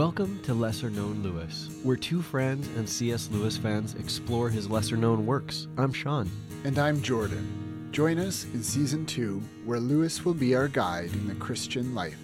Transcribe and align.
Welcome 0.00 0.40
to 0.44 0.54
Lesser 0.54 0.88
Known 0.88 1.22
Lewis, 1.22 1.68
where 1.82 1.94
two 1.94 2.22
friends 2.22 2.66
and 2.68 2.88
C.S. 2.88 3.28
Lewis 3.30 3.58
fans 3.58 3.94
explore 3.96 4.48
his 4.48 4.70
lesser 4.70 4.96
known 4.96 5.26
works. 5.26 5.68
I'm 5.76 5.92
Sean. 5.92 6.30
And 6.64 6.78
I'm 6.78 7.02
Jordan. 7.02 7.90
Join 7.92 8.18
us 8.18 8.44
in 8.54 8.62
season 8.62 9.04
two, 9.04 9.42
where 9.66 9.78
Lewis 9.78 10.24
will 10.24 10.32
be 10.32 10.54
our 10.54 10.68
guide 10.68 11.12
in 11.12 11.28
the 11.28 11.34
Christian 11.34 11.94
life, 11.94 12.16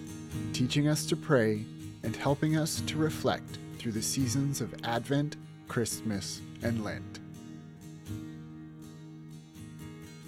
teaching 0.53 0.87
us 0.87 1.05
to 1.05 1.15
pray 1.15 1.65
and 2.01 2.15
helping 2.15 2.57
us 2.57 2.81
to 2.87 2.97
reflect 2.97 3.59
through 3.77 3.91
the 3.91 4.01
seasons 4.01 4.59
of 4.59 4.73
Advent, 4.83 5.35
Christmas, 5.67 6.41
and 6.63 6.83
Lent. 6.83 7.16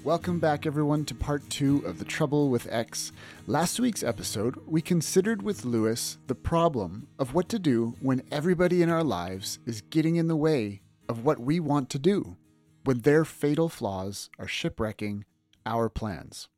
Welcome 0.10 0.40
back, 0.40 0.66
everyone, 0.66 1.06
to 1.06 1.14
part 1.14 1.48
two 1.52 1.86
of 1.86 2.00
The 2.00 2.04
Trouble 2.04 2.50
with 2.50 2.68
X. 2.72 3.12
Last 3.46 3.80
week's 3.80 4.02
episode, 4.02 4.56
we 4.66 4.82
considered 4.82 5.44
with 5.44 5.66
Lewis 5.66 6.18
the 6.26 6.34
problem 6.34 7.08
of 7.20 7.36
what 7.36 7.48
to 7.50 7.60
do 7.60 7.94
when 8.02 8.24
everybody 8.32 8.82
in 8.82 8.90
our 8.90 9.04
lives 9.04 9.60
is 9.68 9.82
getting 9.82 10.16
in 10.16 10.28
the 10.28 10.36
way 10.36 10.82
of 11.08 11.24
what 11.24 11.38
we 11.38 11.60
want 11.60 11.92
to 11.92 12.00
do, 12.00 12.38
when 12.86 13.02
their 13.02 13.24
fatal 13.24 13.70
flaws 13.70 14.32
are 14.40 14.48
shipwrecking 14.48 15.26
our 15.64 15.90
plans. 15.90 16.50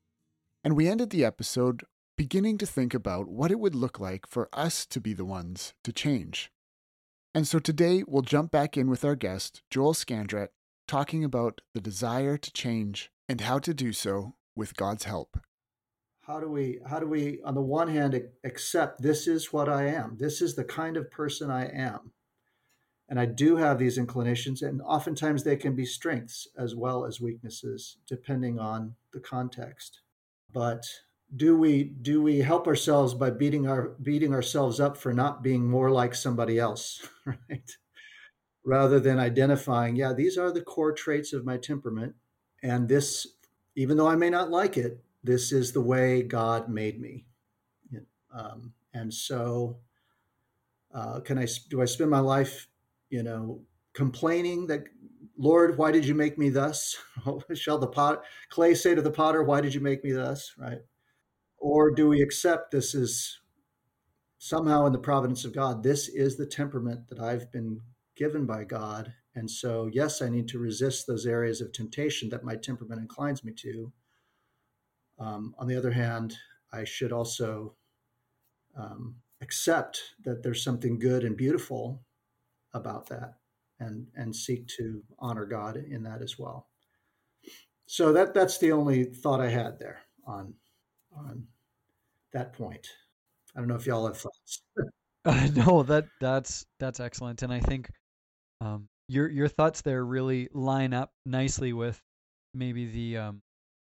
And 0.63 0.77
we 0.77 0.88
ended 0.88 1.09
the 1.09 1.25
episode 1.25 1.83
beginning 2.15 2.58
to 2.59 2.65
think 2.65 2.93
about 2.93 3.27
what 3.27 3.52
it 3.52 3.59
would 3.59 3.75
look 3.75 3.99
like 3.99 4.25
for 4.27 4.47
us 4.53 4.86
to 4.86 5.02
be 5.02 5.13
the 5.13 5.25
ones 5.25 5.73
to 5.83 5.91
change. 5.91 6.53
And 7.36 7.45
so 7.45 7.59
today 7.59 8.05
we'll 8.08 8.21
jump 8.21 8.49
back 8.49 8.77
in 8.77 8.89
with 8.89 9.03
our 9.03 9.17
guest, 9.17 9.61
Joel 9.69 9.93
Scandrett, 9.93 10.53
talking 10.88 11.25
about 11.25 11.59
the 11.73 11.81
desire 11.81 12.38
to 12.38 12.53
change 12.53 13.11
and 13.31 13.39
how 13.39 13.57
to 13.57 13.73
do 13.73 13.93
so 13.93 14.35
with 14.57 14.75
God's 14.75 15.05
help. 15.05 15.39
How 16.27 16.41
do 16.41 16.49
we 16.49 16.79
how 16.85 16.99
do 16.99 17.07
we 17.07 17.39
on 17.45 17.55
the 17.55 17.61
one 17.61 17.87
hand 17.87 18.21
accept 18.43 19.01
this 19.01 19.25
is 19.25 19.53
what 19.53 19.69
I 19.69 19.85
am. 19.85 20.17
This 20.19 20.41
is 20.41 20.53
the 20.53 20.65
kind 20.65 20.97
of 20.97 21.09
person 21.09 21.49
I 21.49 21.67
am. 21.67 22.11
And 23.07 23.17
I 23.17 23.25
do 23.25 23.55
have 23.55 23.79
these 23.79 23.97
inclinations 23.97 24.61
and 24.61 24.81
oftentimes 24.81 25.43
they 25.43 25.55
can 25.55 25.75
be 25.77 25.85
strengths 25.85 26.45
as 26.57 26.75
well 26.75 27.05
as 27.05 27.21
weaknesses 27.21 27.97
depending 28.05 28.59
on 28.59 28.95
the 29.13 29.21
context. 29.21 30.02
But 30.53 30.83
do 31.33 31.55
we 31.55 31.85
do 31.85 32.21
we 32.21 32.39
help 32.39 32.67
ourselves 32.67 33.13
by 33.13 33.29
beating 33.29 33.65
our 33.65 33.95
beating 34.02 34.33
ourselves 34.33 34.81
up 34.81 34.97
for 34.97 35.13
not 35.13 35.41
being 35.41 35.69
more 35.69 35.89
like 35.89 36.15
somebody 36.15 36.59
else, 36.59 37.07
right? 37.25 37.71
Rather 38.65 38.99
than 38.99 39.20
identifying, 39.20 39.95
yeah, 39.95 40.11
these 40.11 40.37
are 40.37 40.52
the 40.52 40.61
core 40.61 40.91
traits 40.91 41.31
of 41.31 41.45
my 41.45 41.55
temperament 41.55 42.15
and 42.64 42.88
this, 42.88 43.27
even 43.76 43.98
though 43.98 44.08
I 44.08 44.16
may 44.16 44.30
not 44.30 44.52
like 44.52 44.77
it, 44.77 45.04
this 45.23 45.52
is 45.52 45.72
the 45.72 45.82
way 45.82 46.23
God 46.23 46.70
made 46.70 46.99
me. 46.99 47.26
Um, 48.33 48.73
and 48.94 49.14
so, 49.14 49.77
uh, 50.94 51.20
can 51.21 51.38
I 51.38 51.48
do 51.70 51.82
I 51.82 51.86
spend 51.86 52.10
my 52.10 52.20
life, 52.20 52.67
you 53.10 53.23
know, 53.23 53.61
complaining 53.94 54.67
that 54.67 54.86
Lord, 55.38 55.77
why 55.77 55.92
did 55.92 56.05
you 56.05 56.14
make 56.14 56.38
me 56.38 56.50
thus? 56.50 56.98
Shall 57.54 57.80
the 57.80 57.88
pot 57.88 58.23
clay 58.50 58.76
say 58.76 58.94
to 58.94 59.02
the 59.02 59.11
potter, 59.11 59.44
Why 59.44 59.60
did 59.60 59.73
you 59.73 59.82
make 59.82 60.04
me 60.04 60.11
thus? 60.11 60.54
Right? 60.58 60.80
Or 61.58 61.92
do 61.92 62.08
we 62.10 62.21
accept 62.21 62.71
this 62.71 62.94
is 62.94 63.39
somehow 64.38 64.86
in 64.86 64.94
the 64.94 65.00
providence 65.00 65.45
of 65.45 65.54
God? 65.54 65.83
This 65.83 66.08
is 66.08 66.38
the 66.38 66.45
temperament 66.45 67.08
that 67.10 67.20
I've 67.20 67.52
been 67.52 67.82
given 68.16 68.45
by 68.45 68.64
God, 68.66 69.14
and 69.36 69.49
so, 69.49 69.89
yes, 69.92 70.21
I 70.21 70.30
need 70.30 70.47
to 70.49 70.59
resist 70.59 71.08
those 71.08 71.25
areas 71.25 71.61
of 71.61 71.71
temptation 71.71 72.30
that 72.30 72.43
my 72.43 72.55
temperament 72.55 73.02
inclines 73.02 73.43
me 73.43 73.53
to. 73.53 73.92
Um, 75.19 75.55
on 75.58 75.67
the 75.67 75.75
other 75.75 75.92
hand, 75.92 76.36
I 76.73 76.83
should 76.83 77.11
also 77.14 77.75
um, 78.75 79.15
accept 79.41 80.02
that 80.23 80.43
there's 80.43 80.64
something 80.64 80.99
good 80.99 81.23
and 81.23 81.37
beautiful 81.37 82.02
about 82.73 83.08
that 83.08 83.36
and, 83.80 84.08
and 84.15 84.36
seek 84.36 84.67
to 84.67 85.02
honor 85.20 85.45
God 85.45 85.77
in 85.77 86.03
that 86.03 86.21
as 86.21 86.37
well. 86.37 86.67
So 87.86 88.14
that, 88.14 88.33
that's 88.33 88.58
the 88.58 88.71
only 88.71 89.05
thought 89.05 89.41
I 89.41 89.49
had 89.49 89.80
there 89.80 90.02
on, 90.25 90.53
on 91.15 91.47
that 92.33 92.53
point. 92.53 92.87
I 93.55 93.59
don't 93.59 93.67
know 93.67 93.75
if 93.75 93.86
y'all 93.86 94.08
have 94.08 94.17
thoughts. 94.17 94.61
uh, 95.25 95.47
no, 95.55 95.83
that 95.83 96.05
that's 96.21 96.65
that's 96.80 97.02
excellent, 97.02 97.41
and 97.41 97.52
I 97.52 97.59
think 97.59 97.89
um, 98.61 98.87
your 99.11 99.30
your 99.30 99.48
thoughts 99.49 99.82
there 99.82 100.04
really 100.05 100.48
line 100.54 100.94
up 100.94 101.11
nicely 101.26 101.73
with 101.73 102.02
maybe 102.54 102.86
the 102.86 103.17
um, 103.17 103.42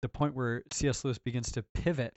the 0.03 0.09
point 0.09 0.35
where 0.35 0.63
C.S. 0.73 1.05
Lewis 1.05 1.19
begins 1.19 1.53
to 1.53 1.65
pivot 1.75 2.17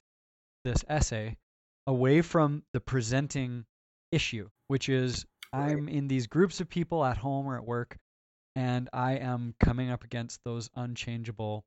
this 0.65 0.83
essay 0.89 1.37
away 1.85 2.21
from 2.21 2.63
the 2.73 2.79
presenting 2.79 3.65
issue, 4.11 4.49
which 4.67 4.89
is 4.89 5.25
I'm 5.53 5.87
in 5.87 6.07
these 6.07 6.27
groups 6.27 6.59
of 6.59 6.69
people 6.69 7.05
at 7.05 7.17
home 7.17 7.45
or 7.45 7.55
at 7.55 7.65
work, 7.65 7.97
and 8.55 8.89
I 8.91 9.13
am 9.13 9.53
coming 9.59 9.91
up 9.91 10.03
against 10.03 10.39
those 10.43 10.69
unchangeable. 10.75 11.65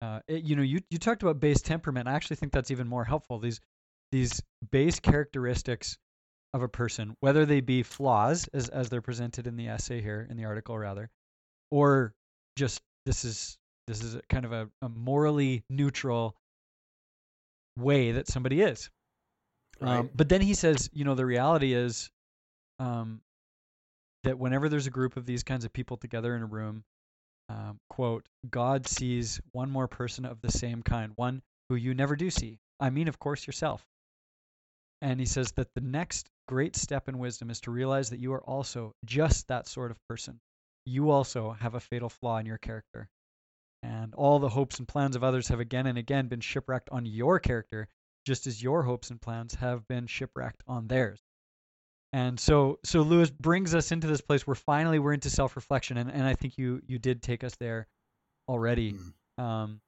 Uh, 0.00 0.20
it, 0.28 0.44
you 0.44 0.56
know, 0.56 0.62
you 0.62 0.80
you 0.88 0.98
talked 0.98 1.22
about 1.22 1.40
base 1.40 1.60
temperament. 1.60 2.08
I 2.08 2.12
actually 2.12 2.36
think 2.36 2.52
that's 2.52 2.70
even 2.70 2.88
more 2.88 3.04
helpful. 3.04 3.38
These 3.38 3.60
these 4.12 4.42
base 4.72 4.98
characteristics 4.98 5.98
of 6.52 6.62
a 6.62 6.68
person, 6.68 7.14
whether 7.20 7.46
they 7.46 7.60
be 7.60 7.82
flaws 7.82 8.48
as 8.52 8.68
as 8.68 8.88
they're 8.88 9.00
presented 9.00 9.46
in 9.46 9.56
the 9.56 9.68
essay 9.68 10.00
here 10.00 10.26
in 10.28 10.36
the 10.36 10.44
article 10.44 10.76
rather, 10.76 11.10
or 11.70 12.12
just 12.56 12.82
this 13.06 13.24
is 13.24 13.56
this 13.86 14.02
is 14.02 14.20
kind 14.28 14.44
of 14.44 14.52
a, 14.52 14.68
a 14.82 14.88
morally 14.88 15.64
neutral 15.68 16.36
way 17.76 18.12
that 18.12 18.28
somebody 18.28 18.60
is. 18.60 18.90
Um, 19.80 19.88
right. 19.88 19.98
Um, 19.98 20.10
but 20.14 20.28
then 20.28 20.40
he 20.40 20.54
says, 20.54 20.90
you 20.92 21.04
know, 21.04 21.14
the 21.14 21.26
reality 21.26 21.72
is 21.72 22.10
um, 22.78 23.20
that 24.24 24.38
whenever 24.38 24.68
there's 24.68 24.86
a 24.86 24.90
group 24.90 25.16
of 25.16 25.26
these 25.26 25.42
kinds 25.42 25.64
of 25.64 25.72
people 25.72 25.96
together 25.96 26.36
in 26.36 26.42
a 26.42 26.46
room, 26.46 26.84
um, 27.48 27.80
quote, 27.88 28.28
God 28.48 28.86
sees 28.86 29.40
one 29.52 29.70
more 29.70 29.88
person 29.88 30.24
of 30.24 30.40
the 30.40 30.52
same 30.52 30.82
kind, 30.82 31.12
one 31.16 31.42
who 31.68 31.74
you 31.74 31.94
never 31.94 32.14
do 32.14 32.30
see. 32.30 32.58
I 32.78 32.90
mean, 32.90 33.08
of 33.08 33.18
course, 33.18 33.46
yourself. 33.46 33.84
And 35.02 35.18
he 35.18 35.26
says 35.26 35.52
that 35.52 35.72
the 35.74 35.80
next 35.80 36.28
great 36.46 36.76
step 36.76 37.08
in 37.08 37.18
wisdom 37.18 37.50
is 37.50 37.60
to 37.62 37.70
realize 37.70 38.10
that 38.10 38.20
you 38.20 38.32
are 38.32 38.44
also 38.44 38.94
just 39.04 39.48
that 39.48 39.66
sort 39.66 39.90
of 39.90 39.98
person. 40.08 40.40
You 40.84 41.10
also 41.10 41.52
have 41.52 41.74
a 41.74 41.80
fatal 41.80 42.08
flaw 42.08 42.38
in 42.38 42.46
your 42.46 42.58
character. 42.58 43.08
And 43.82 44.14
all 44.14 44.38
the 44.38 44.48
hopes 44.48 44.78
and 44.78 44.86
plans 44.86 45.16
of 45.16 45.24
others 45.24 45.48
have 45.48 45.60
again 45.60 45.86
and 45.86 45.96
again 45.96 46.28
been 46.28 46.40
shipwrecked 46.40 46.90
on 46.90 47.06
your 47.06 47.38
character, 47.38 47.88
just 48.26 48.46
as 48.46 48.62
your 48.62 48.82
hopes 48.82 49.10
and 49.10 49.20
plans 49.20 49.54
have 49.54 49.88
been 49.88 50.06
shipwrecked 50.06 50.62
on 50.66 50.86
theirs. 50.88 51.20
And 52.12 52.38
so 52.38 52.78
so 52.84 53.02
Lewis 53.02 53.30
brings 53.30 53.74
us 53.74 53.92
into 53.92 54.06
this 54.06 54.20
place 54.20 54.46
where 54.46 54.56
finally 54.56 54.98
we're 54.98 55.12
into 55.12 55.30
self-reflection 55.30 55.96
and, 55.96 56.10
and 56.10 56.24
I 56.24 56.34
think 56.34 56.58
you 56.58 56.82
you 56.86 56.98
did 56.98 57.22
take 57.22 57.44
us 57.44 57.54
there 57.56 57.86
already. 58.48 58.94
Mm. 59.38 59.42
Um, 59.42 59.80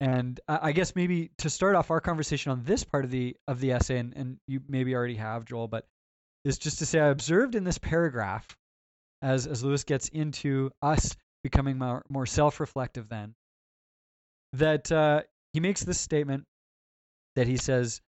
and 0.00 0.38
I 0.46 0.72
guess 0.72 0.94
maybe 0.94 1.30
to 1.38 1.48
start 1.48 1.74
off 1.74 1.90
our 1.90 2.00
conversation 2.00 2.52
on 2.52 2.62
this 2.64 2.84
part 2.84 3.04
of 3.04 3.10
the 3.10 3.36
of 3.48 3.60
the 3.60 3.72
essay, 3.72 3.98
and, 3.98 4.12
and 4.14 4.38
you 4.46 4.60
maybe 4.68 4.94
already 4.94 5.16
have, 5.16 5.44
Joel, 5.44 5.68
but 5.68 5.86
is 6.44 6.58
just 6.58 6.78
to 6.78 6.86
say 6.86 7.00
I 7.00 7.08
observed 7.08 7.54
in 7.54 7.64
this 7.64 7.78
paragraph, 7.78 8.46
as 9.22 9.46
as 9.46 9.64
Lewis 9.64 9.84
gets 9.84 10.08
into 10.08 10.70
us 10.82 11.16
becoming 11.42 11.78
more, 11.78 12.04
more 12.08 12.26
self-reflective, 12.26 13.08
then 13.08 13.34
that 14.52 14.90
uh, 14.92 15.22
he 15.52 15.60
makes 15.60 15.82
this 15.82 16.00
statement 16.00 16.44
that 17.36 17.46
he 17.46 17.56
says 17.56 18.00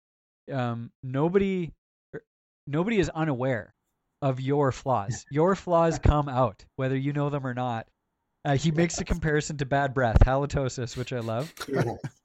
um, 0.52 0.92
nobody 1.04 1.72
er, 2.14 2.22
nobody 2.66 3.00
is 3.00 3.10
unaware 3.10 3.74
of 4.22 4.42
your 4.42 4.72
flaws. 4.72 5.26
Your 5.32 5.56
flaws 5.56 6.00
come 6.00 6.28
out 6.28 6.66
whether 6.76 6.98
you 6.98 7.14
know 7.14 7.30
them 7.30 7.46
or 7.46 7.54
not. 7.54 7.88
Uh, 8.48 8.56
he 8.56 8.72
makes 8.72 8.98
a 9.02 9.04
comparison 9.04 9.58
to 9.58 9.66
bad 9.66 9.94
breath, 9.94 10.18
halitosis, 10.26 10.96
which 10.96 11.12
I 11.12 11.20
love. 11.20 11.54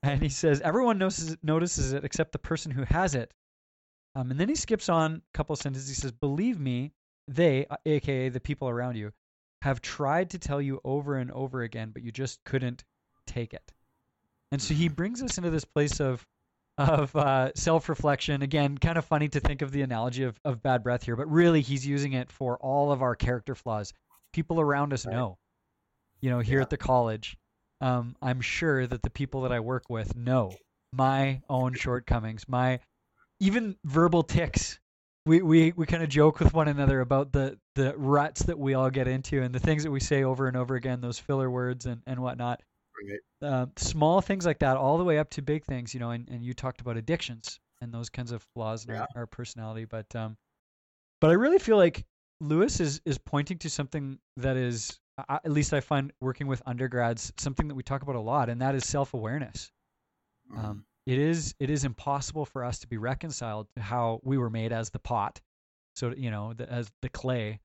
and 0.05 0.23
he 0.23 0.29
says 0.29 0.61
everyone 0.61 0.97
notices, 0.97 1.37
notices 1.43 1.93
it 1.95 2.05
except 2.05 2.31
the 2.31 2.39
person 2.39 2.71
who 2.71 2.85
has 2.85 3.17
it. 3.17 3.35
Um, 4.15 4.31
and 4.31 4.39
then 4.39 4.49
he 4.49 4.55
skips 4.55 4.89
on 4.89 5.17
a 5.17 5.37
couple 5.37 5.55
of 5.55 5.59
sentences. 5.59 5.89
He 5.89 5.97
says, 5.97 6.13
Believe 6.13 6.61
me, 6.61 6.93
they, 7.27 7.67
aka 7.87 8.29
the 8.29 8.39
people 8.39 8.69
around 8.69 8.97
you, 8.97 9.11
have 9.63 9.81
tried 9.81 10.31
to 10.31 10.39
tell 10.39 10.63
you 10.63 10.81
over 10.85 11.17
and 11.17 11.33
over 11.33 11.63
again, 11.63 11.91
but 11.93 12.05
you 12.05 12.13
just 12.13 12.45
couldn't 12.45 12.85
take 13.27 13.53
it. 13.53 13.73
And 14.53 14.63
so 14.63 14.75
he 14.75 14.89
brings 14.89 15.25
us 15.25 15.39
into 15.39 15.51
this 15.51 15.65
place 15.65 15.99
of 15.99 16.25
of 16.79 17.17
uh, 17.17 17.51
self 17.57 17.89
reflection. 17.89 18.43
Again, 18.43 18.79
kind 18.79 18.97
of 18.97 19.05
funny 19.05 19.29
to 19.31 19.41
think 19.41 19.61
of 19.61 19.73
the 19.73 19.83
analogy 19.83 20.23
of, 20.23 20.39
of 20.45 20.63
bad 20.63 20.85
breath 20.85 21.03
here, 21.03 21.17
but 21.17 21.29
really 21.29 21.63
he's 21.63 21.85
using 21.85 22.13
it 22.13 22.31
for 22.31 22.59
all 22.59 22.93
of 22.93 23.03
our 23.03 23.17
character 23.17 23.57
flaws. 23.57 23.93
People 24.33 24.61
around 24.61 24.93
us 24.93 25.05
right. 25.05 25.17
know. 25.17 25.39
You 26.23 26.31
know, 26.31 26.41
here 26.41 26.59
yeah. 26.59 26.63
at 26.63 26.71
the 26.71 26.77
college, 26.77 27.37
um, 27.81 28.17
I'm 28.23 28.41
sure 28.41 28.87
that 28.87 29.03
the 29.03 29.11
people 29.11 29.43
that 29.43 29.53
I 29.53 29.61
work 29.61 29.91
with 29.91 30.17
know 30.17 30.55
my 30.93 31.43
own 31.49 31.75
shortcomings, 31.75 32.49
my 32.49 32.81
even 33.41 33.77
verbal 33.85 34.23
tics. 34.23 34.79
We 35.25 35.41
we, 35.41 35.73
we 35.77 35.87
kind 35.87 36.03
of 36.03 36.09
joke 36.09 36.41
with 36.41 36.53
one 36.53 36.69
another 36.69 37.01
about 37.01 37.33
the 37.33 37.59
the 37.75 37.97
ruts 37.97 38.43
that 38.45 38.59
we 38.59 38.75
all 38.75 38.91
get 38.91 39.09
into 39.09 39.43
and 39.43 39.55
the 39.55 39.61
things 39.61 39.85
that 39.85 39.91
we 39.91 40.01
say 40.01 40.25
over 40.25 40.49
and 40.49 40.57
over 40.57 40.75
again, 40.75 41.01
those 41.01 41.19
filler 41.19 41.51
words 41.51 41.87
and, 41.87 42.03
and 42.07 42.21
whatnot. 42.21 42.61
Right. 43.09 43.51
Uh, 43.51 43.67
small 43.77 44.21
things 44.21 44.47
like 44.47 44.61
that, 44.61 44.77
all 44.77 44.99
the 44.99 45.05
way 45.05 45.19
up 45.19 45.31
to 45.31 45.43
big 45.43 45.65
things, 45.65 45.95
you 45.95 46.01
know. 46.01 46.11
And, 46.11 46.29
and 46.29 46.45
you 46.45 46.55
talked 46.55 46.81
about 46.81 46.97
addictions 46.97 47.59
and 47.81 47.93
those 47.93 48.09
kinds 48.09 48.33
of 48.33 48.45
flaws 48.55 48.85
in 48.85 48.95
yeah. 48.95 49.01
our, 49.01 49.23
our, 49.23 49.27
personality, 49.27 49.85
but 49.85 50.15
um, 50.15 50.37
but 51.21 51.31
I 51.31 51.35
really 51.35 51.59
feel 51.59 51.77
like 51.77 52.05
Lewis 52.41 52.81
is 52.81 53.01
is 53.05 53.19
pointing 53.19 53.59
to 53.59 53.71
something 53.71 54.19
that 54.37 54.57
is, 54.57 54.99
at 55.19 55.51
least 55.51 55.73
I 55.73 55.81
find 55.81 56.13
working 56.21 56.47
with 56.47 56.63
undergrads, 56.67 57.33
something 57.37 57.69
that 57.69 57.75
we 57.75 57.83
talk 57.83 58.03
about 58.03 58.17
a 58.17 58.21
lot, 58.21 58.49
and 58.49 58.61
that 58.63 58.75
is 58.75 58.87
self 58.89 59.15
awareness. 59.15 59.71
Mm-hmm. 60.51 60.65
Um, 60.65 60.85
it 61.07 61.19
is 61.19 61.55
it 61.59 61.71
is 61.71 61.85
impossible 61.85 62.45
for 62.45 62.65
us 62.65 62.79
to 62.81 62.87
be 62.87 62.97
reconciled 62.97 63.69
to 63.77 63.83
how 63.83 64.21
we 64.23 64.39
were 64.39 64.51
made 64.51 64.73
as 64.73 64.91
the 64.91 64.99
pot, 64.99 65.41
so 65.95 66.15
you 66.17 66.31
know 66.31 66.53
the, 66.55 66.71
as 66.71 66.91
the 67.03 67.09
clay, 67.09 67.61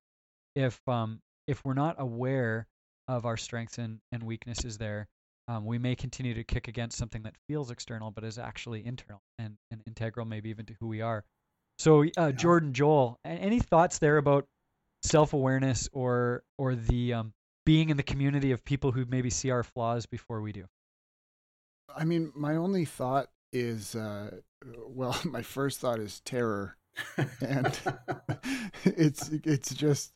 if 0.54 0.80
um 0.88 1.20
if 1.46 1.64
we're 1.64 1.74
not 1.74 1.96
aware 1.98 2.66
of 3.08 3.24
our 3.24 3.36
strengths 3.36 3.78
and, 3.78 4.00
and 4.12 4.22
weaknesses 4.22 4.76
there, 4.76 5.08
um, 5.48 5.64
we 5.64 5.78
may 5.78 5.96
continue 5.96 6.34
to 6.34 6.44
kick 6.44 6.68
against 6.68 6.98
something 6.98 7.22
that 7.22 7.34
feels 7.48 7.70
external 7.70 8.10
but 8.10 8.22
is 8.22 8.38
actually 8.38 8.84
internal 8.84 9.22
and, 9.38 9.56
and 9.70 9.82
integral, 9.86 10.26
maybe 10.26 10.50
even 10.50 10.66
to 10.66 10.74
who 10.78 10.86
we 10.86 11.00
are. 11.00 11.24
So, 11.78 12.02
uh, 12.02 12.04
yeah. 12.16 12.30
Jordan, 12.32 12.74
Joel, 12.74 13.18
any 13.24 13.60
thoughts 13.60 13.98
there 13.98 14.18
about 14.18 14.46
self 15.02 15.32
awareness 15.32 15.88
or 15.92 16.42
or 16.58 16.74
the 16.74 17.14
um, 17.14 17.32
being 17.68 17.90
in 17.90 17.98
the 17.98 18.02
community 18.02 18.50
of 18.50 18.64
people 18.64 18.92
who 18.92 19.04
maybe 19.10 19.28
see 19.28 19.50
our 19.50 19.62
flaws 19.62 20.06
before 20.06 20.40
we 20.40 20.52
do? 20.52 20.64
I 21.94 22.06
mean, 22.06 22.32
my 22.34 22.56
only 22.56 22.86
thought 22.86 23.28
is, 23.52 23.94
uh, 23.94 24.38
well, 24.86 25.20
my 25.24 25.42
first 25.42 25.78
thought 25.78 25.98
is 25.98 26.20
terror, 26.20 26.78
and 27.46 27.78
it's 28.84 29.28
it's 29.28 29.74
just 29.74 30.14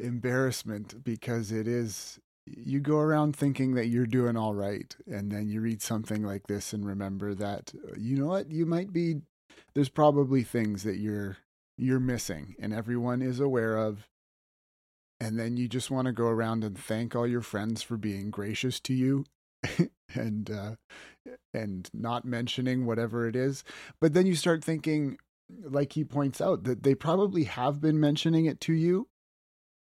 embarrassment 0.00 1.04
because 1.04 1.52
it 1.52 1.68
is 1.68 2.18
you 2.46 2.80
go 2.80 2.98
around 2.98 3.36
thinking 3.36 3.74
that 3.74 3.86
you're 3.86 4.04
doing 4.04 4.36
all 4.36 4.54
right 4.54 4.96
and 5.06 5.30
then 5.30 5.48
you 5.48 5.60
read 5.60 5.80
something 5.80 6.24
like 6.24 6.48
this 6.48 6.72
and 6.72 6.84
remember 6.84 7.32
that 7.32 7.72
you 7.96 8.16
know 8.16 8.26
what? 8.26 8.50
You 8.50 8.66
might 8.66 8.92
be 8.92 9.20
there's 9.74 9.88
probably 9.88 10.42
things 10.42 10.82
that 10.82 10.96
you're 10.96 11.36
you're 11.78 12.00
missing 12.00 12.56
and 12.58 12.74
everyone 12.74 13.22
is 13.22 13.38
aware 13.38 13.76
of 13.76 14.08
and 15.22 15.38
then 15.38 15.56
you 15.56 15.68
just 15.68 15.90
want 15.90 16.06
to 16.06 16.12
go 16.12 16.26
around 16.26 16.64
and 16.64 16.76
thank 16.76 17.14
all 17.14 17.26
your 17.26 17.40
friends 17.40 17.82
for 17.82 17.96
being 17.96 18.30
gracious 18.30 18.80
to 18.80 18.94
you 18.94 19.24
and 20.14 20.50
uh 20.50 20.74
and 21.54 21.88
not 21.94 22.24
mentioning 22.24 22.84
whatever 22.84 23.28
it 23.28 23.36
is 23.36 23.62
but 24.00 24.12
then 24.12 24.26
you 24.26 24.34
start 24.34 24.64
thinking 24.64 25.16
like 25.62 25.92
he 25.92 26.04
points 26.04 26.40
out 26.40 26.64
that 26.64 26.82
they 26.82 26.94
probably 26.94 27.44
have 27.44 27.80
been 27.80 28.00
mentioning 28.00 28.46
it 28.46 28.60
to 28.60 28.72
you 28.72 29.06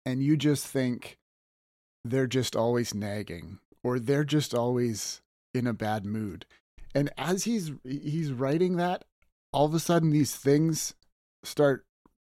and 0.04 0.22
you 0.22 0.36
just 0.36 0.66
think 0.66 1.18
they're 2.04 2.26
just 2.26 2.56
always 2.56 2.94
nagging 2.94 3.58
or 3.84 3.98
they're 3.98 4.24
just 4.24 4.54
always 4.54 5.20
in 5.54 5.66
a 5.66 5.72
bad 5.72 6.04
mood. 6.04 6.46
And 6.94 7.10
as 7.18 7.44
he's 7.44 7.72
he's 7.84 8.32
writing 8.32 8.76
that, 8.76 9.04
all 9.52 9.66
of 9.66 9.74
a 9.74 9.80
sudden 9.80 10.10
these 10.10 10.34
things 10.34 10.94
start 11.44 11.84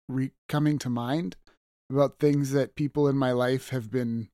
re- 0.08 0.32
coming 0.48 0.78
to 0.78 0.90
mind 0.90 1.36
about 1.90 2.18
things 2.18 2.52
that 2.52 2.74
people 2.74 3.08
in 3.08 3.16
my 3.16 3.32
life 3.32 3.70
have 3.70 3.90
been 3.90 4.28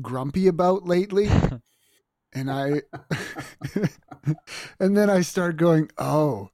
grumpy 0.00 0.46
about 0.46 0.86
lately. 0.86 1.28
and 2.32 2.50
I 2.50 2.82
and 4.80 4.96
then 4.96 5.10
I 5.10 5.20
start 5.22 5.56
going, 5.56 5.90
"Oh, 5.98 6.50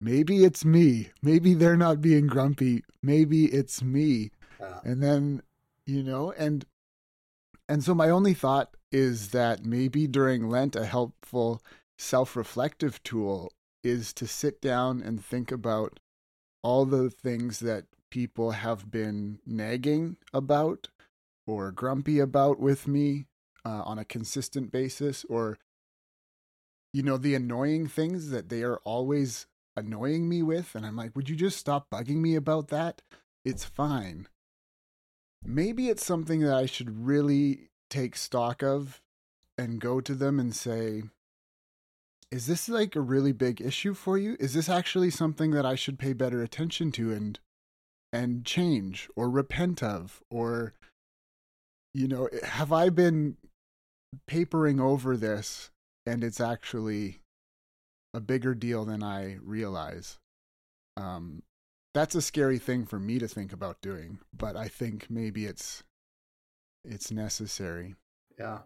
maybe 0.00 0.44
it's 0.44 0.64
me. 0.64 1.10
Maybe 1.22 1.54
they're 1.54 1.76
not 1.76 2.00
being 2.00 2.26
grumpy. 2.26 2.84
Maybe 3.02 3.46
it's 3.46 3.82
me." 3.82 4.30
And 4.84 5.02
then, 5.02 5.42
you 5.86 6.02
know, 6.02 6.32
and 6.32 6.64
and 7.68 7.82
so 7.82 7.94
my 7.94 8.10
only 8.10 8.34
thought 8.34 8.76
is 8.92 9.30
that 9.30 9.64
maybe 9.64 10.06
during 10.06 10.48
Lent 10.48 10.76
a 10.76 10.86
helpful 10.86 11.62
self-reflective 11.98 13.02
tool 13.02 13.52
is 13.82 14.12
to 14.14 14.26
sit 14.26 14.60
down 14.60 15.02
and 15.02 15.24
think 15.24 15.50
about 15.50 16.00
all 16.62 16.84
the 16.84 17.10
things 17.10 17.60
that 17.60 17.84
people 18.14 18.52
have 18.52 18.92
been 18.92 19.40
nagging 19.44 20.16
about 20.32 20.86
or 21.48 21.72
grumpy 21.72 22.20
about 22.20 22.60
with 22.60 22.86
me 22.86 23.26
uh, 23.66 23.82
on 23.84 23.98
a 23.98 24.04
consistent 24.04 24.70
basis 24.70 25.24
or 25.28 25.58
you 26.92 27.02
know 27.02 27.16
the 27.16 27.34
annoying 27.34 27.88
things 27.88 28.30
that 28.30 28.50
they 28.50 28.62
are 28.62 28.78
always 28.84 29.46
annoying 29.76 30.28
me 30.28 30.44
with 30.44 30.76
and 30.76 30.86
i'm 30.86 30.96
like 30.96 31.10
would 31.16 31.28
you 31.28 31.34
just 31.34 31.58
stop 31.58 31.90
bugging 31.90 32.18
me 32.18 32.36
about 32.36 32.68
that? 32.68 33.02
It's 33.44 33.64
fine. 33.64 34.28
Maybe 35.44 35.88
it's 35.88 36.06
something 36.06 36.40
that 36.40 36.54
I 36.54 36.66
should 36.66 37.04
really 37.04 37.70
take 37.90 38.16
stock 38.16 38.62
of 38.62 39.02
and 39.58 39.80
go 39.80 40.00
to 40.00 40.14
them 40.14 40.38
and 40.38 40.54
say, 40.54 41.02
is 42.30 42.46
this 42.46 42.68
like 42.68 42.96
a 42.96 43.00
really 43.00 43.32
big 43.32 43.60
issue 43.60 43.92
for 43.92 44.16
you? 44.16 44.36
Is 44.40 44.54
this 44.54 44.68
actually 44.68 45.10
something 45.10 45.50
that 45.50 45.66
I 45.66 45.74
should 45.74 45.98
pay 45.98 46.14
better 46.14 46.42
attention 46.42 46.90
to? 46.92 47.12
And 47.12 47.38
and 48.14 48.44
change 48.44 49.10
or 49.16 49.28
repent 49.28 49.82
of 49.82 50.22
or 50.30 50.72
you 51.92 52.08
know, 52.08 52.28
have 52.44 52.72
I 52.72 52.88
been 52.88 53.36
papering 54.26 54.80
over 54.80 55.16
this 55.16 55.70
and 56.06 56.22
it's 56.22 56.40
actually 56.40 57.20
a 58.12 58.20
bigger 58.20 58.54
deal 58.54 58.84
than 58.84 59.02
I 59.02 59.38
realize? 59.42 60.18
Um 60.96 61.42
that's 61.92 62.14
a 62.14 62.22
scary 62.22 62.58
thing 62.58 62.86
for 62.86 63.00
me 63.00 63.18
to 63.18 63.26
think 63.26 63.52
about 63.52 63.80
doing, 63.80 64.18
but 64.36 64.56
I 64.56 64.68
think 64.68 65.10
maybe 65.10 65.44
it's 65.44 65.82
it's 66.84 67.10
necessary. 67.10 67.96
Yeah. 68.38 68.58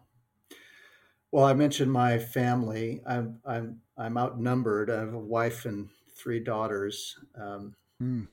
Well, 1.33 1.45
I 1.45 1.55
mentioned 1.55 1.91
my 1.91 2.19
family. 2.19 3.01
I'm 3.07 3.41
I'm 3.47 3.81
I'm 3.97 4.19
outnumbered. 4.19 4.91
I 4.91 5.01
have 5.01 5.15
a 5.15 5.19
wife 5.19 5.65
and 5.65 5.89
three 6.15 6.41
daughters, 6.41 7.17
um, 7.41 7.75
hmm. 7.99 8.25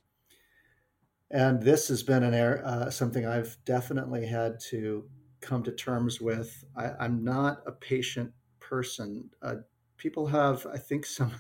And 1.32 1.62
this 1.62 1.88
has 1.88 2.03
been 2.03 2.24
an 2.24 2.34
uh, 2.34 2.89
something 2.89 3.25
I've 3.25 3.58
definitely 3.65 4.25
had 4.25 4.60
to 4.72 5.05
come 5.41 5.63
to 5.63 5.72
terms 5.72 6.22
with. 6.22 6.63
I, 6.75 7.05
am 7.05 7.24
not 7.24 7.62
a 7.65 7.72
patient 7.72 8.32
person. 8.60 9.29
Uh, 9.41 9.55
people 9.98 10.27
have, 10.27 10.65
I 10.72 10.77
think, 10.77 11.05
some 11.05 11.32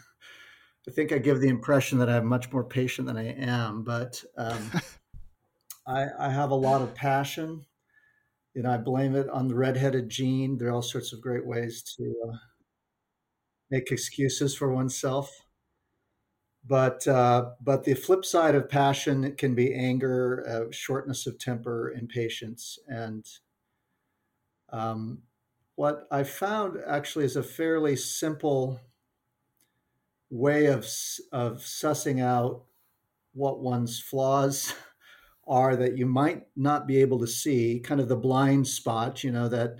I 0.87 0.91
think 0.91 1.11
I 1.11 1.17
give 1.17 1.39
the 1.39 1.49
impression 1.49 1.97
that 1.99 2.09
I'm 2.09 2.27
much 2.27 2.51
more 2.51 2.63
patient 2.63 3.07
than 3.07 3.17
I 3.17 3.33
am, 3.33 3.83
but 3.83 4.23
um, 4.37 4.71
I, 5.87 6.05
I, 6.19 6.29
have 6.29 6.51
a 6.51 6.55
lot 6.55 6.83
of 6.83 6.93
passion. 6.93 7.65
You 8.53 8.61
know, 8.61 8.71
I 8.71 8.77
blame 8.77 9.15
it 9.15 9.27
on 9.29 9.47
the 9.47 9.55
redheaded 9.55 10.09
gene. 10.09 10.57
There 10.57 10.67
are 10.67 10.73
all 10.73 10.83
sorts 10.83 11.11
of 11.11 11.21
great 11.21 11.45
ways 11.45 11.81
to 11.97 12.13
uh, 12.29 12.37
make 13.71 13.91
excuses 13.91 14.55
for 14.55 14.71
oneself. 14.71 15.44
But 16.67 17.07
uh, 17.07 17.51
but 17.61 17.83
the 17.83 17.93
flip 17.93 18.25
side 18.25 18.55
of 18.55 18.69
passion 18.69 19.35
can 19.35 19.53
be 19.53 19.73
anger, 19.73 20.43
uh, 20.47 20.71
shortness 20.71 21.27
of 21.27 21.37
temper, 21.37 21.91
impatience, 21.91 22.79
and 22.87 23.23
um, 24.69 25.19
what 25.75 26.07
I 26.09 26.23
found 26.23 26.79
actually 26.85 27.25
is 27.25 27.35
a 27.35 27.43
fairly 27.43 27.95
simple 27.95 28.79
way 30.29 30.65
of 30.65 30.85
of 31.31 31.59
sussing 31.59 32.21
out 32.21 32.63
what 33.33 33.59
one's 33.59 33.99
flaws 33.99 34.73
are 35.47 35.75
that 35.75 35.97
you 35.97 36.05
might 36.05 36.47
not 36.55 36.87
be 36.87 36.97
able 36.97 37.19
to 37.19 37.27
see 37.27 37.79
kind 37.79 38.01
of 38.01 38.07
the 38.07 38.15
blind 38.15 38.67
spot 38.67 39.23
you 39.23 39.31
know 39.31 39.47
that 39.47 39.75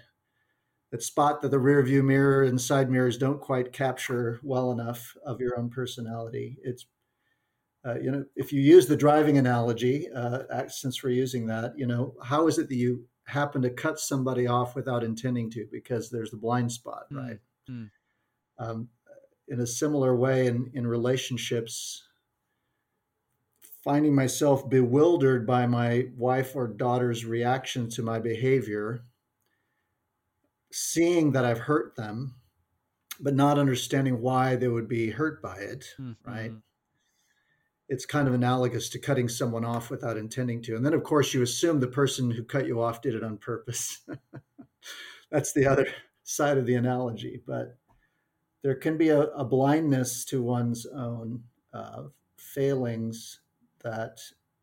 that 0.95 1.03
spot 1.03 1.41
that 1.41 1.51
the 1.51 1.59
rear 1.59 1.83
view 1.83 2.01
mirror 2.01 2.43
and 2.43 2.59
side 2.61 2.89
mirrors 2.89 3.17
don't 3.17 3.41
quite 3.41 3.73
capture 3.73 4.39
well 4.43 4.71
enough 4.71 5.13
of 5.25 5.41
your 5.41 5.59
own 5.59 5.69
personality 5.69 6.57
it's 6.63 6.85
uh, 7.85 7.99
you 7.99 8.09
know 8.09 8.23
if 8.37 8.53
you 8.53 8.61
use 8.61 8.87
the 8.87 8.95
driving 8.95 9.37
analogy 9.37 10.07
uh, 10.15 10.65
since 10.69 11.03
we're 11.03 11.09
using 11.09 11.45
that 11.45 11.73
you 11.77 11.85
know 11.85 12.13
how 12.23 12.47
is 12.47 12.57
it 12.57 12.69
that 12.69 12.75
you 12.75 13.05
happen 13.25 13.61
to 13.61 13.69
cut 13.69 13.99
somebody 13.99 14.47
off 14.47 14.73
without 14.73 15.03
intending 15.03 15.51
to 15.51 15.67
because 15.69 16.09
there's 16.09 16.31
the 16.31 16.37
blind 16.37 16.71
spot 16.71 17.03
hmm. 17.09 17.17
right 17.17 17.39
mm. 17.69 17.89
Um, 18.57 18.87
in 19.49 19.59
a 19.59 19.67
similar 19.67 20.15
way 20.15 20.47
in, 20.47 20.71
in 20.73 20.87
relationships, 20.87 22.07
finding 23.83 24.15
myself 24.15 24.69
bewildered 24.69 25.45
by 25.45 25.67
my 25.67 26.07
wife 26.15 26.55
or 26.55 26.69
daughter's 26.69 27.25
reaction 27.25 27.89
to 27.89 28.01
my 28.01 28.17
behavior, 28.17 29.03
seeing 30.72 31.31
that 31.31 31.45
I've 31.45 31.60
hurt 31.60 31.95
them, 31.95 32.36
but 33.19 33.36
not 33.36 33.60
understanding 33.60 34.22
why 34.22 34.55
they 34.55 34.67
would 34.67 34.88
be 34.88 35.10
hurt 35.10 35.41
by 35.41 35.57
it, 35.57 35.86
mm-hmm. 36.00 36.29
right? 36.29 36.51
It's 37.88 38.05
kind 38.05 38.27
of 38.27 38.34
analogous 38.34 38.89
to 38.89 39.00
cutting 39.00 39.29
someone 39.29 39.63
off 39.63 39.89
without 39.89 40.17
intending 40.17 40.62
to. 40.63 40.75
And 40.75 40.86
then, 40.86 40.93
of 40.93 41.03
course, 41.03 41.34
you 41.34 41.43
assume 41.43 41.79
the 41.79 41.88
person 41.88 42.31
who 42.31 42.43
cut 42.43 42.65
you 42.65 42.81
off 42.81 43.01
did 43.01 43.13
it 43.13 43.24
on 43.24 43.38
purpose. 43.38 44.01
That's 45.31 45.53
the 45.53 45.67
other 45.67 45.88
side 46.24 46.57
of 46.57 46.65
the 46.65 46.75
analogy. 46.75 47.41
But 47.45 47.77
there 48.63 48.75
can 48.75 48.98
be 48.98 49.10
a, 49.10 49.22
a 49.22 49.45
blindness 49.45 50.25
to 50.25 50.41
one's 50.41 50.88
own 50.88 51.43
uh, 51.74 52.03
failings 52.38 53.41
that 53.84 54.19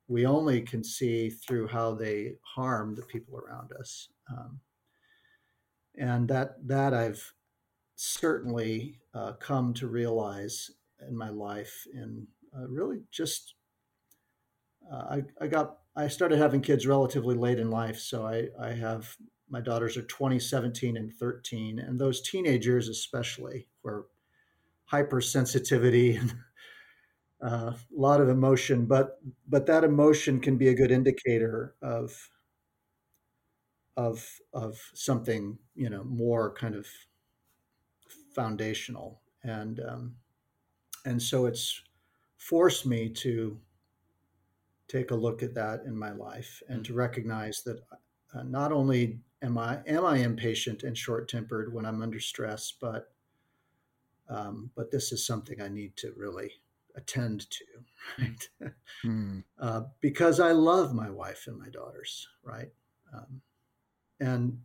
we 0.08 0.26
only 0.26 0.60
can 0.60 0.82
see 0.82 1.30
through 1.30 1.68
how 1.68 1.94
they 1.94 2.34
harm 2.42 2.94
the 2.94 3.02
people 3.02 3.38
around 3.38 3.70
us. 3.78 4.08
Um, 4.30 4.60
and 5.96 6.28
that 6.28 6.56
that 6.66 6.94
I've 6.94 7.32
certainly 7.96 9.00
uh, 9.14 9.32
come 9.34 9.74
to 9.74 9.86
realize 9.86 10.70
in 11.06 11.16
my 11.16 11.28
life 11.28 11.86
and 11.94 12.26
uh, 12.56 12.66
really 12.68 13.02
just 13.10 13.54
uh, 14.90 14.96
I, 14.96 15.22
I 15.40 15.46
got 15.46 15.78
I 15.94 16.08
started 16.08 16.38
having 16.38 16.62
kids 16.62 16.86
relatively 16.86 17.34
late 17.34 17.58
in 17.58 17.70
life, 17.70 17.98
so 17.98 18.26
I, 18.26 18.48
I 18.60 18.72
have 18.72 19.16
my 19.50 19.60
daughters 19.60 19.98
are 19.98 20.02
20, 20.02 20.38
17, 20.38 20.96
and 20.96 21.12
13, 21.12 21.78
and 21.78 22.00
those 22.00 22.22
teenagers 22.22 22.88
especially, 22.88 23.68
where 23.82 24.04
hypersensitivity 24.90 26.18
and 26.20 26.34
uh, 27.42 27.72
a 27.72 27.76
lot 27.92 28.20
of 28.20 28.28
emotion, 28.28 28.86
but 28.86 29.18
but 29.48 29.66
that 29.66 29.84
emotion 29.84 30.40
can 30.40 30.56
be 30.56 30.68
a 30.68 30.74
good 30.74 30.90
indicator 30.90 31.74
of 31.82 32.30
of 33.96 34.24
of 34.52 34.78
something 34.94 35.58
you 35.74 35.90
know 35.90 36.04
more 36.04 36.52
kind 36.54 36.74
of 36.74 36.86
foundational, 38.34 39.20
and 39.42 39.80
um, 39.80 40.14
and 41.04 41.20
so 41.20 41.46
it's 41.46 41.82
forced 42.36 42.86
me 42.86 43.08
to 43.08 43.58
take 44.88 45.10
a 45.10 45.16
look 45.16 45.42
at 45.42 45.54
that 45.54 45.82
in 45.86 45.96
my 45.96 46.12
life 46.12 46.62
and 46.68 46.84
to 46.84 46.92
recognize 46.92 47.62
that 47.62 47.80
uh, 48.34 48.42
not 48.42 48.72
only 48.72 49.20
am 49.42 49.58
I 49.58 49.80
am 49.86 50.04
I 50.04 50.18
impatient 50.18 50.82
and 50.82 50.96
short 50.96 51.28
tempered 51.28 51.72
when 51.72 51.86
I'm 51.86 52.02
under 52.02 52.20
stress, 52.20 52.72
but 52.80 53.12
um, 54.28 54.70
but 54.74 54.90
this 54.90 55.12
is 55.12 55.26
something 55.26 55.60
I 55.60 55.68
need 55.68 55.96
to 55.98 56.12
really 56.16 56.52
attend 56.96 57.50
to, 57.50 57.64
right? 58.18 58.48
Mm. 59.04 59.44
uh, 59.58 59.82
because 60.00 60.40
I 60.40 60.52
love 60.52 60.94
my 60.94 61.10
wife 61.10 61.46
and 61.46 61.58
my 61.58 61.68
daughters, 61.68 62.28
right? 62.42 62.70
Um, 63.14 63.40
and 64.22 64.56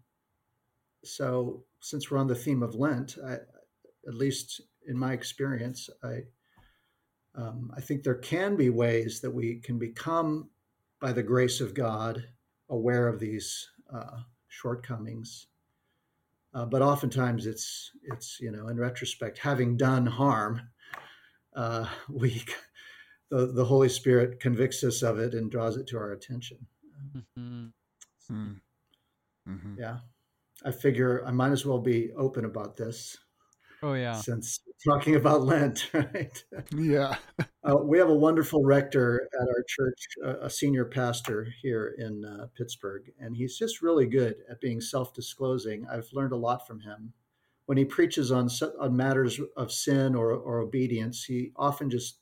so, 1.03 1.63
since 1.79 2.11
we're 2.11 2.19
on 2.19 2.27
the 2.27 2.35
theme 2.35 2.61
of 2.61 2.75
Lent, 2.75 3.17
I, 3.25 3.33
at 4.07 4.13
least 4.13 4.61
in 4.87 4.97
my 4.97 5.13
experience, 5.13 5.89
I 6.03 6.25
um, 7.35 7.71
I 7.75 7.81
think 7.81 8.03
there 8.03 8.15
can 8.15 8.55
be 8.55 8.69
ways 8.69 9.19
that 9.21 9.31
we 9.31 9.55
can 9.55 9.79
become, 9.79 10.49
by 10.99 11.11
the 11.11 11.23
grace 11.23 11.59
of 11.59 11.73
God, 11.73 12.23
aware 12.69 13.07
of 13.07 13.19
these 13.19 13.67
uh, 13.93 14.19
shortcomings. 14.47 15.47
Uh, 16.53 16.65
but 16.65 16.83
oftentimes, 16.83 17.47
it's 17.47 17.91
it's 18.03 18.39
you 18.39 18.51
know 18.51 18.67
in 18.67 18.77
retrospect, 18.77 19.39
having 19.39 19.75
done 19.75 20.05
harm, 20.05 20.61
uh, 21.55 21.87
we 22.09 22.43
the, 23.31 23.47
the 23.47 23.65
Holy 23.65 23.89
Spirit 23.89 24.39
convicts 24.39 24.83
us 24.83 25.01
of 25.01 25.17
it 25.17 25.33
and 25.33 25.49
draws 25.49 25.77
it 25.77 25.87
to 25.87 25.97
our 25.97 26.11
attention. 26.11 26.59
Mm-hmm. 27.15 27.65
Hmm. 28.27 28.53
Mm-hmm. 29.47 29.75
Yeah, 29.79 29.99
I 30.65 30.71
figure 30.71 31.23
I 31.25 31.31
might 31.31 31.51
as 31.51 31.65
well 31.65 31.79
be 31.79 32.11
open 32.17 32.45
about 32.45 32.77
this. 32.77 33.17
Oh 33.83 33.93
yeah, 33.93 34.13
since 34.13 34.59
talking 34.87 35.15
about 35.15 35.43
Lent, 35.43 35.89
right? 35.93 36.43
Yeah, 36.75 37.15
uh, 37.63 37.77
we 37.77 37.97
have 37.99 38.09
a 38.09 38.15
wonderful 38.15 38.63
rector 38.63 39.27
at 39.39 39.47
our 39.47 39.63
church, 39.67 40.07
uh, 40.25 40.45
a 40.45 40.49
senior 40.49 40.85
pastor 40.85 41.47
here 41.61 41.95
in 41.97 42.25
uh, 42.25 42.47
Pittsburgh, 42.57 43.11
and 43.19 43.35
he's 43.35 43.57
just 43.57 43.81
really 43.81 44.07
good 44.07 44.35
at 44.49 44.61
being 44.61 44.81
self-disclosing. 44.81 45.85
I've 45.91 46.09
learned 46.11 46.33
a 46.33 46.37
lot 46.37 46.65
from 46.65 46.79
him 46.79 47.13
when 47.67 47.77
he 47.77 47.85
preaches 47.85 48.31
on 48.31 48.49
on 48.79 48.95
matters 48.95 49.39
of 49.55 49.71
sin 49.71 50.15
or, 50.15 50.31
or 50.31 50.59
obedience, 50.59 51.25
he 51.25 51.51
often 51.55 51.89
just 51.89 52.19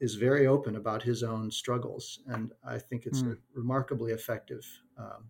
is 0.00 0.14
very 0.14 0.46
open 0.46 0.76
about 0.76 1.02
his 1.02 1.22
own 1.22 1.50
struggles, 1.50 2.20
and 2.26 2.52
I 2.64 2.78
think 2.78 3.06
it's 3.06 3.22
mm. 3.22 3.36
remarkably 3.54 4.12
effective. 4.12 4.64
Um, 4.98 5.24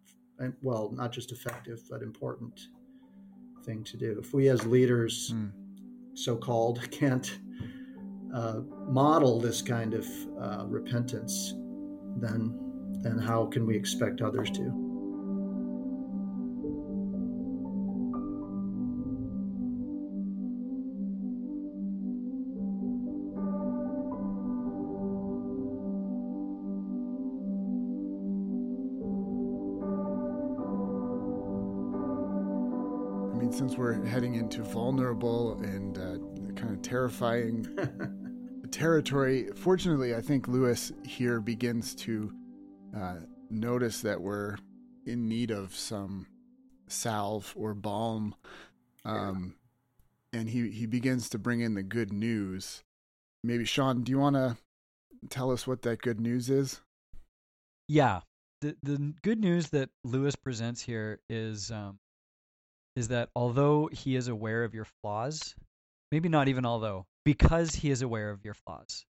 well, 0.63 0.91
not 0.93 1.13
just 1.13 1.33
effective, 1.33 1.81
but 1.91 2.03
important 2.03 2.69
thing 3.65 3.85
to 3.85 3.97
do. 3.97 4.19
If 4.19 4.33
we 4.33 4.49
as 4.49 4.65
leaders, 4.67 5.33
mm. 5.35 5.51
so 6.15 6.37
called, 6.37 6.91
can't 6.91 7.39
uh, 8.35 8.61
model 8.87 9.41
this 9.41 9.61
kind 9.63 9.95
of 9.95 10.07
uh, 10.41 10.65
repentance, 10.67 11.55
then 12.17 12.57
then 13.03 13.19
how 13.19 13.47
can 13.47 13.67
we 13.67 13.75
expect 13.75 14.21
others 14.21 14.51
to? 14.51 14.90
We're 33.91 34.05
heading 34.05 34.37
into 34.37 34.63
vulnerable 34.63 35.59
and 35.63 35.99
uh, 35.99 36.55
kind 36.55 36.73
of 36.73 36.81
terrifying 36.81 37.67
territory, 38.71 39.49
fortunately, 39.57 40.15
I 40.15 40.21
think 40.21 40.47
Lewis 40.47 40.93
here 41.05 41.41
begins 41.41 41.97
to 41.97 42.33
uh, 42.97 43.17
notice 43.51 44.01
that 44.03 44.21
we're 44.21 44.59
in 45.07 45.29
need 45.29 45.51
of 45.51 45.75
some 45.75 46.29
salve 46.87 47.53
or 47.57 47.75
balm. 47.75 48.37
Um, 49.05 49.57
and 50.33 50.49
he, 50.49 50.71
he 50.71 50.87
begins 50.87 51.29
to 51.31 51.39
bring 51.39 51.61
in 51.61 51.75
the 51.75 51.83
good 51.83 52.13
news. 52.13 52.85
Maybe, 53.43 53.65
Sean, 53.65 54.05
do 54.05 54.13
you 54.13 54.21
want 54.21 54.37
to 54.37 54.57
tell 55.31 55.51
us 55.51 55.67
what 55.67 55.83
that 55.83 56.01
good 56.01 56.21
news 56.21 56.49
is? 56.49 56.81
Yeah. 57.89 58.21
The, 58.61 58.77
the 58.85 59.15
good 59.23 59.41
news 59.41 59.71
that 59.71 59.91
Lewis 60.05 60.37
presents 60.37 60.81
here 60.81 61.19
is 61.29 61.73
um, 61.73 61.99
is 62.97 63.09
that 63.09 63.31
although 63.35 63.89
he 63.93 64.17
is 64.17 64.29
aware 64.29 64.65
of 64.65 64.75
your 64.75 64.87
flaws, 65.03 65.55
maybe 66.11 66.29
not 66.29 66.49
even 66.49 66.67
although, 66.67 67.07
because 67.25 67.75
he 67.75 67.91
is 67.91 68.03
aware 68.03 68.31
of 68.31 68.45
your 68.45 68.55
flaws, 68.55 69.05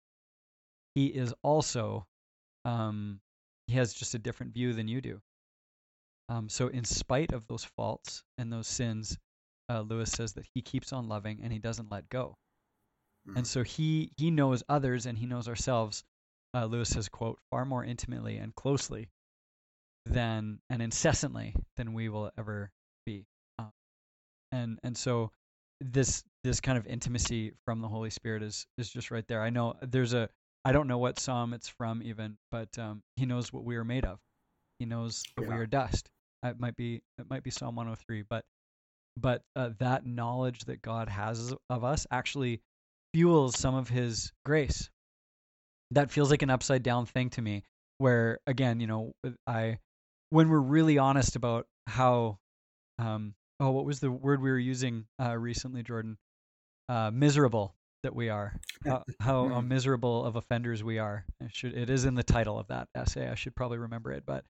he 0.94 1.06
is 1.06 1.32
also, 1.42 2.06
um, 2.64 3.20
he 3.66 3.74
has 3.74 3.94
just 3.94 4.14
a 4.14 4.18
different 4.18 4.52
view 4.52 4.72
than 4.72 4.88
you 4.88 5.00
do. 5.00 5.20
Um, 6.28 6.48
so, 6.48 6.68
in 6.68 6.84
spite 6.84 7.32
of 7.32 7.46
those 7.48 7.64
faults 7.64 8.22
and 8.38 8.52
those 8.52 8.68
sins, 8.68 9.18
uh, 9.68 9.80
Lewis 9.80 10.10
says 10.10 10.32
that 10.34 10.46
he 10.54 10.62
keeps 10.62 10.92
on 10.92 11.08
loving 11.08 11.40
and 11.42 11.52
he 11.52 11.58
doesn't 11.58 11.90
let 11.90 12.08
go. 12.08 12.36
Mm. 13.28 13.38
And 13.38 13.46
so 13.46 13.62
he 13.62 14.12
he 14.16 14.30
knows 14.30 14.62
others 14.68 15.06
and 15.06 15.16
he 15.18 15.26
knows 15.26 15.48
ourselves. 15.48 16.04
Uh, 16.54 16.64
Lewis 16.64 16.88
says, 16.88 17.08
"quote 17.08 17.38
far 17.50 17.64
more 17.64 17.84
intimately 17.84 18.36
and 18.36 18.54
closely 18.54 19.10
than 20.06 20.60
and 20.68 20.82
incessantly 20.82 21.54
than 21.76 21.94
we 21.94 22.08
will 22.08 22.30
ever 22.36 22.66
be." 22.66 22.79
And 24.52 24.78
and 24.82 24.96
so 24.96 25.30
this 25.80 26.22
this 26.44 26.60
kind 26.60 26.78
of 26.78 26.86
intimacy 26.86 27.52
from 27.64 27.80
the 27.80 27.88
Holy 27.88 28.10
Spirit 28.10 28.42
is 28.42 28.66
is 28.78 28.90
just 28.90 29.10
right 29.10 29.26
there. 29.28 29.42
I 29.42 29.50
know 29.50 29.74
there's 29.82 30.14
a 30.14 30.28
I 30.64 30.72
don't 30.72 30.88
know 30.88 30.98
what 30.98 31.18
psalm 31.18 31.54
it's 31.54 31.68
from 31.68 32.02
even, 32.02 32.36
but 32.50 32.68
um, 32.78 33.02
he 33.16 33.26
knows 33.26 33.52
what 33.52 33.64
we 33.64 33.76
are 33.76 33.84
made 33.84 34.04
of. 34.04 34.18
He 34.78 34.86
knows 34.86 35.22
that 35.36 35.44
yeah. 35.44 35.48
we 35.48 35.54
are 35.54 35.66
dust. 35.66 36.08
It 36.42 36.58
might 36.58 36.76
be 36.76 37.02
it 37.18 37.28
might 37.28 37.42
be 37.42 37.50
Psalm 37.50 37.76
103, 37.76 38.22
but 38.28 38.44
but 39.16 39.42
uh, 39.56 39.70
that 39.78 40.06
knowledge 40.06 40.64
that 40.66 40.82
God 40.82 41.08
has 41.08 41.54
of 41.68 41.84
us 41.84 42.06
actually 42.10 42.60
fuels 43.12 43.58
some 43.58 43.74
of 43.74 43.88
His 43.88 44.32
grace. 44.44 44.90
That 45.90 46.10
feels 46.10 46.30
like 46.30 46.42
an 46.42 46.50
upside 46.50 46.82
down 46.82 47.06
thing 47.06 47.30
to 47.30 47.42
me. 47.42 47.64
Where 47.98 48.38
again, 48.46 48.80
you 48.80 48.86
know, 48.86 49.12
I 49.46 49.78
when 50.30 50.48
we're 50.48 50.58
really 50.58 50.96
honest 50.96 51.36
about 51.36 51.66
how 51.86 52.38
um, 52.98 53.34
oh, 53.60 53.70
what 53.70 53.84
was 53.84 54.00
the 54.00 54.10
word 54.10 54.42
we 54.42 54.50
were 54.50 54.58
using 54.58 55.04
uh, 55.22 55.36
recently, 55.36 55.82
Jordan? 55.82 56.16
Uh, 56.88 57.10
miserable 57.12 57.74
that 58.02 58.14
we 58.14 58.28
are. 58.28 58.58
How, 58.84 59.04
how 59.20 59.54
uh, 59.54 59.62
miserable 59.62 60.24
of 60.24 60.36
offenders 60.36 60.82
we 60.82 60.98
are. 60.98 61.24
It 61.40 61.54
should. 61.54 61.76
It 61.76 61.90
is 61.90 62.04
in 62.04 62.14
the 62.14 62.22
title 62.22 62.58
of 62.58 62.66
that 62.68 62.88
essay. 62.94 63.28
I 63.28 63.34
should 63.34 63.54
probably 63.54 63.78
remember 63.78 64.12
it, 64.12 64.24
but 64.26 64.44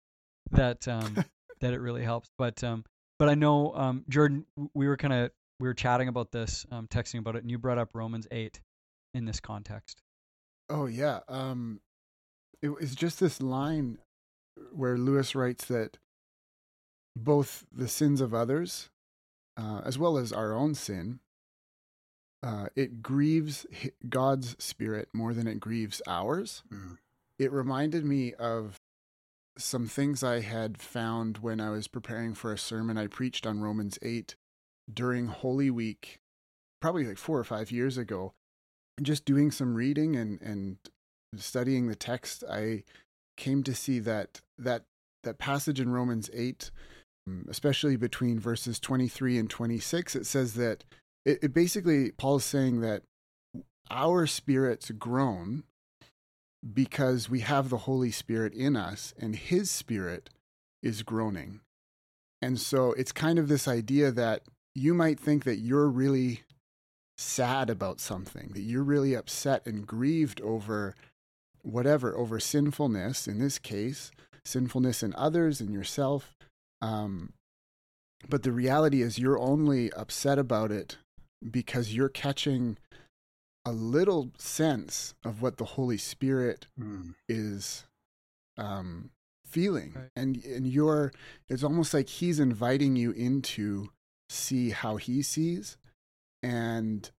that 0.50 0.86
um, 0.88 1.24
that 1.60 1.72
it 1.72 1.80
really 1.80 2.02
helps. 2.02 2.28
But 2.36 2.62
um, 2.62 2.84
but 3.18 3.28
I 3.28 3.34
know 3.34 3.72
um, 3.74 4.04
Jordan. 4.08 4.44
We 4.74 4.88
were 4.88 4.96
kind 4.96 5.14
of 5.14 5.30
we 5.60 5.68
were 5.68 5.74
chatting 5.74 6.08
about 6.08 6.32
this, 6.32 6.66
um, 6.70 6.86
texting 6.88 7.20
about 7.20 7.36
it, 7.36 7.42
and 7.42 7.50
you 7.50 7.58
brought 7.58 7.78
up 7.78 7.90
Romans 7.94 8.26
eight 8.30 8.60
in 9.14 9.24
this 9.24 9.40
context. 9.40 10.02
Oh 10.68 10.86
yeah. 10.86 11.20
Um, 11.28 11.80
it 12.62 12.68
was 12.68 12.94
just 12.94 13.20
this 13.20 13.40
line 13.40 13.98
where 14.72 14.98
Lewis 14.98 15.34
writes 15.34 15.66
that 15.66 15.98
both 17.14 17.64
the 17.72 17.88
sins 17.88 18.20
of 18.20 18.34
others 18.34 18.90
uh, 19.56 19.80
as 19.84 19.98
well 19.98 20.18
as 20.18 20.32
our 20.32 20.52
own 20.52 20.74
sin, 20.74 21.20
uh, 22.42 22.66
it 22.76 23.02
grieves 23.02 23.66
God's 24.08 24.62
spirit 24.62 25.08
more 25.12 25.32
than 25.32 25.46
it 25.46 25.60
grieves 25.60 26.02
ours. 26.06 26.62
Mm. 26.72 26.98
It 27.38 27.52
reminded 27.52 28.04
me 28.04 28.34
of 28.34 28.80
some 29.58 29.86
things 29.86 30.22
I 30.22 30.40
had 30.40 30.80
found 30.80 31.38
when 31.38 31.60
I 31.60 31.70
was 31.70 31.88
preparing 31.88 32.34
for 32.34 32.52
a 32.52 32.58
sermon 32.58 32.98
I 32.98 33.06
preached 33.06 33.46
on 33.46 33.60
Romans 33.60 33.98
8 34.02 34.36
during 34.92 35.26
Holy 35.26 35.70
Week, 35.70 36.20
probably 36.80 37.04
like 37.04 37.18
four 37.18 37.38
or 37.38 37.44
five 37.44 37.70
years 37.70 37.96
ago. 37.96 38.34
Just 39.02 39.24
doing 39.24 39.50
some 39.50 39.74
reading 39.74 40.16
and, 40.16 40.40
and 40.40 40.78
studying 41.36 41.86
the 41.86 41.96
text, 41.96 42.44
I 42.50 42.84
came 43.36 43.62
to 43.64 43.74
see 43.74 43.98
that 44.00 44.40
that 44.58 44.84
that 45.22 45.38
passage 45.38 45.80
in 45.80 45.90
Romans 45.90 46.30
8 46.32 46.70
Mm, 46.70 46.95
Um, 47.26 47.46
especially 47.48 47.96
between 47.96 48.38
verses 48.38 48.78
23 48.78 49.38
and 49.38 49.50
26, 49.50 50.14
it 50.14 50.26
says 50.26 50.54
that 50.54 50.84
it, 51.24 51.40
it 51.42 51.54
basically, 51.54 52.12
Paul 52.12 52.36
is 52.36 52.44
saying 52.44 52.80
that 52.80 53.02
our 53.90 54.26
spirits 54.26 54.90
groan 54.92 55.64
because 56.72 57.28
we 57.28 57.40
have 57.40 57.68
the 57.68 57.78
Holy 57.78 58.10
Spirit 58.10 58.52
in 58.54 58.76
us 58.76 59.14
and 59.18 59.36
His 59.36 59.70
Spirit 59.70 60.30
is 60.82 61.02
groaning. 61.02 61.60
And 62.42 62.60
so 62.60 62.92
it's 62.92 63.12
kind 63.12 63.38
of 63.38 63.48
this 63.48 63.66
idea 63.66 64.10
that 64.12 64.42
you 64.74 64.94
might 64.94 65.18
think 65.18 65.44
that 65.44 65.56
you're 65.56 65.88
really 65.88 66.42
sad 67.18 67.70
about 67.70 67.98
something, 67.98 68.50
that 68.52 68.60
you're 68.60 68.82
really 68.82 69.14
upset 69.14 69.64
and 69.66 69.86
grieved 69.86 70.40
over 70.42 70.94
whatever, 71.62 72.16
over 72.16 72.38
sinfulness, 72.38 73.26
in 73.26 73.38
this 73.38 73.58
case, 73.58 74.10
sinfulness 74.44 75.02
in 75.02 75.14
others 75.16 75.60
and 75.60 75.72
yourself. 75.72 76.36
Um, 76.82 77.32
but 78.28 78.42
the 78.42 78.52
reality 78.52 79.02
is, 79.02 79.18
you're 79.18 79.38
only 79.38 79.92
upset 79.92 80.38
about 80.38 80.70
it 80.72 80.98
because 81.48 81.94
you're 81.94 82.08
catching 82.08 82.78
a 83.64 83.72
little 83.72 84.30
sense 84.38 85.14
of 85.24 85.42
what 85.42 85.56
the 85.58 85.64
Holy 85.64 85.98
Spirit 85.98 86.66
Mm. 86.78 87.14
is 87.28 87.84
um, 88.56 89.10
feeling, 89.46 89.92
Right. 89.94 90.10
and 90.16 90.42
and 90.44 90.66
you're 90.66 91.12
it's 91.48 91.62
almost 91.62 91.92
like 91.92 92.08
He's 92.08 92.40
inviting 92.40 92.96
you 92.96 93.10
into 93.12 93.90
see 94.30 94.70
how 94.70 94.96
He 94.96 95.22
sees, 95.22 95.76
and 96.42 97.10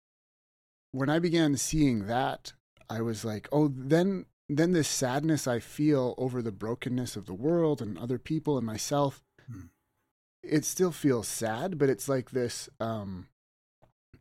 when 0.91 1.09
I 1.09 1.19
began 1.19 1.57
seeing 1.57 2.07
that, 2.07 2.53
I 2.89 3.01
was 3.01 3.23
like, 3.25 3.47
oh, 3.51 3.67
then 3.67 4.25
then 4.49 4.71
this 4.71 4.87
sadness 4.87 5.47
I 5.47 5.59
feel 5.59 6.15
over 6.17 6.41
the 6.41 6.51
brokenness 6.53 7.15
of 7.17 7.25
the 7.25 7.33
world 7.33 7.81
and 7.81 7.97
other 7.97 8.17
people 8.17 8.57
and 8.57 8.65
myself. 8.65 9.21
It 10.43 10.65
still 10.65 10.91
feels 10.91 11.27
sad, 11.27 11.77
but 11.77 11.89
it's 11.89 12.07
like 12.07 12.31
this. 12.31 12.69
Um, 12.79 13.27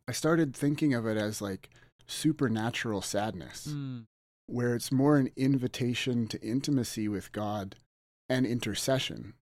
I 0.07 0.11
started 0.11 0.55
thinking 0.55 0.93
of 0.93 1.05
it 1.05 1.17
as 1.17 1.41
like 1.41 1.69
supernatural 2.07 3.01
sadness, 3.01 3.67
Mm, 3.67 4.05
where 4.47 4.75
it's 4.75 4.91
more 4.91 5.17
an 5.17 5.29
invitation 5.35 6.27
to 6.27 6.41
intimacy 6.41 7.07
with 7.07 7.31
God 7.31 7.75
and 8.29 8.45
intercession, 8.45 9.33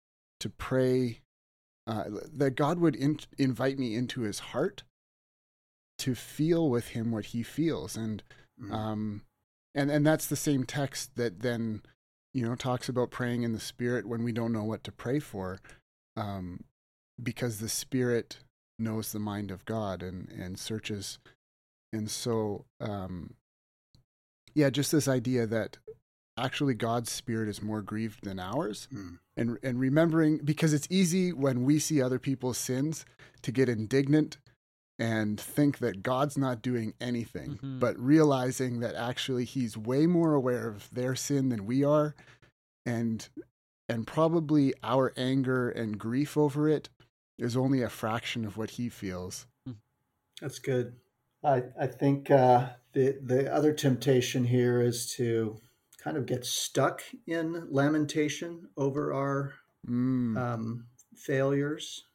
to 0.41 0.49
pray 0.51 1.21
uh, 1.87 2.05
that 2.33 2.53
God 2.57 2.79
would 2.79 2.97
in- 2.97 3.21
invite 3.39 3.79
me 3.79 3.95
into 3.95 4.23
His 4.23 4.39
heart 4.39 4.83
to 5.99 6.15
feel 6.15 6.69
with 6.71 6.89
Him 6.89 7.11
what 7.13 7.27
He 7.27 7.43
feels, 7.43 7.97
and 7.97 8.23
Mm. 8.61 8.73
um, 8.73 9.23
and 9.75 9.91
and 9.91 10.07
that's 10.07 10.27
the 10.29 10.37
same 10.37 10.63
text 10.65 11.17
that 11.17 11.41
then 11.41 11.83
you 12.33 12.45
know 12.47 12.55
talks 12.55 12.89
about 12.89 13.11
praying 13.11 13.43
in 13.43 13.53
the 13.53 13.59
Spirit 13.61 14.07
when 14.07 14.23
we 14.23 14.31
don't 14.33 14.53
know 14.53 14.63
what 14.65 14.85
to 14.85 14.93
pray 14.93 15.19
for, 15.19 15.59
um, 16.17 16.65
because 17.23 17.59
the 17.59 17.69
Spirit 17.69 18.39
knows 18.79 19.13
the 19.13 19.19
mind 19.19 19.51
of 19.51 19.65
God 19.65 20.03
and 20.03 20.29
and 20.31 20.59
searches, 20.59 21.19
and 21.93 22.11
so 22.11 22.65
um, 22.81 23.35
yeah, 24.55 24.71
just 24.71 24.93
this 24.93 25.09
idea 25.09 25.47
that 25.47 25.79
actually 26.37 26.75
God's 26.75 27.11
Spirit 27.11 27.49
is 27.49 27.63
more 27.63 27.83
grieved 27.83 28.25
than 28.25 28.39
ours, 28.39 28.89
Mm. 28.93 29.19
and 29.37 29.59
and 29.63 29.79
remembering 29.81 30.39
because 30.39 30.73
it's 30.73 30.89
easy 30.91 31.33
when 31.33 31.65
we 31.65 31.79
see 31.79 32.01
other 32.03 32.19
people's 32.19 32.59
sins 32.59 33.05
to 33.43 33.53
get 33.53 33.69
indignant 33.69 34.39
and 34.99 35.41
think 35.41 35.79
that 35.79 36.03
God's 36.05 36.39
not 36.39 36.63
doing 36.63 36.95
anything, 37.01 37.59
Mhm. 37.59 37.81
but 37.81 37.99
realizing 37.99 38.79
that 38.81 38.95
actually 38.95 39.45
he's 39.45 39.77
way 39.77 40.07
more 40.07 40.35
aware 40.35 40.69
of 40.69 40.89
their 40.91 41.17
sin 41.17 41.49
than 41.49 41.67
we 41.67 41.83
are 41.83 42.15
and 42.87 43.29
and 43.89 44.07
probably 44.07 44.75
our 44.83 45.13
anger 45.17 45.69
and 45.71 45.99
grief 45.99 46.37
over 46.37 46.69
it 46.69 46.89
is 47.39 47.57
only 47.57 47.83
a 47.83 47.89
fraction 47.89 48.45
of 48.45 48.57
what 48.57 48.71
he 48.71 48.89
feels. 48.89 49.47
That's 50.41 50.59
good. 50.59 50.97
I 51.43 51.65
I 51.79 51.87
think 51.87 52.31
uh, 52.31 52.71
the 52.93 53.19
the 53.23 53.53
other 53.53 53.73
temptation 53.73 54.45
here 54.45 54.81
is 54.81 55.13
to 55.17 55.59
kind 56.03 56.17
of 56.17 56.27
get 56.27 56.45
stuck 56.45 57.03
in 57.27 57.67
lamentation 57.71 58.69
over 58.77 59.13
our 59.13 59.55
Mm. 59.87 60.39
um, 60.39 60.87
failures. 61.15 62.07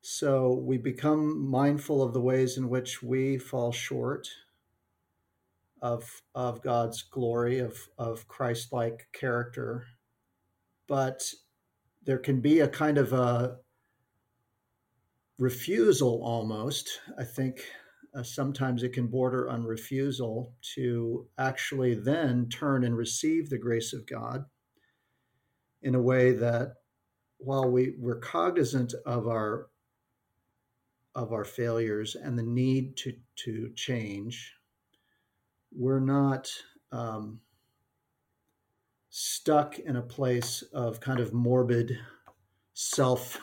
So 0.00 0.52
we 0.54 0.78
become 0.78 1.46
mindful 1.46 2.02
of 2.02 2.14
the 2.14 2.22
ways 2.22 2.56
in 2.56 2.70
which 2.70 3.02
we 3.02 3.36
fall 3.36 3.70
short 3.70 4.28
of 5.82 6.22
of 6.34 6.62
God's 6.62 7.02
glory, 7.02 7.58
of 7.58 7.88
of 7.98 8.26
Christ-like 8.28 9.08
character. 9.12 9.86
But 10.88 11.22
there 12.04 12.18
can 12.18 12.40
be 12.40 12.60
a 12.60 12.68
kind 12.68 12.98
of 12.98 13.12
a 13.12 13.56
refusal 15.38 16.22
almost. 16.22 17.00
I 17.18 17.24
think 17.24 17.64
uh, 18.14 18.22
sometimes 18.22 18.82
it 18.82 18.92
can 18.92 19.08
border 19.08 19.50
on 19.50 19.64
refusal 19.64 20.54
to 20.74 21.26
actually 21.38 21.94
then 21.94 22.48
turn 22.48 22.84
and 22.84 22.96
receive 22.96 23.50
the 23.50 23.58
grace 23.58 23.92
of 23.92 24.06
God 24.06 24.44
in 25.82 25.94
a 25.94 26.00
way 26.00 26.32
that 26.32 26.74
while 27.38 27.70
we, 27.70 27.94
we're 27.98 28.20
cognizant 28.20 28.94
of 29.04 29.26
our 29.28 29.68
of 31.14 31.32
our 31.32 31.44
failures 31.44 32.14
and 32.14 32.38
the 32.38 32.42
need 32.42 32.96
to 32.96 33.12
to 33.36 33.70
change, 33.74 34.54
we're 35.74 36.00
not 36.00 36.48
um, 36.92 37.40
stuck 39.18 39.78
in 39.78 39.96
a 39.96 40.02
place 40.02 40.60
of 40.74 41.00
kind 41.00 41.20
of 41.20 41.32
morbid 41.32 41.98
self 42.74 43.40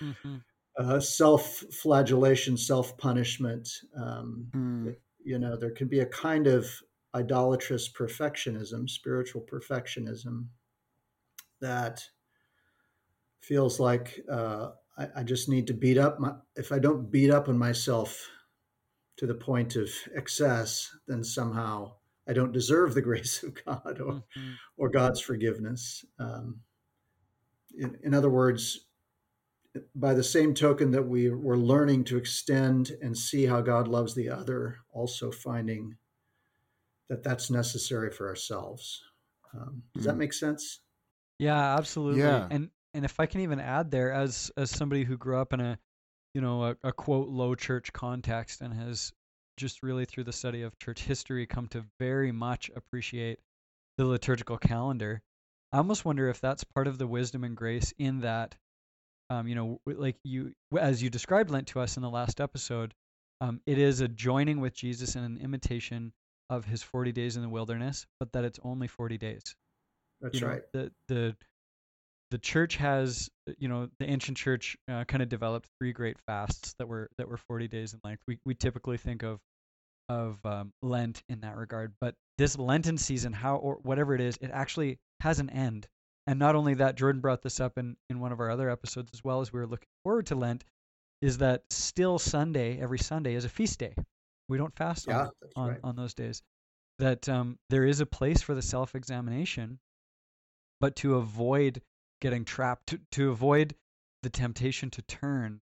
mhm. 0.00 0.40
uh, 0.78 1.00
self-flagellation, 1.00 2.56
self-punishment. 2.56 3.68
Um, 3.96 4.46
Mm. 4.54 4.96
you 5.24 5.40
know, 5.40 5.56
there 5.56 5.72
can 5.72 5.88
be 5.88 5.98
a 5.98 6.06
kind 6.06 6.46
of 6.46 6.68
idolatrous 7.12 7.92
perfectionism, 7.92 8.88
spiritual 8.88 9.42
perfectionism, 9.42 10.46
that 11.60 12.08
feels 13.40 13.80
like 13.80 14.20
uh, 14.30 14.70
I, 14.96 15.08
I 15.16 15.22
just 15.24 15.48
need 15.48 15.66
to 15.66 15.74
beat 15.74 15.98
up 15.98 16.20
my. 16.20 16.34
If 16.54 16.70
I 16.70 16.78
don't 16.78 17.10
beat 17.10 17.32
up 17.32 17.48
on 17.48 17.58
myself 17.58 18.30
to 19.16 19.26
the 19.26 19.34
point 19.34 19.74
of 19.74 19.90
excess, 20.14 20.88
then 21.08 21.24
somehow 21.24 21.94
I 22.28 22.32
don't 22.32 22.52
deserve 22.52 22.94
the 22.94 23.02
grace 23.02 23.42
of 23.42 23.54
God 23.64 24.00
or 24.00 24.22
Mhm. 24.36 24.58
or 24.76 24.88
God's 24.90 25.20
forgiveness. 25.20 26.04
Um, 26.18 26.62
in, 27.76 27.98
in 28.02 28.14
other 28.14 28.30
words, 28.30 28.86
by 29.94 30.12
the 30.12 30.22
same 30.22 30.52
token 30.54 30.90
that 30.90 31.04
we 31.04 31.30
we're 31.30 31.56
learning 31.56 32.04
to 32.04 32.16
extend 32.18 32.90
and 33.00 33.16
see 33.16 33.46
how 33.46 33.60
God 33.62 33.88
loves 33.88 34.14
the 34.14 34.28
other, 34.28 34.78
also 34.90 35.30
finding 35.32 35.96
that 37.08 37.22
that's 37.22 37.50
necessary 37.50 38.10
for 38.10 38.28
ourselves. 38.28 39.02
Um, 39.54 39.82
does 39.94 40.04
that 40.04 40.14
Mm. 40.14 40.18
make 40.18 40.32
sense? 40.32 40.80
Yeah, 41.38 41.76
absolutely. 41.76 42.18
Yeah. 42.20 42.48
And 42.50 42.70
and 42.94 43.04
if 43.04 43.18
I 43.20 43.26
can 43.26 43.40
even 43.40 43.60
add 43.60 43.90
there, 43.90 44.12
as 44.12 44.50
as 44.56 44.70
somebody 44.70 45.04
who 45.04 45.16
grew 45.16 45.38
up 45.38 45.52
in 45.52 45.60
a, 45.60 45.78
you 46.34 46.40
know, 46.40 46.64
a, 46.64 46.76
a 46.84 46.92
quote 46.92 47.28
low 47.28 47.54
church 47.54 47.92
context 47.92 48.60
and 48.60 48.74
has 48.74 49.12
just 49.56 49.82
really 49.82 50.04
through 50.04 50.24
the 50.24 50.32
study 50.32 50.62
of 50.62 50.78
church 50.78 51.02
history 51.04 51.46
come 51.46 51.68
to 51.68 51.84
very 51.98 52.32
much 52.32 52.70
appreciate 52.76 53.38
the 53.98 54.04
liturgical 54.06 54.58
calendar. 54.58 55.22
I 55.72 55.78
almost 55.78 56.04
wonder 56.04 56.28
if 56.28 56.40
that's 56.40 56.64
part 56.64 56.86
of 56.86 56.98
the 56.98 57.06
wisdom 57.06 57.44
and 57.44 57.56
grace 57.56 57.92
in 57.98 58.20
that, 58.20 58.56
um, 59.30 59.48
you 59.48 59.54
know, 59.54 59.80
like 59.86 60.16
you 60.24 60.54
as 60.78 61.02
you 61.02 61.10
described 61.10 61.50
Lent 61.50 61.68
to 61.68 61.80
us 61.80 61.96
in 61.96 62.02
the 62.02 62.10
last 62.10 62.40
episode, 62.40 62.94
um, 63.40 63.60
it 63.66 63.78
is 63.78 64.00
a 64.00 64.08
joining 64.08 64.60
with 64.60 64.74
Jesus 64.74 65.14
and 65.16 65.24
an 65.24 65.38
imitation 65.42 66.12
of 66.50 66.64
his 66.64 66.82
40 66.82 67.12
days 67.12 67.36
in 67.36 67.42
the 67.42 67.48
wilderness, 67.48 68.06
but 68.20 68.32
that 68.32 68.44
it's 68.44 68.60
only 68.62 68.88
40 68.88 69.18
days 69.18 69.54
That's 70.20 70.34
you 70.34 70.40
know, 70.42 70.48
right. 70.48 70.62
The 70.72 70.92
the 71.08 71.36
the 72.32 72.38
church 72.38 72.76
has, 72.76 73.28
you 73.58 73.68
know, 73.68 73.90
the 74.00 74.08
ancient 74.08 74.38
church 74.38 74.74
uh, 74.90 75.04
kind 75.04 75.22
of 75.22 75.28
developed 75.28 75.68
three 75.78 75.92
great 75.92 76.16
fasts 76.26 76.74
that 76.78 76.88
were 76.88 77.10
that 77.18 77.28
were 77.28 77.36
40 77.36 77.68
days 77.68 77.92
in 77.92 78.00
length. 78.02 78.22
We 78.26 78.38
we 78.46 78.54
typically 78.54 78.96
think 78.96 79.22
of 79.22 79.38
of 80.08 80.38
um, 80.46 80.72
Lent 80.80 81.22
in 81.28 81.42
that 81.42 81.56
regard, 81.56 81.92
but 82.00 82.14
this 82.38 82.58
Lenten 82.58 82.96
season, 82.96 83.34
how 83.34 83.56
or 83.56 83.78
whatever 83.82 84.14
it 84.14 84.22
is, 84.22 84.38
it 84.40 84.50
actually 84.50 84.98
has 85.20 85.40
an 85.40 85.50
end. 85.50 85.86
And 86.26 86.38
not 86.38 86.56
only 86.56 86.72
that, 86.74 86.96
Jordan 86.96 87.20
brought 87.20 87.42
this 87.42 87.60
up 87.60 87.76
in 87.76 87.96
in 88.08 88.18
one 88.18 88.32
of 88.32 88.40
our 88.40 88.50
other 88.50 88.70
episodes 88.70 89.10
as 89.12 89.22
well 89.22 89.42
as 89.42 89.52
we 89.52 89.60
were 89.60 89.66
looking 89.66 89.88
forward 90.02 90.24
to 90.26 90.34
Lent, 90.34 90.64
is 91.20 91.36
that 91.38 91.64
still 91.68 92.18
Sunday 92.18 92.80
every 92.80 92.98
Sunday 92.98 93.34
is 93.34 93.44
a 93.44 93.50
feast 93.50 93.78
day. 93.78 93.94
We 94.48 94.56
don't 94.56 94.74
fast 94.74 95.06
on 95.06 95.14
Yeah, 95.14 95.28
on, 95.54 95.68
right. 95.68 95.80
on 95.84 95.96
those 95.96 96.14
days. 96.14 96.42
That 96.98 97.28
um, 97.28 97.58
there 97.68 97.84
is 97.84 98.00
a 98.00 98.06
place 98.06 98.40
for 98.40 98.54
the 98.54 98.62
self 98.62 98.94
examination, 98.94 99.80
but 100.80 100.96
to 100.96 101.16
avoid 101.16 101.82
getting 102.22 102.44
trapped, 102.44 102.86
to, 102.86 103.00
to 103.10 103.30
avoid 103.30 103.74
the 104.22 104.30
temptation 104.30 104.88
to 104.88 105.02
turn, 105.02 105.60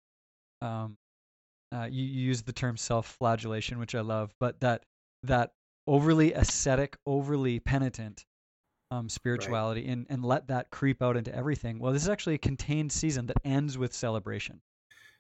um, 0.62 0.96
uh, 1.74 1.88
you, 1.92 2.06
you 2.06 2.28
use 2.28 2.44
the 2.44 2.54
term 2.54 2.78
self 2.78 3.08
flagellation, 3.08 3.80
which 3.80 3.96
I 3.96 4.02
love, 4.02 4.34
but 4.40 4.62
that 4.62 4.84
that 5.24 5.52
overly 5.88 6.32
ascetic, 6.34 6.96
overly 7.06 7.60
penitent 7.60 8.24
um, 8.92 9.10
spirituality 9.10 9.88
and, 9.88 10.06
and 10.10 10.24
let 10.24 10.48
that 10.48 10.70
creep 10.70 11.02
out 11.02 11.18
into 11.18 11.34
everything. 11.36 11.80
Well, 11.80 11.92
this 11.92 12.04
is 12.04 12.10
actually 12.10 12.36
a 12.36 12.40
contained 12.40 12.92
season 12.92 13.26
that 13.26 13.38
ends 13.44 13.78
with 13.78 13.94
celebration. 13.94 14.62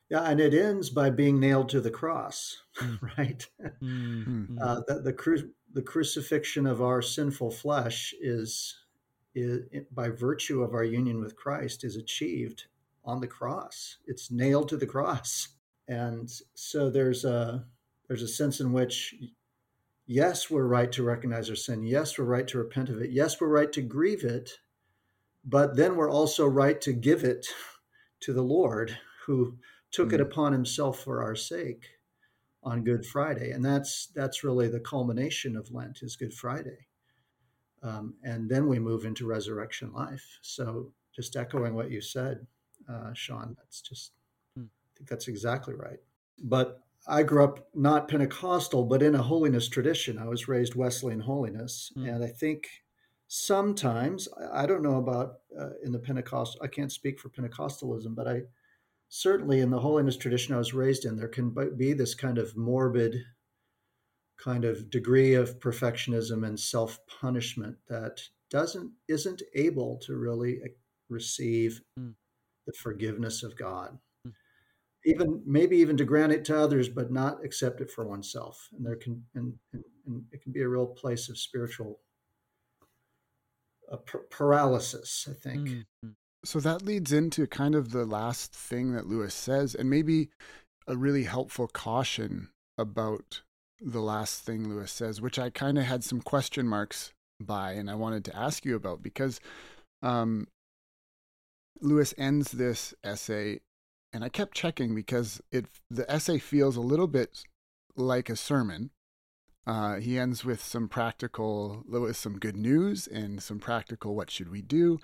Yeah, 0.09 0.21
and 0.23 0.39
it 0.39 0.53
ends 0.53 0.91
by 0.91 1.09
being 1.09 1.39
nailed 1.39 1.69
to 1.69 1.81
the 1.81 1.89
cross, 1.89 2.57
Mm. 2.79 2.99
right? 3.17 3.47
Mm, 3.81 4.23
Hmm. 4.23 4.43
mm, 4.51 4.57
Uh, 4.61 4.81
the, 4.87 5.01
the 5.01 5.13
cru- 5.13 5.51
the 5.73 5.81
crucifixion 5.81 6.67
of 6.67 6.83
our 6.83 7.01
sinful 7.01 7.49
flesh 7.49 8.13
is, 8.21 8.75
is 9.35 9.85
by 9.91 10.09
virtue 10.09 10.61
of 10.61 10.73
our 10.73 10.83
union 10.83 11.19
with 11.19 11.35
Christ 11.35 11.83
is 11.83 11.95
achieved 11.95 12.65
on 13.05 13.19
the 13.19 13.27
cross. 13.27 13.97
It's 14.05 14.31
nailed 14.31 14.69
to 14.69 14.77
the 14.77 14.85
cross. 14.85 15.49
And 15.87 16.31
so 16.53 16.89
there's 16.89 17.25
a 17.25 17.65
there's 18.07 18.21
a 18.21 18.27
sense 18.27 18.59
in 18.59 18.71
which 18.73 19.15
yes, 20.05 20.49
we're 20.49 20.67
right 20.67 20.91
to 20.91 21.03
recognize 21.03 21.49
our 21.49 21.55
sin. 21.55 21.83
Yes, 21.83 22.17
we're 22.17 22.25
right 22.25 22.47
to 22.47 22.57
repent 22.57 22.89
of 22.89 23.01
it. 23.01 23.11
Yes, 23.11 23.39
we're 23.39 23.47
right 23.47 23.71
to 23.73 23.81
grieve 23.81 24.23
it. 24.23 24.51
But 25.45 25.75
then 25.75 25.95
we're 25.95 26.11
also 26.11 26.47
right 26.47 26.79
to 26.81 26.93
give 26.93 27.23
it 27.23 27.47
to 28.21 28.31
the 28.33 28.41
Lord 28.41 28.97
who 29.25 29.57
took 29.91 30.07
mm-hmm. 30.07 30.15
it 30.15 30.21
upon 30.21 30.53
himself 30.53 30.99
for 30.99 31.21
our 31.21 31.35
sake 31.35 31.83
on 32.63 32.83
Good 32.83 33.05
Friday, 33.05 33.51
and 33.51 33.63
that's 33.63 34.07
that's 34.15 34.43
really 34.43 34.69
the 34.69 34.79
culmination 34.79 35.57
of 35.57 35.71
Lent 35.71 36.01
is 36.01 36.15
Good 36.15 36.33
Friday, 36.33 36.87
um, 37.83 38.15
and 38.23 38.49
then 38.49 38.67
we 38.67 38.79
move 38.79 39.05
into 39.05 39.27
resurrection 39.27 39.91
life. 39.93 40.39
So, 40.41 40.91
just 41.13 41.35
echoing 41.35 41.75
what 41.75 41.91
you 41.91 42.01
said, 42.01 42.47
uh, 42.89 43.13
Sean, 43.13 43.55
that's 43.57 43.81
just 43.81 44.13
hmm. 44.55 44.63
I 44.63 44.91
think 44.97 45.09
that's 45.09 45.27
exactly 45.27 45.75
right. 45.75 45.99
But 46.41 46.79
I 47.05 47.23
grew 47.23 47.43
up 47.43 47.67
not 47.75 48.07
Pentecostal, 48.07 48.85
but 48.85 49.03
in 49.03 49.15
a 49.15 49.21
holiness 49.21 49.67
tradition. 49.67 50.17
I 50.17 50.25
was 50.25 50.47
raised 50.47 50.75
Wesleyan 50.75 51.19
holiness, 51.19 51.91
hmm. 51.93 52.05
and 52.05 52.23
I 52.23 52.27
think 52.27 52.67
sometimes 53.27 54.27
I 54.51 54.65
don't 54.65 54.83
know 54.83 54.97
about 54.97 55.39
uh, 55.59 55.71
in 55.83 55.91
the 55.91 55.99
Pentecostal. 55.99 56.61
I 56.63 56.67
can't 56.67 56.91
speak 56.91 57.19
for 57.19 57.29
Pentecostalism, 57.29 58.15
but 58.15 58.27
I 58.27 58.43
certainly 59.09 59.59
in 59.59 59.69
the 59.69 59.79
holiness 59.79 60.17
tradition 60.17 60.55
I 60.55 60.57
was 60.57 60.73
raised 60.73 61.05
in, 61.05 61.15
there 61.15 61.27
can 61.27 61.53
be 61.75 61.93
this 61.93 62.15
kind 62.15 62.37
of 62.37 62.57
morbid 62.57 63.17
kind 64.37 64.65
of 64.65 64.89
degree 64.89 65.33
of 65.33 65.59
perfectionism 65.59 66.45
and 66.45 66.59
self 66.59 66.99
punishment 67.07 67.77
that 67.87 68.21
doesn't 68.49 68.91
isn't 69.07 69.41
able 69.55 69.97
to 69.97 70.15
really 70.15 70.59
uh, 70.63 70.67
receive 71.09 71.81
mm. 71.99 72.13
the 72.67 72.73
forgiveness 72.73 73.43
of 73.43 73.57
God. 73.57 73.97
Mm. 74.27 74.33
Even 75.05 75.41
maybe 75.45 75.77
even 75.77 75.97
to 75.97 76.05
grant 76.05 76.31
it 76.31 76.45
to 76.45 76.59
others, 76.59 76.89
but 76.89 77.11
not 77.11 77.43
accept 77.43 77.81
it 77.81 77.91
for 77.91 78.07
oneself. 78.07 78.69
And 78.73 78.85
there 78.85 78.95
can 78.95 79.23
and, 79.35 79.53
and, 79.73 79.83
and 80.05 80.23
it 80.31 80.41
can 80.41 80.51
be 80.51 80.61
a 80.61 80.69
real 80.69 80.87
place 80.87 81.29
of 81.29 81.37
spiritual 81.37 81.99
uh, 83.91 83.97
paralysis. 84.29 85.27
I 85.29 85.33
think. 85.33 85.69
Mm-hmm. 85.69 86.09
So 86.45 86.59
that 86.59 86.81
leads 86.81 87.13
into 87.13 87.47
kind 87.47 87.73
of 87.73 87.91
the 87.91 88.05
last 88.05 88.53
thing 88.53 88.93
that 88.93 89.07
Lewis 89.07 89.33
says, 89.33 89.75
and 89.75 89.89
maybe 89.89 90.29
a 90.87 90.97
really 90.97 91.23
helpful 91.23 91.67
caution 91.67 92.49
about 92.77 93.41
the 93.83 94.01
last 94.01 94.43
thing 94.43 94.69
Lewis 94.69 94.91
says, 94.91 95.21
which 95.21 95.37
I 95.37 95.49
kind 95.49 95.77
of 95.77 95.85
had 95.85 96.03
some 96.03 96.21
question 96.21 96.67
marks 96.67 97.11
by, 97.39 97.73
and 97.73 97.89
I 97.89 97.95
wanted 97.95 98.23
to 98.25 98.35
ask 98.35 98.65
you 98.65 98.75
about 98.75 99.03
because 99.03 99.39
um, 100.01 100.47
Lewis 101.81 102.13
ends 102.17 102.51
this 102.51 102.93
essay, 103.03 103.59
and 104.13 104.23
I 104.23 104.29
kept 104.29 104.55
checking 104.55 104.95
because 104.95 105.41
it 105.51 105.65
the 105.89 106.09
essay 106.09 106.39
feels 106.39 106.77
a 106.77 106.81
little 106.81 107.07
bit 107.07 107.43
like 107.95 108.29
a 108.29 108.35
sermon. 108.35 108.91
Uh, 109.65 109.95
he 109.95 110.19
ends 110.19 110.43
with 110.43 110.61
some 110.61 110.89
practical, 110.89 111.83
with 111.87 112.17
some 112.17 112.37
good 112.37 112.57
news 112.57 113.07
and 113.07 113.41
some 113.41 113.59
practical 113.59 114.13
what 114.13 114.29
should 114.29 114.51
we 114.51 114.61
do, 114.61 114.99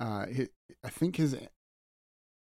uh, 0.00 0.26
I 0.82 0.88
think 0.88 1.16
his 1.16 1.36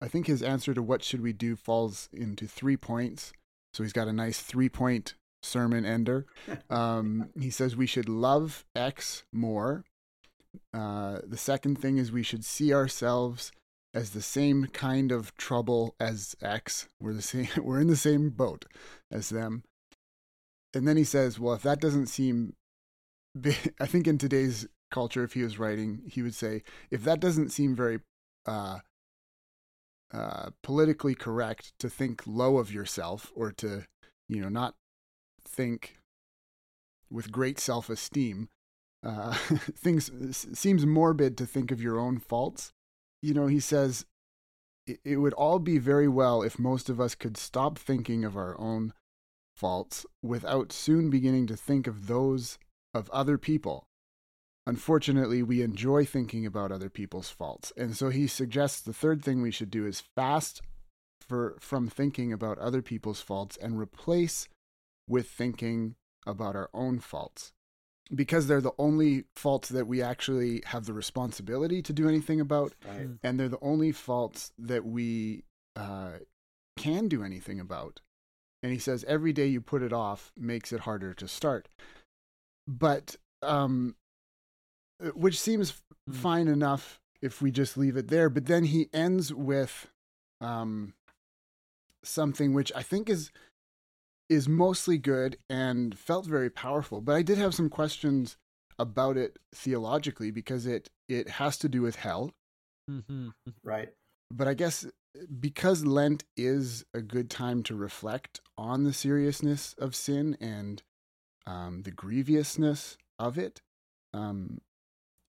I 0.01 0.09
think 0.09 0.29
his 0.29 0.43
answer 0.43 0.75
to 0.75 0.83
what 0.83 1.03
should 1.03 1.21
we 1.21 1.33
do 1.33 1.57
falls 1.57 2.09
into 2.13 2.47
three 2.47 2.77
points. 2.77 3.33
So 3.75 3.83
he's 3.83 3.93
got 3.93 4.09
a 4.09 4.13
nice 4.13 4.41
three 4.41 4.69
point 4.69 5.15
sermon 5.43 5.85
ender. 5.85 6.27
Um, 6.71 7.31
he 7.39 7.51
says 7.51 7.77
we 7.77 7.87
should 7.87 8.09
love 8.09 8.65
X 8.75 9.25
more. 9.33 9.85
Uh, 10.73 11.19
the 11.27 11.37
second 11.37 11.79
thing 11.81 11.99
is 11.99 12.11
we 12.11 12.23
should 12.23 12.45
see 12.45 12.73
ourselves 12.73 13.53
as 13.95 14.11
the 14.11 14.23
same 14.23 14.67
kind 14.73 15.13
of 15.13 15.37
trouble 15.37 15.95
as 15.99 16.37
X. 16.43 16.89
We're 17.01 17.15
the 17.15 17.23
same. 17.23 17.49
We're 17.63 17.81
in 17.81 17.87
the 17.89 17.97
same 17.97 18.31
boat 18.31 18.65
as 19.11 19.31
them. 19.31 19.65
And 20.75 20.87
then 20.87 20.97
he 20.97 21.05
says, 21.05 21.41
well, 21.41 21.55
if 21.55 21.63
that 21.63 21.81
doesn't 21.81 22.07
seem, 22.07 22.55
I 23.81 23.87
think 23.87 24.07
in 24.07 24.19
today's 24.19 24.67
culture, 24.91 25.25
if 25.25 25.33
he 25.33 25.43
was 25.43 25.59
writing, 25.59 26.03
he 26.07 26.23
would 26.23 26.35
say, 26.35 26.63
if 26.91 27.03
that 27.05 27.21
doesn't 27.21 27.51
seem 27.51 27.75
very 27.75 28.01
uh, 28.47 28.79
uh, 30.13 30.51
politically 30.63 31.15
correct 31.15 31.73
to 31.79 31.89
think 31.89 32.23
low 32.27 32.59
of 32.59 32.73
yourself 32.73 33.33
or 33.35 33.53
to, 33.53 33.85
you 34.29 34.41
know, 34.41 34.49
not 34.49 34.75
think 35.49 35.99
with 37.11 37.33
great 37.33 37.59
self 37.59 37.89
esteem, 37.91 38.49
uh, 39.05 39.33
things 39.77 40.11
seems 40.59 40.87
morbid 40.87 41.37
to 41.39 41.47
think 41.47 41.71
of 41.71 41.83
your 41.83 41.99
own 41.99 42.19
faults. 42.19 42.73
You 43.23 43.35
know, 43.35 43.47
he 43.47 43.61
says, 43.61 44.05
it, 44.87 45.01
it 45.05 45.17
would 45.17 45.35
all 45.35 45.59
be 45.59 45.79
very 45.79 46.09
well 46.09 46.43
if 46.43 46.59
most 46.59 46.89
of 46.89 47.01
us 47.01 47.15
could 47.15 47.37
stop 47.37 47.79
thinking 47.79 48.25
of 48.25 48.37
our 48.37 48.59
own 48.61 48.93
faults 49.57 50.07
without 50.23 50.73
soon 50.73 51.11
beginning 51.11 51.47
to 51.49 51.57
think 51.57 51.87
of 51.87 52.07
those 52.07 52.59
of 52.95 53.11
other 53.11 53.37
people 53.39 53.89
Unfortunately, 54.69 55.43
we 55.43 55.63
enjoy 55.63 56.05
thinking 56.05 56.45
about 56.45 56.71
other 56.71 56.91
people's 56.91 57.31
faults. 57.31 57.73
And 57.75 57.97
so 57.97 58.11
he 58.11 58.27
suggests 58.27 58.83
the 58.83 58.93
third 58.93 59.25
thing 59.25 59.41
we 59.41 59.51
should 59.51 59.71
do 59.71 59.87
is 59.87 60.03
fast 60.15 60.61
for, 61.27 61.57
from 61.59 61.89
thinking 61.89 62.35
about 62.35 62.59
other 62.59 62.83
people's 62.83 63.23
faults 63.23 63.57
and 63.57 63.79
replace 63.79 64.47
with 65.09 65.29
thinking 65.29 65.97
about 66.27 66.55
our 66.55 66.71
own 66.73 66.99
faults. 66.99 67.53
Because 68.15 68.47
they're 68.47 68.63
the 68.63 68.73
only 68.79 69.25
faults 69.37 69.69
that 69.69 69.87
we 69.87 70.01
actually 70.01 70.63
have 70.67 70.87
the 70.87 70.95
responsibility 70.95 71.83
to 71.83 71.93
do 71.93 72.09
anything 72.09 72.41
about. 72.41 72.75
Right. 72.87 73.03
Hmm. 73.03 73.15
And 73.23 73.39
they're 73.39 73.49
the 73.49 73.59
only 73.61 73.93
faults 73.93 74.53
that 74.59 74.87
we 74.87 75.45
uh, 75.77 76.13
can 76.79 77.09
do 77.09 77.23
anything 77.23 77.61
about. 77.61 78.01
And 78.63 78.73
he 78.73 78.79
says 78.79 79.05
every 79.07 79.33
day 79.33 79.47
you 79.47 79.61
put 79.61 79.83
it 79.83 79.93
off 79.93 80.33
makes 80.37 80.73
it 80.73 80.81
harder 80.81 81.13
to 81.15 81.29
start. 81.29 81.69
But 82.67 83.17
um, 83.43 83.95
uh, 85.03 85.09
which 85.11 85.39
seems 85.39 85.83
mm. 86.09 86.15
fine 86.15 86.49
enough 86.49 87.01
if 87.21 87.43
we 87.43 87.51
just 87.51 87.77
leave 87.77 87.97
it 87.97 88.09
there. 88.09 88.29
But 88.29 88.47
then 88.47 88.65
he 88.65 88.89
ends 88.93 89.33
with 89.33 89.89
um, 90.41 90.95
something 92.03 92.53
which 92.53 92.73
I 92.75 92.83
think 92.83 93.09
is 93.09 93.31
is 94.29 94.49
mostly 94.49 94.99
good 94.99 95.39
and 95.49 95.99
felt 95.99 96.27
very 96.27 96.51
powerful. 96.51 97.01
But 97.01 97.15
I 97.15 97.23
did 97.23 97.39
have 97.39 97.55
some 97.55 97.69
questions 97.69 98.37
about 98.79 99.17
it 99.17 99.39
theologically 99.55 100.31
because 100.31 100.67
it 100.67 100.91
it 101.09 101.29
has 101.29 101.57
to 101.59 101.69
do 101.69 101.83
with 101.83 101.97
hell. 101.97 102.33
Mm-hmm. 102.91 103.29
Right. 103.63 103.89
But 104.31 104.49
I 104.49 104.55
guess 104.55 104.87
because 105.41 105.85
Lent 105.85 106.25
is 106.37 106.85
a 106.95 107.01
good 107.01 107.31
time 107.31 107.63
to 107.65 107.75
reflect 107.75 108.41
on 108.57 108.85
the 108.85 108.93
seriousness 108.93 109.75
of 109.79 109.95
sin 109.95 110.37
and 110.41 110.83
um, 111.47 111.83
the 111.83 111.91
grievousness 111.91 112.99
of 113.19 113.39
it, 113.39 113.63
um, 114.13 114.61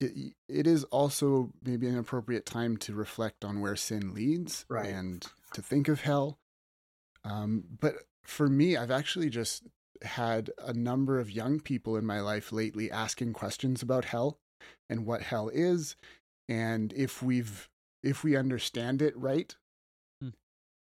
it, 0.00 0.34
it 0.48 0.66
is 0.66 0.84
also 0.84 1.52
maybe 1.64 1.86
an 1.86 1.98
appropriate 1.98 2.44
time 2.44 2.76
to 2.78 2.94
reflect 2.94 3.44
on 3.44 3.60
where 3.60 3.76
sin 3.76 4.14
leads 4.14 4.64
right. 4.68 4.86
and 4.86 5.26
to 5.54 5.62
think 5.62 5.88
of 5.88 6.00
hell. 6.00 6.38
Um, 7.24 7.64
but 7.80 7.94
for 8.28 8.48
me, 8.48 8.76
I've 8.76 8.90
actually 8.90 9.30
just 9.30 9.64
had 10.02 10.50
a 10.58 10.72
number 10.72 11.18
of 11.18 11.30
young 11.30 11.60
people 11.60 11.96
in 11.96 12.06
my 12.06 12.20
life 12.20 12.52
lately 12.52 12.90
asking 12.90 13.32
questions 13.32 13.82
about 13.82 14.04
hell 14.04 14.38
and 14.88 15.06
what 15.06 15.22
hell 15.22 15.48
is 15.48 15.96
and 16.48 16.92
if 16.92 17.22
we've 17.22 17.68
if 18.02 18.22
we 18.22 18.36
understand 18.36 19.02
it 19.02 19.16
right. 19.16 19.56
Hmm. 20.22 20.28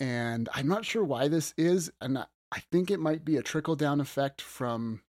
And 0.00 0.48
I'm 0.52 0.66
not 0.66 0.84
sure 0.84 1.04
why 1.04 1.28
this 1.28 1.54
is 1.56 1.92
and 2.00 2.18
I 2.18 2.60
think 2.72 2.90
it 2.90 2.98
might 2.98 3.24
be 3.24 3.36
a 3.36 3.42
trickle 3.42 3.76
down 3.76 4.00
effect 4.00 4.40
from 4.40 5.02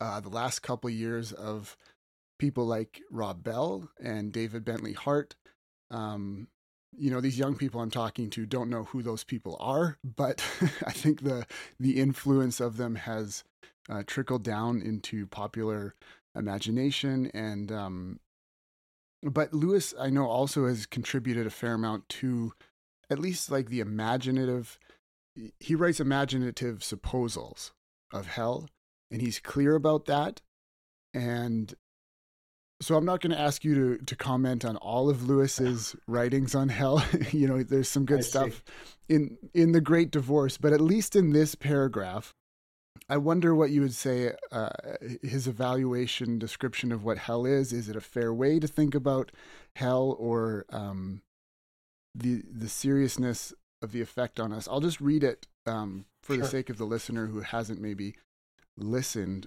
uh, 0.00 0.20
the 0.20 0.28
last 0.28 0.60
couple 0.60 0.90
years 0.90 1.32
of 1.32 1.76
people 2.38 2.66
like 2.66 3.00
Rob 3.10 3.42
Bell 3.42 3.88
and 4.02 4.32
David 4.32 4.64
Bentley 4.64 4.92
Hart. 4.94 5.36
Um, 5.90 6.48
you 6.98 7.10
know, 7.10 7.20
these 7.20 7.38
young 7.38 7.56
people 7.56 7.80
I'm 7.80 7.90
talking 7.90 8.30
to 8.30 8.46
don't 8.46 8.70
know 8.70 8.84
who 8.84 9.02
those 9.02 9.24
people 9.24 9.56
are, 9.60 9.98
but 10.04 10.42
I 10.86 10.92
think 10.92 11.22
the 11.22 11.46
the 11.78 12.00
influence 12.00 12.60
of 12.60 12.76
them 12.76 12.96
has 12.96 13.44
uh, 13.88 14.02
trickled 14.06 14.42
down 14.42 14.82
into 14.82 15.26
popular 15.26 15.94
imagination 16.34 17.30
and 17.32 17.72
um, 17.72 18.20
but 19.22 19.52
Lewis 19.52 19.94
I 19.98 20.10
know 20.10 20.26
also 20.26 20.66
has 20.66 20.86
contributed 20.86 21.46
a 21.46 21.50
fair 21.50 21.74
amount 21.74 22.08
to 22.10 22.52
at 23.10 23.18
least 23.18 23.50
like 23.50 23.68
the 23.68 23.80
imaginative 23.80 24.78
he 25.60 25.74
writes 25.74 26.00
imaginative 26.00 26.80
supposals 26.80 27.72
of 28.12 28.26
hell 28.26 28.68
and 29.10 29.20
he's 29.20 29.38
clear 29.38 29.74
about 29.74 30.06
that 30.06 30.42
and 31.14 31.74
so 32.80 32.96
I'm 32.96 33.04
not 33.04 33.20
going 33.20 33.32
to 33.32 33.40
ask 33.40 33.64
you 33.64 33.74
to 33.74 34.04
to 34.04 34.16
comment 34.16 34.64
on 34.64 34.76
all 34.76 35.08
of 35.08 35.28
Lewis's 35.28 35.96
writings 36.06 36.54
on 36.54 36.68
hell. 36.68 37.04
you 37.32 37.46
know, 37.46 37.62
there's 37.62 37.88
some 37.88 38.04
good 38.04 38.18
I 38.18 38.22
stuff 38.22 38.62
see. 39.08 39.14
in 39.14 39.38
in 39.54 39.72
the 39.72 39.80
Great 39.80 40.10
Divorce, 40.10 40.58
but 40.58 40.72
at 40.72 40.80
least 40.80 41.16
in 41.16 41.32
this 41.32 41.54
paragraph, 41.54 42.34
I 43.08 43.16
wonder 43.18 43.54
what 43.54 43.70
you 43.70 43.80
would 43.82 43.94
say 43.94 44.32
uh, 44.50 44.70
his 45.22 45.46
evaluation 45.46 46.38
description 46.38 46.92
of 46.92 47.04
what 47.04 47.18
hell 47.18 47.46
is. 47.46 47.72
Is 47.72 47.88
it 47.88 47.96
a 47.96 48.00
fair 48.00 48.32
way 48.34 48.58
to 48.58 48.66
think 48.66 48.94
about 48.94 49.32
hell 49.76 50.16
or 50.18 50.66
um, 50.70 51.22
the 52.14 52.42
the 52.50 52.68
seriousness 52.68 53.54
of 53.80 53.92
the 53.92 54.00
effect 54.00 54.40
on 54.40 54.52
us? 54.52 54.68
I'll 54.68 54.80
just 54.80 55.00
read 55.00 55.24
it 55.24 55.46
um, 55.66 56.06
for 56.22 56.34
sure. 56.34 56.42
the 56.42 56.48
sake 56.48 56.68
of 56.68 56.78
the 56.78 56.84
listener 56.84 57.26
who 57.26 57.40
hasn't 57.40 57.80
maybe 57.80 58.16
listened. 58.76 59.46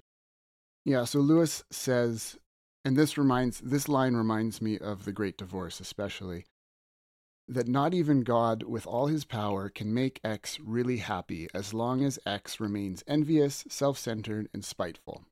Yeah, 0.86 1.04
so 1.04 1.20
Lewis 1.20 1.64
says, 1.70 2.38
and 2.86 2.96
this 2.96 3.18
reminds 3.18 3.60
this 3.60 3.88
line 3.88 4.16
reminds 4.16 4.62
me 4.62 4.78
of 4.78 5.06
the 5.06 5.12
Great 5.12 5.38
Divorce, 5.38 5.80
especially 5.80 6.46
that 7.50 7.68
not 7.68 7.96
even 7.96 8.22
God, 8.22 8.62
with 8.64 8.86
all 8.86 9.08
his 9.08 9.26
power, 9.26 9.70
can 9.70 9.92
make 9.92 10.20
X 10.24 10.60
really 10.60 10.98
happy 10.98 11.48
as 11.54 11.74
long 11.74 12.04
as 12.04 12.20
X 12.26 12.60
remains 12.60 13.04
envious, 13.08 13.66
self 13.68 13.98
centered, 13.98 14.48
and 14.54 14.64
spiteful. 14.64 15.24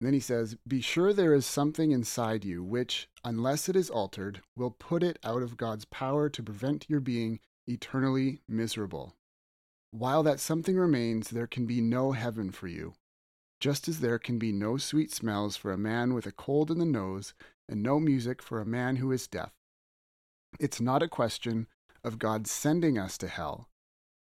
And 0.00 0.06
then 0.06 0.14
he 0.14 0.20
says, 0.20 0.56
Be 0.66 0.80
sure 0.80 1.12
there 1.12 1.34
is 1.34 1.46
something 1.46 1.92
inside 1.92 2.44
you 2.44 2.64
which, 2.64 3.08
unless 3.24 3.68
it 3.68 3.76
is 3.76 3.88
altered, 3.88 4.40
will 4.56 4.72
put 4.72 5.02
it 5.02 5.18
out 5.22 5.42
of 5.42 5.56
God's 5.56 5.84
power 5.84 6.28
to 6.28 6.42
prevent 6.42 6.86
your 6.88 7.00
being 7.00 7.38
eternally 7.68 8.40
miserable. 8.48 9.14
While 9.92 10.22
that 10.24 10.40
something 10.40 10.76
remains, 10.76 11.30
there 11.30 11.46
can 11.46 11.66
be 11.66 11.80
no 11.80 12.12
heaven 12.12 12.50
for 12.50 12.66
you, 12.66 12.94
just 13.60 13.88
as 13.88 14.00
there 14.00 14.18
can 14.18 14.38
be 14.38 14.52
no 14.52 14.76
sweet 14.76 15.12
smells 15.12 15.56
for 15.56 15.70
a 15.72 15.78
man 15.78 16.14
with 16.14 16.26
a 16.26 16.32
cold 16.32 16.70
in 16.70 16.78
the 16.78 16.84
nose, 16.84 17.34
and 17.68 17.82
no 17.82 18.00
music 18.00 18.42
for 18.42 18.60
a 18.60 18.66
man 18.66 18.96
who 18.96 19.12
is 19.12 19.28
deaf. 19.28 19.52
It's 20.58 20.80
not 20.80 21.02
a 21.02 21.08
question 21.08 21.68
of 22.02 22.18
God 22.18 22.46
sending 22.46 22.98
us 22.98 23.16
to 23.18 23.28
hell. 23.28 23.68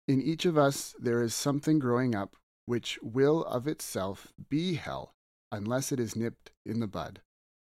In 0.07 0.21
each 0.21 0.45
of 0.45 0.59
us, 0.59 0.95
there 0.99 1.23
is 1.23 1.35
something 1.35 1.79
growing 1.79 2.15
up 2.15 2.37
which 2.67 2.99
will 3.03 3.45
of 3.45 3.67
itself 3.67 4.33
be 4.49 4.75
hell 4.75 5.15
unless 5.51 5.93
it 5.93 6.01
is 6.01 6.17
nipped 6.17 6.51
in 6.65 6.81
the 6.81 6.87
bud. 6.87 7.21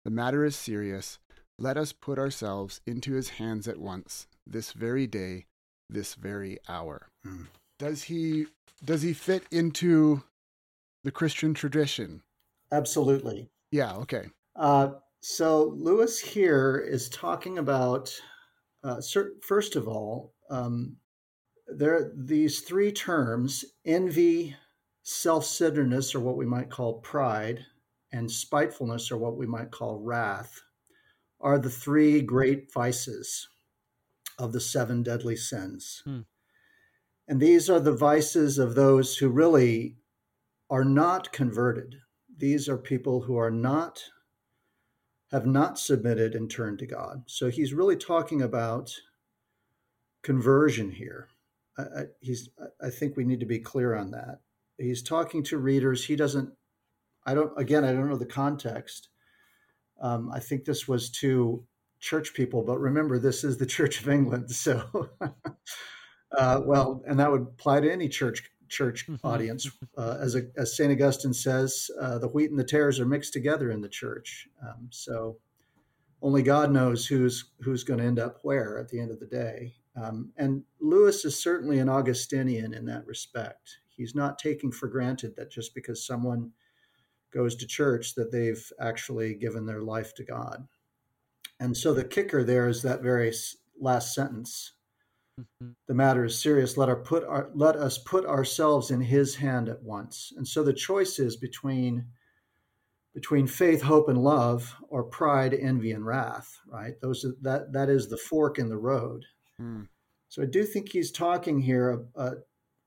The 0.04 0.10
matter 0.10 0.44
is 0.44 0.56
serious. 0.56 1.18
Let 1.58 1.76
us 1.76 1.92
put 1.92 2.18
ourselves 2.18 2.80
into 2.86 3.14
his 3.14 3.30
hands 3.30 3.68
at 3.68 3.78
once, 3.78 4.26
this 4.46 4.72
very 4.72 5.06
day, 5.06 5.46
this 5.88 6.14
very 6.14 6.58
hour. 6.68 7.08
Mm. 7.26 7.46
Does 7.78 8.04
he 8.04 8.46
does 8.84 9.02
he 9.02 9.12
fit 9.12 9.44
into 9.50 10.22
the 11.04 11.12
Christian 11.12 11.54
tradition? 11.54 12.22
Absolutely. 12.72 13.48
Yeah, 13.70 13.94
okay. 13.96 14.26
Uh, 14.56 14.94
so 15.20 15.74
Lewis 15.78 16.18
here 16.18 16.84
is 16.86 17.08
talking 17.08 17.58
about 17.58 18.14
uh, 18.82 19.00
first 19.40 19.76
of 19.76 19.88
all, 19.88 20.34
um, 20.50 20.96
there 21.66 22.12
these 22.14 22.60
three 22.60 22.92
terms: 22.92 23.64
envy, 23.86 24.54
self-centeredness, 25.02 26.14
or 26.14 26.20
what 26.20 26.36
we 26.36 26.44
might 26.44 26.70
call 26.70 27.00
pride, 27.00 27.64
and 28.12 28.30
spitefulness, 28.30 29.10
or 29.10 29.16
what 29.16 29.36
we 29.36 29.46
might 29.46 29.70
call 29.70 29.98
wrath, 29.98 30.60
are 31.40 31.58
the 31.58 31.70
three 31.70 32.20
great 32.20 32.70
vices 32.72 33.48
of 34.38 34.52
the 34.52 34.60
seven 34.60 35.02
deadly 35.02 35.36
sins. 35.36 36.02
Hmm. 36.04 36.20
And 37.26 37.40
these 37.40 37.70
are 37.70 37.80
the 37.80 37.96
vices 37.96 38.58
of 38.58 38.74
those 38.74 39.16
who 39.16 39.28
really 39.30 39.96
are 40.70 40.84
not 40.84 41.32
converted. 41.32 41.96
These 42.36 42.68
are 42.68 42.78
people 42.78 43.22
who 43.22 43.36
are 43.36 43.50
not 43.50 44.02
have 45.30 45.46
not 45.46 45.78
submitted 45.78 46.34
and 46.34 46.48
turned 46.48 46.78
to 46.78 46.86
God. 46.86 47.24
So 47.26 47.50
he's 47.50 47.74
really 47.74 47.96
talking 47.96 48.40
about 48.40 48.92
conversion 50.22 50.92
here. 50.92 51.28
I, 51.76 51.82
I, 51.82 52.02
he's, 52.20 52.48
I 52.80 52.90
think 52.90 53.16
we 53.16 53.24
need 53.24 53.40
to 53.40 53.46
be 53.46 53.58
clear 53.58 53.96
on 53.96 54.12
that. 54.12 54.40
He's 54.78 55.02
talking 55.02 55.42
to 55.44 55.58
readers. 55.58 56.04
He 56.04 56.14
doesn't, 56.14 56.52
I 57.26 57.34
don't, 57.34 57.52
again, 57.58 57.84
I 57.84 57.92
don't 57.92 58.08
know 58.08 58.16
the 58.16 58.26
context. 58.26 59.08
Um, 60.00 60.30
I 60.32 60.38
think 60.38 60.64
this 60.64 60.86
was 60.86 61.10
to 61.10 61.64
church 61.98 62.34
people, 62.34 62.62
but 62.62 62.78
remember, 62.78 63.18
this 63.18 63.42
is 63.42 63.58
the 63.58 63.66
Church 63.76 64.00
of 64.00 64.08
England. 64.08 64.50
So, 64.52 65.10
uh, 66.38 66.60
well, 66.64 67.02
and 67.06 67.18
that 67.18 67.32
would 67.32 67.42
apply 67.42 67.80
to 67.80 67.92
any 67.92 68.08
church 68.08 68.50
church 68.68 69.06
mm-hmm. 69.06 69.26
audience. 69.26 69.70
Uh, 69.96 70.16
as, 70.20 70.34
a, 70.34 70.42
as 70.56 70.76
St. 70.76 70.92
Augustine 70.92 71.34
says, 71.34 71.90
uh, 72.00 72.18
the 72.18 72.28
wheat 72.28 72.50
and 72.50 72.58
the 72.58 72.64
tares 72.64 73.00
are 73.00 73.06
mixed 73.06 73.32
together 73.32 73.70
in 73.70 73.80
the 73.80 73.88
church. 73.88 74.48
Um, 74.62 74.88
so 74.90 75.38
only 76.22 76.42
God 76.42 76.70
knows 76.70 77.06
who's, 77.06 77.52
who's 77.60 77.84
going 77.84 78.00
to 78.00 78.06
end 78.06 78.18
up 78.18 78.38
where 78.42 78.78
at 78.78 78.88
the 78.88 79.00
end 79.00 79.10
of 79.10 79.20
the 79.20 79.26
day. 79.26 79.74
Um, 79.96 80.32
and 80.36 80.64
Lewis 80.80 81.24
is 81.24 81.40
certainly 81.40 81.78
an 81.78 81.88
Augustinian 81.88 82.74
in 82.74 82.84
that 82.86 83.06
respect. 83.06 83.78
He's 83.88 84.14
not 84.14 84.38
taking 84.38 84.72
for 84.72 84.88
granted 84.88 85.36
that 85.36 85.50
just 85.50 85.74
because 85.74 86.04
someone 86.04 86.50
goes 87.32 87.56
to 87.56 87.66
church 87.66 88.14
that 88.14 88.32
they've 88.32 88.72
actually 88.80 89.34
given 89.34 89.66
their 89.66 89.82
life 89.82 90.14
to 90.14 90.24
God. 90.24 90.66
And 91.60 91.76
so 91.76 91.94
the 91.94 92.04
kicker 92.04 92.42
there 92.44 92.68
is 92.68 92.82
that 92.82 93.02
very 93.02 93.32
last 93.80 94.14
sentence. 94.14 94.72
The 95.88 95.94
matter 95.94 96.24
is 96.24 96.40
serious. 96.40 96.76
Let, 96.76 96.88
our 96.88 96.96
put 96.96 97.24
our, 97.24 97.50
let 97.54 97.76
us 97.76 97.98
put 97.98 98.24
ourselves 98.24 98.90
in 98.90 99.00
his 99.00 99.34
hand 99.36 99.68
at 99.68 99.82
once. 99.82 100.32
And 100.36 100.46
so 100.46 100.62
the 100.62 100.72
choice 100.72 101.18
is 101.18 101.36
between 101.36 102.06
between 103.14 103.46
faith, 103.46 103.82
hope, 103.82 104.08
and 104.08 104.18
love, 104.18 104.74
or 104.88 105.04
pride, 105.04 105.54
envy, 105.54 105.92
and 105.92 106.04
wrath. 106.04 106.58
Right? 106.66 106.94
Those 107.00 107.24
are, 107.24 107.34
that 107.42 107.72
that 107.72 107.88
is 107.88 108.08
the 108.08 108.16
fork 108.16 108.58
in 108.58 108.68
the 108.68 108.76
road. 108.76 109.24
Mm. 109.60 109.88
So 110.28 110.42
I 110.42 110.46
do 110.46 110.64
think 110.64 110.90
he's 110.90 111.12
talking 111.12 111.60
here 111.60 112.04
uh, 112.16 112.34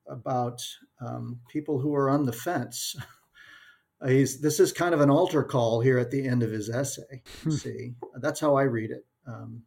about 0.10 0.62
um, 1.00 1.40
people 1.50 1.80
who 1.80 1.94
are 1.96 2.10
on 2.10 2.26
the 2.26 2.34
fence. 2.34 2.96
he's 4.08 4.42
this 4.42 4.60
is 4.60 4.72
kind 4.72 4.94
of 4.94 5.02
an 5.02 5.10
altar 5.10 5.44
call 5.44 5.82
here 5.82 5.98
at 5.98 6.12
the 6.12 6.28
end 6.28 6.44
of 6.44 6.52
his 6.52 6.70
essay. 6.70 7.24
Hmm. 7.44 7.52
See, 7.52 7.94
that's 8.20 8.40
how 8.40 8.56
I 8.56 8.64
read 8.64 8.92
it. 8.92 9.06
Um, 9.28 9.64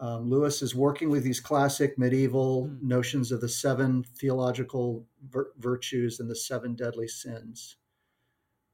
um, 0.00 0.28
Lewis 0.28 0.62
is 0.62 0.74
working 0.74 1.10
with 1.10 1.24
these 1.24 1.40
classic 1.40 1.98
medieval 1.98 2.66
mm. 2.66 2.82
notions 2.82 3.32
of 3.32 3.40
the 3.40 3.48
seven 3.48 4.02
theological 4.02 5.06
vir- 5.28 5.52
virtues 5.58 6.20
and 6.20 6.30
the 6.30 6.36
seven 6.36 6.74
deadly 6.74 7.08
sins. 7.08 7.76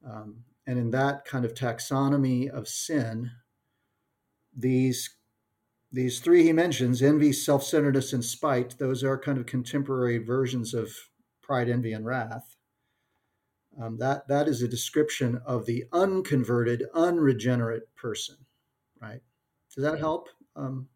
Um, 0.06 0.44
and 0.66 0.78
in 0.78 0.90
that 0.92 1.24
kind 1.24 1.44
of 1.44 1.54
taxonomy 1.54 2.48
of 2.48 2.68
sin, 2.68 3.30
these 4.56 5.16
these 5.92 6.20
three 6.20 6.44
he 6.44 6.52
mentions 6.52 7.02
envy, 7.02 7.32
self 7.32 7.64
centeredness, 7.64 8.12
and 8.12 8.24
spite 8.24 8.78
those 8.78 9.02
are 9.02 9.18
kind 9.18 9.38
of 9.38 9.46
contemporary 9.46 10.18
versions 10.18 10.72
of 10.72 10.92
pride, 11.42 11.68
envy, 11.68 11.92
and 11.92 12.06
wrath. 12.06 12.56
Um, 13.80 13.98
that, 13.98 14.26
that 14.28 14.48
is 14.48 14.62
a 14.62 14.68
description 14.68 15.40
of 15.46 15.66
the 15.66 15.84
unconverted, 15.92 16.84
unregenerate 16.94 17.94
person, 17.94 18.36
right? 19.00 19.20
Does 19.74 19.84
that 19.84 19.98
help? 19.98 20.28
Um, 20.56 20.88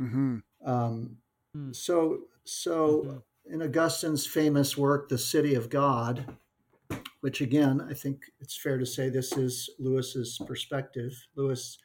Mm-hmm. 0.00 0.38
Um, 0.64 1.16
mm. 1.56 1.74
So, 1.74 2.20
so 2.44 3.02
mm-hmm. 3.06 3.54
in 3.54 3.62
Augustine's 3.62 4.26
famous 4.26 4.76
work, 4.76 5.08
"The 5.08 5.18
City 5.18 5.54
of 5.54 5.68
God," 5.68 6.36
which 7.20 7.40
again, 7.40 7.86
I 7.88 7.94
think 7.94 8.22
it's 8.40 8.56
fair 8.56 8.78
to 8.78 8.86
say 8.86 9.08
this 9.08 9.36
is 9.36 9.68
Lewis's 9.78 10.40
perspective. 10.46 11.12
Lewis, 11.36 11.78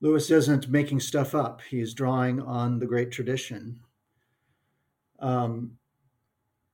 Lewis 0.00 0.30
isn't 0.30 0.68
making 0.68 1.00
stuff 1.00 1.34
up; 1.34 1.60
he's 1.70 1.94
drawing 1.94 2.40
on 2.40 2.78
the 2.78 2.86
great 2.86 3.10
tradition. 3.10 3.80
Um, 5.20 5.78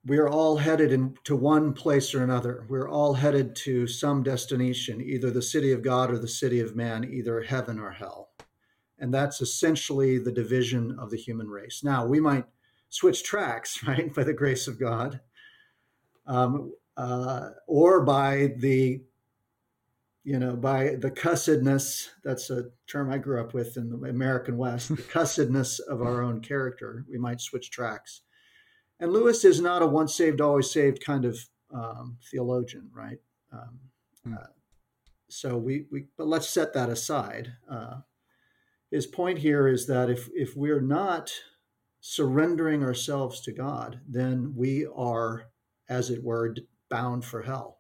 we 0.07 0.19
are 0.19 0.29
all 0.29 0.59
headed 0.59 0.93
into 0.93 1.35
one 1.35 1.73
place 1.73 2.15
or 2.15 2.23
another. 2.23 2.67
We're 2.69 2.89
all 2.89 3.15
headed 3.15 3.57
to 3.57 3.87
some 3.87 4.23
destination, 4.23 5.01
either 5.01 5.31
the 5.31 5.41
city 5.41 5.73
of 5.73 5.83
God 5.83 6.11
or 6.11 6.19
the 6.19 6.29
city 6.29 6.61
of 6.61 6.77
man, 6.77 7.05
either 7.05 7.41
heaven 7.41 7.79
or 7.79 7.91
hell. 7.91 8.34
And 8.99 9.13
that's 9.13 9.41
essentially 9.41 10.19
the 10.19 10.33
division 10.33 10.97
of 10.99 11.11
the 11.11 11.17
human 11.17 11.49
race. 11.49 11.83
Now, 11.83 12.07
we 12.07 12.21
might 12.21 12.45
switch 12.89 13.23
tracks, 13.25 13.83
right, 13.87 14.13
by 14.15 14.25
the 14.25 14.33
grace 14.33 14.69
of 14.69 14.79
God, 14.79 15.21
um, 16.27 16.73
uh, 16.97 17.51
or 17.67 18.05
by 18.05 18.55
the 18.59 19.03
you 20.25 20.39
know, 20.39 20.57
by 20.57 20.97
the 20.99 21.11
cussedness, 21.11 22.09
that's 22.25 22.49
a 22.49 22.71
term 22.87 23.13
I 23.13 23.19
grew 23.19 23.41
up 23.41 23.53
with 23.53 23.77
in 23.77 23.91
the 23.91 24.09
American 24.09 24.57
West, 24.57 24.89
the 24.89 25.03
cussedness 25.13 25.81
of 25.81 26.01
our 26.01 26.23
own 26.23 26.41
character, 26.41 27.05
we 27.11 27.19
might 27.19 27.43
switch 27.43 27.71
tracks. 27.71 28.23
And 28.99 29.13
Lewis 29.13 29.45
is 29.45 29.61
not 29.61 29.83
a 29.83 29.87
once 29.87 30.15
saved, 30.15 30.41
always 30.41 30.71
saved 30.71 31.05
kind 31.05 31.27
of 31.27 31.39
um, 31.73 32.17
theologian, 32.31 32.89
right? 32.95 33.19
Um, 33.53 33.79
hmm. 34.25 34.35
uh, 34.35 34.47
so 35.29 35.59
we, 35.59 35.85
we, 35.91 36.07
but 36.17 36.27
let's 36.27 36.49
set 36.49 36.73
that 36.73 36.89
aside. 36.89 37.53
Uh, 37.71 37.97
his 38.91 39.07
point 39.07 39.39
here 39.39 39.67
is 39.69 39.87
that 39.87 40.11
if 40.11 40.29
if 40.35 40.57
we're 40.57 40.81
not 40.81 41.33
surrendering 42.01 42.83
ourselves 42.83 43.41
to 43.41 43.53
God, 43.53 44.01
then 44.07 44.53
we 44.55 44.87
are, 44.95 45.47
as 45.89 46.11
it 46.11 46.23
were, 46.23 46.55
bound 46.91 47.25
for 47.25 47.43
hell. 47.43 47.79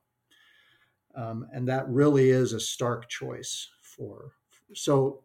Um, 1.14 1.46
and 1.52 1.68
that 1.68 1.88
really 1.88 2.30
is 2.30 2.52
a 2.52 2.60
stark 2.60 3.08
choice 3.08 3.68
for 3.82 4.32
so 4.74 5.22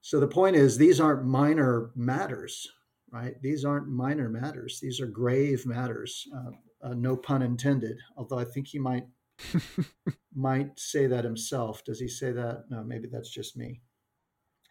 so 0.00 0.18
the 0.18 0.26
point 0.26 0.56
is 0.56 0.78
these 0.78 0.98
aren't 0.98 1.26
minor 1.26 1.90
matters 1.94 2.66
right 3.12 3.34
these 3.42 3.62
aren't 3.62 3.86
minor 3.86 4.30
matters 4.30 4.80
these 4.80 4.98
are 4.98 5.06
grave 5.06 5.66
matters 5.66 6.26
uh, 6.34 6.52
uh, 6.82 6.94
no 6.94 7.16
pun 7.16 7.42
intended. 7.42 7.98
Although 8.16 8.38
I 8.38 8.44
think 8.44 8.68
he 8.68 8.78
might 8.78 9.06
might 10.34 10.78
say 10.78 11.06
that 11.06 11.24
himself. 11.24 11.84
Does 11.84 12.00
he 12.00 12.08
say 12.08 12.32
that? 12.32 12.64
No, 12.70 12.82
maybe 12.82 13.08
that's 13.10 13.30
just 13.30 13.56
me. 13.56 13.80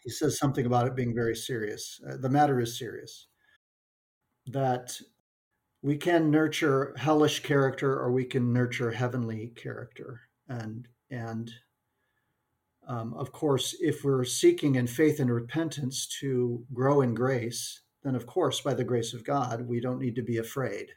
He 0.10 0.14
says 0.14 0.40
something 0.40 0.66
about 0.66 0.88
it 0.88 0.96
being 0.96 1.14
very 1.14 1.36
serious. 1.36 2.02
Uh, 2.04 2.18
the 2.18 2.32
matter 2.32 2.60
is 2.60 2.80
serious. 2.80 3.28
That 4.48 5.00
we 5.84 5.98
can 5.98 6.32
nurture 6.32 6.96
hellish 6.98 7.42
character 7.42 7.94
or 7.94 8.12
we 8.12 8.26
can 8.26 8.52
nurture 8.52 8.90
heavenly 8.90 9.54
character 9.56 10.22
and 10.48 10.88
and 11.12 11.52
um, 12.88 13.14
of 13.14 13.32
course 13.32 13.76
if 13.80 14.04
we're 14.04 14.24
seeking 14.24 14.74
in 14.74 14.88
faith 14.88 15.20
and 15.20 15.32
repentance 15.32 16.08
to 16.20 16.66
grow 16.74 17.02
in 17.02 17.14
grace 17.14 17.82
then 18.04 18.16
of 18.16 18.26
course 18.26 18.62
by 18.62 18.74
the 18.74 18.84
grace 18.84 19.14
of 19.14 19.24
god 19.24 19.68
we 19.68 19.80
don't 19.80 20.02
need 20.02 20.16
to 20.16 20.24
be 20.24 20.38
afraid 20.38 20.88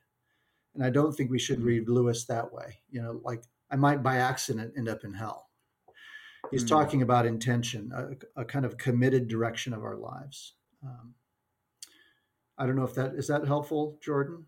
and 0.75 0.83
i 0.83 0.89
don't 0.89 1.13
think 1.13 1.31
we 1.31 1.39
should 1.39 1.59
mm-hmm. 1.59 1.69
read 1.69 1.89
lewis 1.89 2.25
that 2.25 2.51
way 2.51 2.79
you 2.91 3.01
know 3.01 3.21
like 3.23 3.43
i 3.71 3.77
might 3.77 4.03
by 4.03 4.17
accident 4.17 4.73
end 4.75 4.89
up 4.89 5.05
in 5.05 5.13
hell 5.13 5.51
he's 6.53 6.65
mm-hmm. 6.65 6.77
talking 6.77 7.03
about 7.03 7.27
intention 7.27 7.91
a, 7.95 8.41
a, 8.43 8.45
kind 8.45 8.65
of 8.65 8.79
committed 8.79 9.27
direction 9.27 9.73
of 9.73 9.83
our 9.83 9.97
lives 9.97 10.55
um, 10.85 11.15
i 12.59 12.67
don't 12.67 12.77
know 12.77 12.85
if 12.85 12.95
that 12.95 13.15
is 13.15 13.27
that 13.27 13.47
helpful 13.47 13.99
jordan 14.01 14.47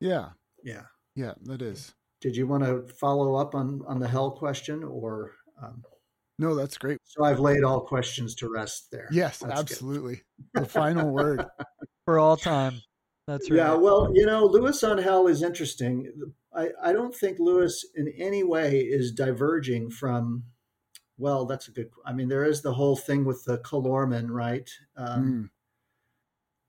yeah. 0.00 0.30
Yeah. 0.64 0.82
Yeah, 1.14 1.34
that 1.42 1.62
is. 1.62 1.94
Did 2.20 2.36
you 2.36 2.46
want 2.46 2.64
to 2.64 2.92
follow 2.94 3.36
up 3.36 3.54
on 3.54 3.82
on 3.86 3.98
the 3.98 4.08
hell 4.08 4.30
question 4.30 4.82
or? 4.84 5.32
Um, 5.62 5.82
no, 6.38 6.54
that's 6.54 6.78
great. 6.78 6.98
So 7.04 7.24
I've 7.24 7.40
laid 7.40 7.64
all 7.64 7.80
questions 7.80 8.34
to 8.36 8.48
rest 8.48 8.88
there. 8.90 9.08
Yes, 9.10 9.38
that's 9.38 9.60
absolutely. 9.60 10.22
the 10.54 10.64
final 10.64 11.10
word 11.10 11.44
for 12.06 12.18
all 12.18 12.36
time. 12.36 12.80
That's 13.26 13.50
right. 13.50 13.58
Yeah, 13.58 13.74
well, 13.74 14.10
you 14.14 14.24
know, 14.24 14.46
Lewis 14.46 14.82
on 14.82 14.98
hell 14.98 15.26
is 15.26 15.42
interesting. 15.42 16.10
I, 16.54 16.70
I 16.82 16.92
don't 16.92 17.14
think 17.14 17.38
Lewis 17.38 17.84
in 17.94 18.12
any 18.16 18.42
way 18.42 18.78
is 18.78 19.12
diverging 19.12 19.90
from. 19.90 20.44
Well, 21.20 21.44
that's 21.44 21.68
a 21.68 21.70
good. 21.70 21.90
I 22.04 22.12
mean, 22.12 22.28
there 22.28 22.44
is 22.44 22.62
the 22.62 22.74
whole 22.74 22.96
thing 22.96 23.24
with 23.24 23.44
the 23.44 23.58
Calormen, 23.58 24.30
right? 24.30 24.68
Um, 24.96 25.24
mm 25.24 25.50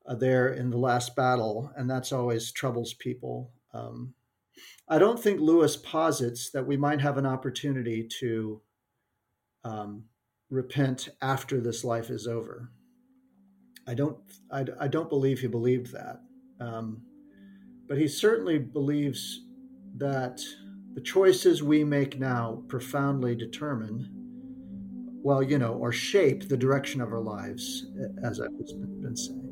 uh, 0.05 0.15
there 0.15 0.49
in 0.49 0.69
the 0.69 0.77
last 0.77 1.15
battle, 1.15 1.71
and 1.75 1.89
that's 1.89 2.11
always 2.11 2.51
troubles 2.51 2.93
people. 2.93 3.51
Um, 3.73 4.13
I 4.87 4.97
don't 4.97 5.19
think 5.19 5.39
Lewis 5.39 5.77
posits 5.77 6.49
that 6.51 6.65
we 6.65 6.77
might 6.77 7.01
have 7.01 7.17
an 7.17 7.25
opportunity 7.25 8.07
to 8.19 8.61
um, 9.63 10.05
repent 10.49 11.09
after 11.21 11.61
this 11.61 11.83
life 11.83 12.09
is 12.09 12.27
over. 12.27 12.71
I 13.87 13.93
don't. 13.93 14.17
I, 14.51 14.65
I 14.79 14.87
don't 14.87 15.09
believe 15.09 15.39
he 15.39 15.47
believed 15.47 15.91
that, 15.93 16.21
um, 16.59 17.01
but 17.87 17.97
he 17.97 18.07
certainly 18.07 18.59
believes 18.59 19.41
that 19.97 20.39
the 20.93 21.01
choices 21.01 21.63
we 21.63 21.83
make 21.83 22.19
now 22.19 22.63
profoundly 22.67 23.35
determine 23.35 24.20
well, 25.23 25.43
you 25.43 25.57
know, 25.57 25.73
or 25.73 25.91
shape 25.91 26.47
the 26.47 26.57
direction 26.57 27.01
of 27.01 27.11
our 27.11 27.19
lives, 27.21 27.87
as 28.23 28.39
I've 28.39 28.57
been 28.57 29.15
saying. 29.15 29.47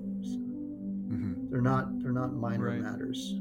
Mm-hmm. 1.09 1.49
They're 1.49 1.61
not 1.61 2.01
they're 2.01 2.11
not 2.11 2.33
minor 2.33 2.67
right. 2.67 2.79
matters. 2.79 3.35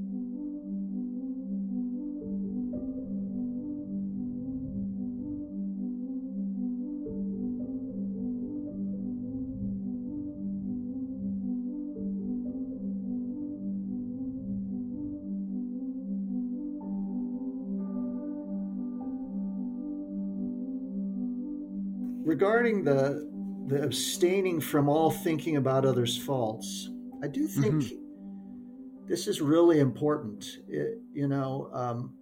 Regarding 22.38 22.85
the 22.85 23.29
the 23.66 23.83
abstaining 23.83 24.61
from 24.61 24.88
all 24.88 25.11
thinking 25.11 25.57
about 25.57 25.85
others' 25.85 26.16
faults, 26.16 26.88
I 27.20 27.27
do 27.27 27.48
think 27.48 27.83
mm-hmm. 27.83 29.07
this 29.07 29.27
is 29.27 29.40
really 29.40 29.81
important. 29.81 30.46
It, 30.68 31.01
you 31.12 31.27
know, 31.27 31.68
um, 31.72 32.14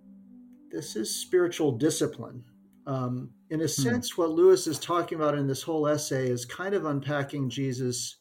this 0.73 0.97
is 0.97 1.15
spiritual 1.15 1.73
discipline. 1.73 2.43
Um, 2.87 3.31
in 3.51 3.61
a 3.61 3.65
hmm. 3.65 3.69
sense, 3.69 4.13
mm. 4.13 4.19
what 4.19 4.31
Lewis 4.31 4.67
is 4.67 4.79
talking 4.79 5.19
about 5.19 5.37
in 5.37 5.47
this 5.47 5.63
whole 5.63 5.87
essay 5.87 6.31
is 6.31 6.47
kind 6.47 6.75
of 6.75 6.87
unpacking 6.87 7.51
Jesus' 7.51 8.17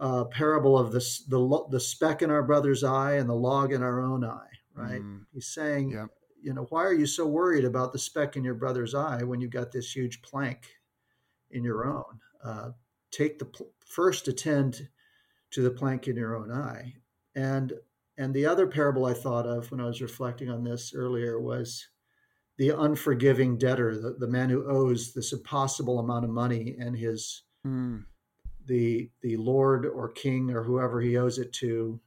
uh, 0.00 0.24
parable 0.24 0.76
of 0.76 0.90
the, 0.90 1.00
the 1.28 1.64
the 1.70 1.80
speck 1.80 2.22
in 2.22 2.30
our 2.30 2.42
brother's 2.42 2.82
eye 2.82 3.14
and 3.14 3.28
the 3.28 3.34
log 3.34 3.72
in 3.72 3.84
our 3.84 4.00
own 4.00 4.24
eye. 4.24 4.54
Right? 4.74 5.00
Mm. 5.00 5.20
He's 5.32 5.46
saying, 5.46 5.92
yep. 5.92 6.08
you 6.42 6.54
know, 6.54 6.66
why 6.70 6.82
are 6.82 6.92
you 6.92 7.06
so 7.06 7.24
worried 7.24 7.64
about 7.64 7.92
the 7.92 7.98
speck 8.00 8.36
in 8.36 8.42
your 8.42 8.54
brother's 8.54 8.96
eye 8.96 9.22
when 9.22 9.40
you've 9.40 9.52
got 9.52 9.70
this 9.70 9.92
huge 9.94 10.22
plank 10.22 10.77
in 11.50 11.64
your 11.64 11.86
own? 11.86 12.20
Uh, 12.42 12.70
take 13.10 13.38
the 13.38 13.44
pl- 13.44 13.70
first 13.86 14.28
attend 14.28 14.88
to 15.50 15.62
the 15.62 15.70
plank 15.70 16.08
in 16.08 16.16
your 16.16 16.36
own 16.36 16.50
eye. 16.50 16.94
And 17.34 17.72
and 18.16 18.34
the 18.34 18.46
other 18.46 18.66
parable 18.66 19.06
I 19.06 19.14
thought 19.14 19.46
of 19.46 19.70
when 19.70 19.80
I 19.80 19.86
was 19.86 20.02
reflecting 20.02 20.50
on 20.50 20.64
this 20.64 20.92
earlier 20.94 21.40
was 21.40 21.86
the 22.56 22.70
unforgiving 22.70 23.56
debtor, 23.56 23.96
the, 23.96 24.16
the 24.18 24.26
man 24.26 24.50
who 24.50 24.68
owes 24.68 25.12
this 25.12 25.32
impossible 25.32 26.00
amount 26.00 26.24
of 26.24 26.30
money 26.32 26.76
and 26.80 26.96
his 26.96 27.44
mm. 27.64 28.04
the 28.66 29.10
the 29.22 29.36
lord 29.36 29.86
or 29.86 30.08
king 30.08 30.50
or 30.50 30.64
whoever 30.64 31.00
he 31.00 31.16
owes 31.16 31.38
it 31.38 31.52
to 31.54 32.00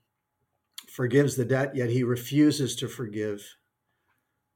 forgives 0.89 1.38
the 1.38 1.45
debt, 1.45 1.73
yet 1.73 1.89
he 1.89 2.04
refuses 2.04 2.75
to 2.75 2.88
forgive 2.88 3.56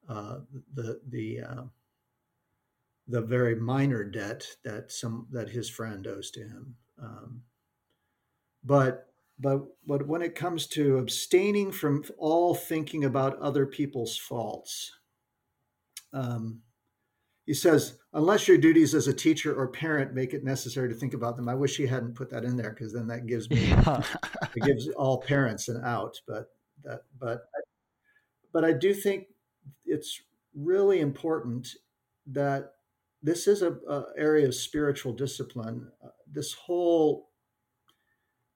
uh, 0.10 0.40
the 0.74 1.00
the 1.08 1.42
uh, 1.42 1.64
the 3.08 3.22
very 3.22 3.56
minor 3.56 4.04
debt 4.04 4.46
that 4.64 4.92
some 4.92 5.28
that 5.32 5.50
his 5.50 5.70
friend 5.70 6.08
owes 6.08 6.32
to 6.32 6.42
him. 6.42 6.76
Um, 7.02 7.42
but 8.64 9.08
but 9.40 9.66
but 9.86 10.08
when 10.08 10.22
it 10.22 10.36
comes 10.36 10.68
to 10.68 10.98
abstaining 10.98 11.72
from 11.72 12.04
all 12.18 12.56
thinking 12.56 13.04
about 13.04 13.40
other 13.40 13.66
people's 13.66 14.18
faults 14.18 14.92
um, 16.14 16.62
he 17.46 17.54
says 17.54 18.00
unless 18.14 18.48
your 18.48 18.58
duties 18.58 18.96
as 18.96 19.08
a 19.08 19.14
teacher 19.14 19.54
or 19.54 19.68
parent 19.68 20.14
make 20.14 20.34
it 20.34 20.44
necessary 20.44 20.88
to 20.90 20.96
think 20.96 21.14
about 21.14 21.36
them 21.36 21.50
i 21.50 21.56
wish 21.56 21.78
he 21.78 21.86
hadn't 21.86 22.16
put 22.16 22.30
that 22.30 22.46
in 22.46 22.56
there 22.56 22.72
because 22.72 22.94
then 22.94 23.08
that 23.08 23.28
gives 23.28 23.50
me 23.50 23.68
yeah. 23.68 24.02
it 24.56 24.64
gives 24.64 24.88
all 24.90 25.22
parents 25.22 25.68
an 25.68 25.82
out 25.84 26.20
but 26.28 26.48
that 26.84 27.02
but 27.20 27.46
but 28.54 28.64
i 28.64 28.72
do 28.72 28.94
think 28.94 29.28
it's 29.86 30.22
really 30.56 31.02
important 31.02 31.68
that 32.28 32.75
this 33.26 33.48
is 33.48 33.64
a, 33.64 33.74
a 33.90 34.06
area 34.18 34.48
of 34.48 34.54
spiritual 34.54 35.12
discipline. 35.12 35.92
Uh, 36.04 36.10
this 36.32 36.54
whole 36.54 37.32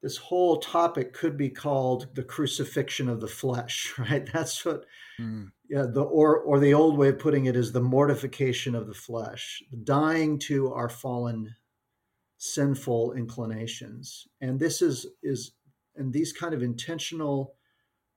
this 0.01 0.15
whole 0.15 0.57
topic 0.57 1.11
could 1.11 1.36
be 1.38 1.49
called 1.49 2.15
the 2.15 2.24
crucifixion 2.24 3.09
of 3.09 3.20
the 3.20 3.28
flesh 3.28 3.93
right? 3.97 4.30
That's 4.32 4.63
what 4.63 4.86
mm. 5.20 5.51
yeah 5.70 5.88
the 5.91 6.03
or 6.03 6.38
or 6.38 6.59
the 6.59 6.74
old 6.74 6.97
way 6.97 7.09
of 7.09 7.20
putting 7.20 7.45
it 7.45 7.55
is 7.55 7.72
the 7.72 7.82
mortification 7.82 8.76
of 8.76 8.88
the 8.88 8.93
flesh 8.93 9.63
dying 9.84 10.38
to 10.39 10.72
our 10.72 10.89
fallen 10.89 11.55
sinful 12.38 13.13
inclinations. 13.13 14.28
And 14.39 14.59
this 14.59 14.84
is 14.84 15.07
is 15.24 15.53
and 15.95 16.13
these 16.13 16.32
kind 16.32 16.53
of 16.53 16.61
intentional 16.61 17.55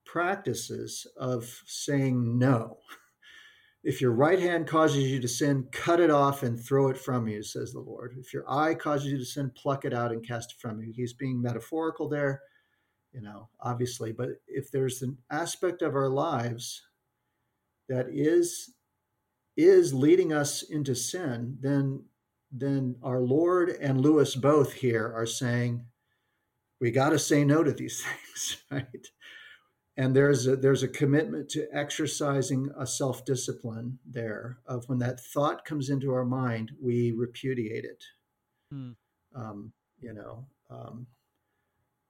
practices 0.04 1.06
of 1.16 1.62
saying 1.64 2.38
no 2.38 2.76
if 3.84 4.00
your 4.00 4.12
right 4.12 4.38
hand 4.38 4.66
causes 4.66 5.10
you 5.10 5.20
to 5.20 5.28
sin, 5.28 5.66
cut 5.72 5.98
it 6.00 6.10
off 6.10 6.42
and 6.42 6.58
throw 6.58 6.88
it 6.88 6.96
from 6.96 7.26
you, 7.26 7.42
says 7.42 7.72
the 7.72 7.80
Lord. 7.80 8.14
If 8.18 8.32
your 8.32 8.48
eye 8.48 8.74
causes 8.74 9.10
you 9.10 9.18
to 9.18 9.24
sin, 9.24 9.50
pluck 9.56 9.84
it 9.84 9.92
out 9.92 10.12
and 10.12 10.26
cast 10.26 10.52
it 10.52 10.60
from 10.60 10.80
you. 10.80 10.92
He's 10.94 11.12
being 11.12 11.42
metaphorical 11.42 12.08
there, 12.08 12.42
you 13.12 13.20
know, 13.20 13.48
obviously. 13.60 14.12
But 14.12 14.30
if 14.46 14.70
there's 14.70 15.02
an 15.02 15.18
aspect 15.30 15.82
of 15.82 15.96
our 15.96 16.08
lives 16.08 16.82
that 17.88 18.06
is 18.10 18.72
is 19.56 19.92
leading 19.92 20.32
us 20.32 20.62
into 20.62 20.94
sin, 20.94 21.58
then 21.60 22.04
then 22.52 22.96
our 23.02 23.20
Lord 23.20 23.70
and 23.70 24.00
Lewis 24.00 24.36
both 24.36 24.74
here 24.74 25.12
are 25.14 25.26
saying, 25.26 25.86
we 26.80 26.90
got 26.90 27.10
to 27.10 27.18
say 27.18 27.44
no 27.44 27.62
to 27.64 27.72
these 27.72 28.04
things, 28.34 28.56
right? 28.70 29.06
And 29.96 30.16
there's 30.16 30.46
a, 30.46 30.56
there's 30.56 30.82
a 30.82 30.88
commitment 30.88 31.48
to 31.50 31.66
exercising 31.72 32.70
a 32.78 32.86
self 32.86 33.24
discipline 33.24 33.98
there 34.06 34.58
of 34.66 34.88
when 34.88 34.98
that 34.98 35.20
thought 35.20 35.64
comes 35.64 35.90
into 35.90 36.12
our 36.12 36.24
mind, 36.24 36.72
we 36.80 37.12
repudiate 37.12 37.84
it. 37.84 38.04
Hmm. 38.70 38.90
Um, 39.34 39.72
you 40.00 40.14
know, 40.14 40.46
um, 40.70 41.06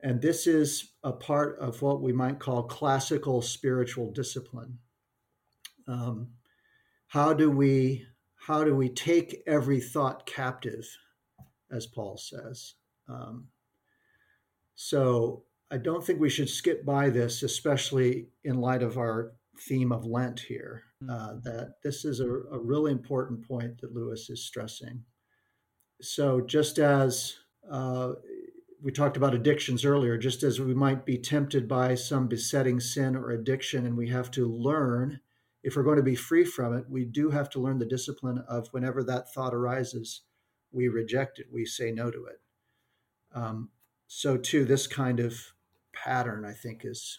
and 0.00 0.20
this 0.20 0.46
is 0.46 0.92
a 1.02 1.12
part 1.12 1.58
of 1.58 1.82
what 1.82 2.02
we 2.02 2.12
might 2.12 2.38
call 2.38 2.64
classical 2.64 3.42
spiritual 3.42 4.10
discipline. 4.12 4.78
Um, 5.86 6.28
how 7.08 7.32
do 7.32 7.50
we 7.50 8.06
how 8.46 8.64
do 8.64 8.74
we 8.74 8.88
take 8.88 9.42
every 9.46 9.80
thought 9.80 10.26
captive, 10.26 10.84
as 11.70 11.86
Paul 11.86 12.16
says? 12.16 12.74
Um, 13.08 13.48
so 14.74 15.44
I 15.72 15.78
don't 15.78 16.04
think 16.04 16.20
we 16.20 16.28
should 16.28 16.50
skip 16.50 16.84
by 16.84 17.08
this, 17.08 17.42
especially 17.42 18.28
in 18.44 18.60
light 18.60 18.82
of 18.82 18.98
our 18.98 19.32
theme 19.58 19.90
of 19.90 20.04
Lent 20.04 20.40
here. 20.40 20.82
Mm. 21.02 21.10
Uh, 21.10 21.40
that 21.44 21.74
this 21.82 22.04
is 22.04 22.20
a, 22.20 22.28
a 22.28 22.58
really 22.58 22.92
important 22.92 23.48
point 23.48 23.80
that 23.80 23.94
Lewis 23.94 24.28
is 24.28 24.44
stressing. 24.44 25.02
So, 26.02 26.42
just 26.42 26.78
as 26.78 27.38
uh, 27.70 28.12
we 28.82 28.92
talked 28.92 29.16
about 29.16 29.34
addictions 29.34 29.84
earlier, 29.84 30.18
just 30.18 30.42
as 30.42 30.60
we 30.60 30.74
might 30.74 31.06
be 31.06 31.16
tempted 31.16 31.66
by 31.68 31.94
some 31.94 32.28
besetting 32.28 32.78
sin 32.78 33.16
or 33.16 33.30
addiction, 33.30 33.86
and 33.86 33.96
we 33.96 34.08
have 34.08 34.30
to 34.32 34.46
learn, 34.46 35.20
if 35.62 35.74
we're 35.74 35.84
going 35.84 35.96
to 35.96 36.02
be 36.02 36.16
free 36.16 36.44
from 36.44 36.76
it, 36.76 36.84
we 36.90 37.04
do 37.04 37.30
have 37.30 37.48
to 37.50 37.60
learn 37.60 37.78
the 37.78 37.86
discipline 37.86 38.44
of 38.46 38.68
whenever 38.72 39.02
that 39.04 39.32
thought 39.32 39.54
arises, 39.54 40.22
we 40.70 40.88
reject 40.88 41.38
it, 41.38 41.46
we 41.50 41.64
say 41.64 41.92
no 41.92 42.10
to 42.10 42.26
it. 42.26 42.40
Um, 43.32 43.70
so, 44.06 44.36
too, 44.36 44.64
this 44.64 44.86
kind 44.86 45.18
of 45.18 45.40
pattern, 45.92 46.44
I 46.44 46.52
think, 46.52 46.84
is 46.84 47.18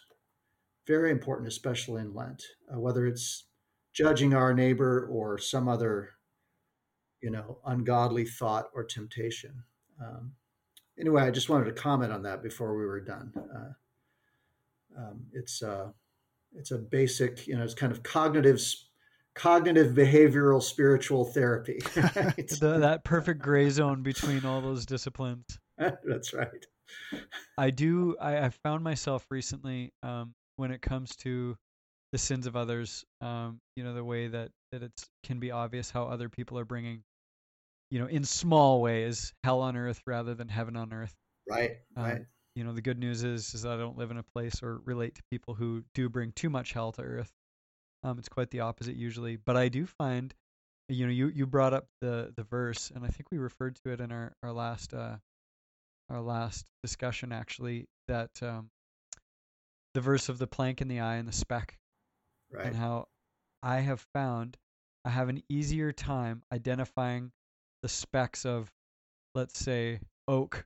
very 0.88 1.12
important, 1.12 1.48
especially 1.48 2.02
in 2.02 2.14
Lent, 2.14 2.44
uh, 2.74 2.80
whether 2.80 3.06
it's 3.06 3.46
judging 3.94 4.34
our 4.34 4.54
neighbor 4.54 5.08
or 5.12 5.38
some 5.38 5.68
other, 5.68 6.10
you 7.22 7.30
know, 7.30 7.60
ungodly 7.66 8.26
thought 8.26 8.70
or 8.74 8.84
temptation. 8.84 9.64
Um, 10.02 10.34
anyway, 11.00 11.24
I 11.24 11.32
just 11.32 11.50
wanted 11.50 11.66
to 11.66 11.82
comment 11.82 12.12
on 12.12 12.24
that 12.24 12.44
before 12.44 12.78
we 12.78 12.86
were 12.86 13.02
done. 13.02 13.34
Uh, 13.38 15.00
um, 15.00 15.26
it's 15.34 15.64
uh, 15.64 15.90
it's 16.56 16.72
a 16.72 16.78
basic, 16.78 17.48
you 17.48 17.56
know, 17.56 17.64
it's 17.64 17.74
kind 17.74 17.92
of 17.92 18.04
cognitive 18.04 18.62
cognitive 19.36 19.94
behavioral 19.94 20.62
spiritual 20.62 21.26
therapy. 21.26 21.80
Right? 21.96 22.48
the, 22.60 22.78
that 22.80 23.04
perfect 23.04 23.42
gray 23.42 23.70
zone 23.70 24.04
between 24.04 24.46
all 24.46 24.62
those 24.62 24.86
disciplines. 24.86 25.60
That's 25.78 26.34
right. 26.34 26.66
I 27.58 27.70
do. 27.70 28.16
I, 28.20 28.46
I 28.46 28.50
found 28.50 28.84
myself 28.84 29.26
recently 29.30 29.92
um, 30.04 30.34
when 30.58 30.72
it 30.72 30.82
comes 30.82 31.16
to 31.18 31.56
the 32.12 32.18
sins 32.18 32.48
of 32.48 32.56
others. 32.56 33.04
Um, 33.22 33.60
you 33.76 33.84
know, 33.84 33.94
the 33.94 34.04
way 34.04 34.28
that 34.28 34.52
that 34.72 34.84
it 34.84 34.92
can 35.24 35.40
be 35.40 35.52
obvious 35.52 35.92
how 35.92 36.04
other 36.04 36.30
people 36.30 36.58
are 36.60 36.66
bringing 36.66 37.04
you 37.94 38.00
know, 38.00 38.08
in 38.08 38.24
small 38.24 38.82
ways, 38.82 39.36
hell 39.44 39.62
on 39.62 39.78
earth 39.78 40.02
rather 40.08 40.34
than 40.34 40.48
heaven 40.48 40.76
on 40.76 40.92
earth. 40.92 41.14
Right. 41.48 41.78
Um, 41.96 42.04
right. 42.04 42.22
You 42.56 42.64
know, 42.64 42.74
the 42.74 42.82
good 42.82 42.98
news 42.98 43.24
is 43.24 43.54
is 43.54 43.62
that 43.62 43.74
I 43.74 43.78
don't 43.78 44.00
live 44.00 44.10
in 44.10 44.18
a 44.18 44.24
place 44.24 44.64
or 44.64 44.80
relate 44.84 45.14
to 45.14 45.22
people 45.30 45.54
who 45.54 45.84
do 45.94 46.10
bring 46.10 46.32
too 46.32 46.50
much 46.50 46.74
hell 46.74 46.92
to 46.94 47.04
earth. 47.04 47.32
Um, 48.02 48.18
it's 48.18 48.30
quite 48.30 48.50
the 48.50 48.62
opposite 48.62 48.96
usually. 48.96 49.36
But 49.36 49.58
I 49.58 49.70
do 49.70 49.86
find, 49.86 50.34
you 50.90 51.06
know, 51.06 51.12
you 51.12 51.28
you 51.28 51.46
brought 51.46 51.76
up 51.76 51.86
the 52.02 52.34
the 52.36 52.44
verse, 52.44 52.92
and 52.96 53.06
I 53.06 53.10
think 53.10 53.28
we 53.32 53.38
referred 53.38 53.76
to 53.86 53.92
it 53.92 54.02
in 54.02 54.12
our 54.12 54.34
our 54.42 54.52
last 54.52 54.96
uh, 54.96 55.18
our 56.14 56.22
last 56.22 56.66
discussion 56.84 57.32
actually 57.32 57.88
that 58.08 58.32
um, 58.42 58.70
the 59.94 60.02
verse 60.02 60.30
of 60.30 60.38
the 60.38 60.48
plank 60.48 60.82
in 60.82 60.88
the 60.88 61.00
eye 61.00 61.16
and 61.16 61.28
the 61.28 61.34
speck, 61.34 61.78
right. 62.52 62.66
and 62.66 62.76
how 62.76 63.08
I 63.62 63.80
have 63.80 64.06
found 64.14 64.58
I 65.06 65.10
have 65.10 65.30
an 65.30 65.44
easier 65.50 65.92
time 65.92 66.44
identifying 66.52 67.32
the 67.82 67.90
specks 67.90 68.46
of, 68.46 68.72
let's 69.36 69.60
say, 69.60 70.00
oak 70.28 70.66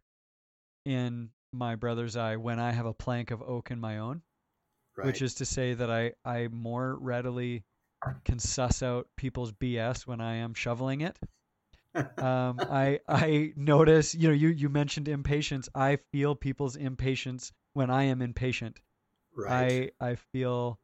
in 0.86 1.32
my 1.52 1.76
brother's 1.76 2.16
eye 2.16 2.36
when 2.36 2.60
I 2.60 2.72
have 2.72 2.86
a 2.86 2.94
plank 2.94 3.32
of 3.32 3.42
oak 3.42 3.72
in 3.72 3.80
my 3.80 3.98
own. 3.98 4.22
Right. 4.96 5.08
Which 5.08 5.22
is 5.22 5.36
to 5.36 5.46
say 5.46 5.74
that 5.74 5.90
I, 5.90 6.14
I 6.26 6.48
more 6.50 6.96
readily 7.00 7.64
can 8.26 8.40
suss 8.40 8.84
out 8.84 9.08
people's 9.16 9.52
BS 9.52 10.08
when 10.08 10.22
I 10.22 10.36
am 10.36 10.54
shoveling 10.54 11.02
it. 11.02 11.18
Um, 12.18 12.60
I 12.70 13.00
I 13.08 13.54
notice, 13.56 14.16
you 14.16 14.28
know, 14.28 14.34
you, 14.34 14.50
you 14.50 14.70
mentioned 14.70 15.08
impatience. 15.08 15.70
I 15.76 15.98
feel 16.12 16.36
people's 16.36 16.76
impatience 16.76 17.52
when 17.74 17.90
I 17.90 18.04
am 18.04 18.22
impatient. 18.22 18.80
Right. 19.36 19.92
I 20.00 20.12
I 20.12 20.16
feel 20.16 20.80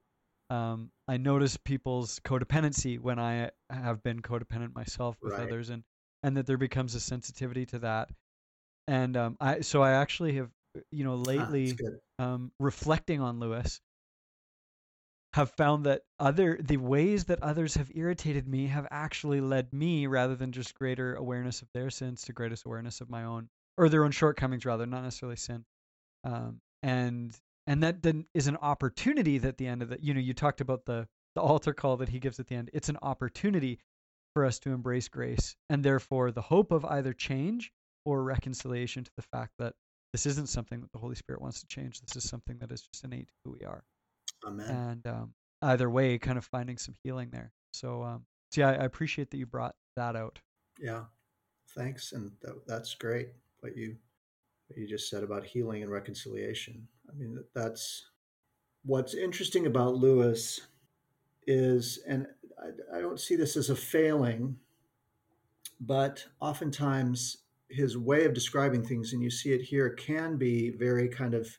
um, 0.50 0.92
I 1.08 1.18
notice 1.18 1.58
people's 1.58 2.20
codependency 2.20 3.00
when 3.00 3.20
I 3.20 3.52
have 3.70 4.04
been 4.04 4.22
codependent 4.22 4.76
myself 4.76 5.18
with 5.22 5.34
right. 5.34 5.48
others, 5.48 5.70
and 5.70 5.84
and 6.24 6.38
that 6.38 6.46
there 6.46 6.58
becomes 6.58 6.96
a 6.96 7.00
sensitivity 7.00 7.66
to 7.68 7.80
that. 7.80 8.10
And 8.88 9.18
um, 9.18 9.38
I 9.40 9.62
so 9.62 9.82
I 9.82 9.94
actually 9.94 10.34
have 10.36 10.50
you 10.92 11.04
know 11.04 11.14
ah, 11.14 11.30
lately 11.30 11.78
ah, 12.20 12.24
um, 12.24 12.52
reflecting 12.60 13.22
on 13.22 13.40
Lewis 13.40 13.82
have 15.34 15.52
found 15.52 15.86
that 15.86 16.04
other 16.20 16.60
the 16.62 16.78
ways 16.78 17.26
that 17.26 17.42
others 17.42 17.76
have 17.76 17.92
irritated 17.96 18.48
me 18.48 18.68
have 18.68 18.88
actually 18.92 19.42
led 19.42 19.74
me 19.74 20.06
rather 20.08 20.36
than 20.36 20.52
just 20.52 20.76
greater 20.76 21.16
awareness 21.16 21.62
of 21.62 21.70
their 21.74 21.90
sins 21.90 22.24
to 22.24 22.34
greatest 22.34 22.66
awareness 22.66 23.02
of 23.02 23.10
my 23.10 23.24
own 23.24 23.50
or 23.78 23.90
their 23.90 24.04
own 24.04 24.12
shortcomings 24.12 24.66
rather 24.66 24.86
not 24.86 25.04
necessarily 25.04 25.36
sin 25.36 25.66
um, 26.24 26.60
and 26.82 27.36
and 27.66 27.82
that 27.82 28.04
then 28.04 28.26
is 28.34 28.48
an 28.48 28.58
opportunity 28.58 29.38
that 29.38 29.58
the 29.58 29.68
end 29.68 29.82
of 29.82 29.90
the 29.90 29.98
you 30.02 30.14
know 30.14 30.20
you 30.20 30.34
talked 30.34 30.62
about 30.62 30.86
the 30.86 31.08
the 31.36 31.42
altar 31.42 31.74
call 31.74 31.98
that 31.98 32.10
he 32.10 32.20
gives 32.20 32.40
at 32.40 32.48
the 32.48 32.56
end 32.56 32.70
it's 32.74 32.90
an 32.90 32.98
opportunity 33.02 33.80
for 34.36 34.46
us 34.46 34.60
to 34.60 34.72
embrace 34.72 35.08
grace 35.08 35.56
and 35.70 35.84
therefore 35.84 36.32
the 36.32 36.42
hope 36.42 36.72
of 36.72 36.86
either 36.86 37.14
change 37.14 37.72
or 38.06 38.24
reconciliation 38.24 39.04
to 39.04 39.12
the 39.16 39.24
fact 39.24 39.54
that 39.58 39.74
this 40.12 40.26
isn't 40.28 40.48
something 40.48 40.80
that 40.82 40.92
the 40.92 41.00
Holy 41.00 41.16
Spirit 41.16 41.42
wants 41.42 41.60
to 41.62 41.68
change. 41.68 42.00
This 42.00 42.16
is 42.16 42.30
something 42.30 42.58
that 42.60 42.72
is 42.72 42.82
just 42.82 43.04
innate 43.04 43.28
to 43.28 43.34
who 43.44 43.58
we 43.60 43.66
are. 43.66 43.84
Amen. 44.46 44.70
And 44.70 45.08
um, 45.08 45.34
either 45.62 45.90
way, 45.90 46.18
kind 46.18 46.38
of 46.38 46.46
finding 46.46 46.78
some 46.78 46.96
healing 47.04 47.30
there. 47.32 47.52
So, 47.74 48.04
um, 48.04 48.26
so 48.52 48.62
yeah, 48.62 48.70
I 48.70 48.86
appreciate 48.86 49.32
that 49.32 49.38
you 49.38 49.46
brought 49.46 49.76
that 49.96 50.16
out. 50.16 50.40
Yeah, 50.80 51.04
thanks, 51.76 52.12
and 52.12 52.32
that's 52.68 52.96
great. 52.96 53.30
What 53.62 53.76
you 53.78 53.96
what 54.68 54.78
you 54.78 54.88
just 54.88 55.10
said 55.10 55.24
about 55.24 55.46
healing 55.46 55.84
and 55.84 55.92
reconciliation. 55.92 56.88
I 57.10 57.14
mean, 57.16 57.44
that's 57.54 58.10
what's 58.84 59.14
interesting 59.14 59.66
about 59.66 59.96
Lewis 59.96 60.62
is, 61.48 62.00
and 62.08 62.28
I, 62.62 62.98
I 62.98 63.02
don't 63.02 63.20
see 63.20 63.36
this 63.36 63.58
as 63.58 63.70
a 63.70 63.76
failing, 63.76 64.58
but 65.80 66.26
oftentimes 66.40 67.38
his 67.70 67.98
way 67.98 68.26
of 68.26 68.34
describing 68.34 68.86
things, 68.86 69.14
and 69.14 69.22
you 69.22 69.30
see 69.30 69.52
it 69.52 69.62
here, 69.62 69.90
can 69.90 70.38
be 70.38 70.70
very 70.70 71.08
kind 71.10 71.34
of 71.34 71.58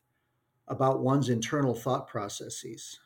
about 0.68 1.02
one's 1.02 1.28
internal 1.28 1.74
thought 1.74 2.08
processes. 2.08 2.98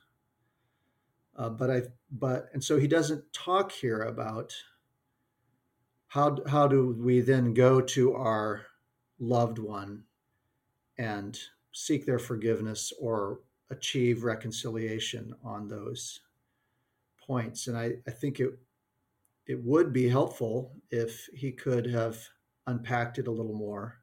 Uh, 1.37 1.49
but 1.49 1.71
I, 1.71 1.83
but 2.11 2.49
and 2.53 2.63
so 2.63 2.79
he 2.79 2.89
doesn't 2.89 3.33
talk 3.33 3.71
here 3.71 4.03
about 4.03 4.55
how 6.09 6.39
how 6.49 6.67
do 6.67 6.97
we 6.99 7.21
then 7.21 7.55
go 7.55 7.81
to 7.81 8.15
our 8.15 8.67
loved 9.21 9.59
one 9.59 10.05
and 10.99 11.39
seek 11.73 12.07
their 12.07 12.19
forgiveness 12.19 12.93
or 13.01 13.41
achieve 13.71 14.25
reconciliation 14.25 15.35
on 15.45 15.69
those 15.69 16.21
points. 17.25 17.67
And 17.67 17.77
I, 17.77 17.93
I 18.07 18.11
think 18.11 18.41
it 18.41 18.59
it 19.47 19.63
would 19.65 19.93
be 19.93 20.09
helpful 20.09 20.73
if 20.91 21.27
he 21.35 21.53
could 21.53 21.87
have 21.87 22.19
unpacked 22.67 23.19
it 23.19 23.29
a 23.29 23.33
little 23.33 23.55
more 23.55 24.01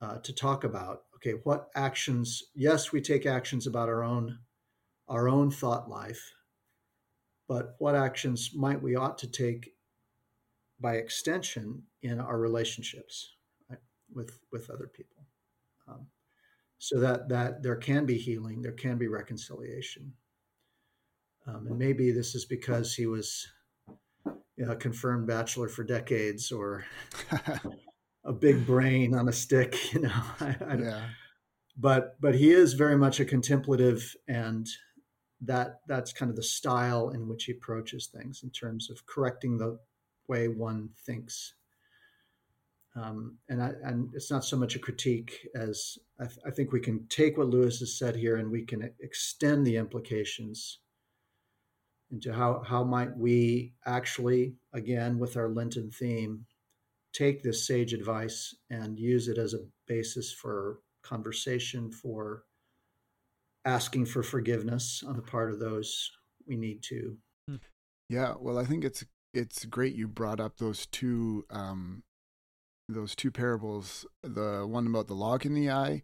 uh, 0.00 0.18
to 0.18 0.32
talk 0.32 0.64
about 0.64 1.04
okay 1.16 1.32
what 1.44 1.68
actions 1.74 2.44
yes 2.54 2.92
we 2.92 3.00
take 3.00 3.26
actions 3.26 3.66
about 3.66 3.88
our 3.88 4.04
own 4.04 4.38
our 5.08 5.28
own 5.28 5.50
thought 5.50 5.88
life 5.88 6.32
but 7.48 7.76
what 7.78 7.94
actions 7.94 8.50
might 8.54 8.82
we 8.82 8.96
ought 8.96 9.18
to 9.18 9.30
take 9.30 9.74
by 10.80 10.94
extension 10.94 11.82
in 12.02 12.20
our 12.20 12.38
relationships 12.38 13.34
right, 13.70 13.78
with 14.12 14.40
with 14.52 14.70
other 14.70 14.88
people? 14.88 15.24
Um, 15.88 16.06
so 16.78 16.98
that 17.00 17.28
that 17.28 17.62
there 17.62 17.76
can 17.76 18.04
be 18.04 18.18
healing 18.18 18.62
there 18.62 18.72
can 18.72 18.98
be 18.98 19.08
reconciliation. 19.08 20.12
Um, 21.46 21.68
and 21.68 21.78
maybe 21.78 22.10
this 22.10 22.34
is 22.34 22.44
because 22.44 22.94
he 22.94 23.06
was 23.06 23.46
you 24.26 24.66
know, 24.66 24.72
a 24.72 24.76
confirmed 24.76 25.28
bachelor 25.28 25.68
for 25.68 25.84
decades 25.84 26.50
or 26.50 26.84
a 28.26 28.32
big 28.32 28.66
brain 28.66 29.14
on 29.14 29.28
a 29.28 29.32
stick, 29.32 29.76
you 29.94 30.00
know. 30.00 30.22
I, 30.40 30.56
I 30.68 30.76
yeah. 30.76 31.00
But 31.78 32.20
but 32.20 32.34
he 32.34 32.50
is 32.50 32.72
very 32.72 32.96
much 32.96 33.20
a 33.20 33.24
contemplative 33.24 34.16
and 34.28 34.66
that 35.42 35.80
that's 35.86 36.12
kind 36.12 36.30
of 36.30 36.36
the 36.36 36.42
style 36.42 37.10
in 37.10 37.28
which 37.28 37.44
he 37.44 37.52
approaches 37.52 38.06
things 38.06 38.42
in 38.42 38.50
terms 38.50 38.90
of 38.90 39.06
correcting 39.06 39.58
the 39.58 39.78
way 40.28 40.48
one 40.48 40.90
thinks. 41.04 41.54
Um, 42.94 43.36
and 43.50 43.62
I, 43.62 43.72
and 43.84 44.08
it's 44.14 44.30
not 44.30 44.44
so 44.44 44.56
much 44.56 44.74
a 44.74 44.78
critique 44.78 45.46
as 45.54 45.98
I, 46.18 46.24
th- 46.24 46.38
I, 46.46 46.50
think 46.50 46.72
we 46.72 46.80
can 46.80 47.06
take 47.08 47.36
what 47.36 47.48
Lewis 47.50 47.78
has 47.80 47.98
said 47.98 48.16
here 48.16 48.36
and 48.36 48.50
we 48.50 48.64
can 48.64 48.90
extend 49.00 49.66
the 49.66 49.76
implications 49.76 50.78
into 52.10 52.32
how, 52.32 52.62
how 52.66 52.84
might 52.84 53.14
we 53.14 53.74
actually, 53.84 54.54
again, 54.72 55.18
with 55.18 55.36
our 55.36 55.50
Lenten 55.50 55.90
theme, 55.90 56.46
take 57.16 57.42
this 57.42 57.66
sage 57.66 57.94
advice 57.94 58.54
and 58.68 58.98
use 58.98 59.28
it 59.28 59.38
as 59.38 59.54
a 59.54 59.64
basis 59.88 60.32
for 60.32 60.80
conversation, 61.02 61.90
for 61.90 62.42
asking 63.64 64.04
for 64.04 64.22
forgiveness 64.22 65.02
on 65.06 65.16
the 65.16 65.22
part 65.22 65.50
of 65.50 65.58
those 65.58 66.10
we 66.46 66.56
need 66.56 66.82
to. 66.82 67.16
Yeah, 68.08 68.34
well, 68.38 68.58
I 68.58 68.64
think 68.64 68.84
it's 68.84 69.04
it's 69.34 69.64
great 69.64 69.94
you 69.94 70.08
brought 70.08 70.40
up 70.40 70.58
those 70.58 70.86
two 70.86 71.44
um, 71.50 72.02
those 72.88 73.16
two 73.16 73.30
parables, 73.30 74.06
the 74.22 74.66
one 74.66 74.86
about 74.86 75.08
the 75.08 75.14
log 75.14 75.44
in 75.44 75.54
the 75.54 75.70
eye, 75.70 76.02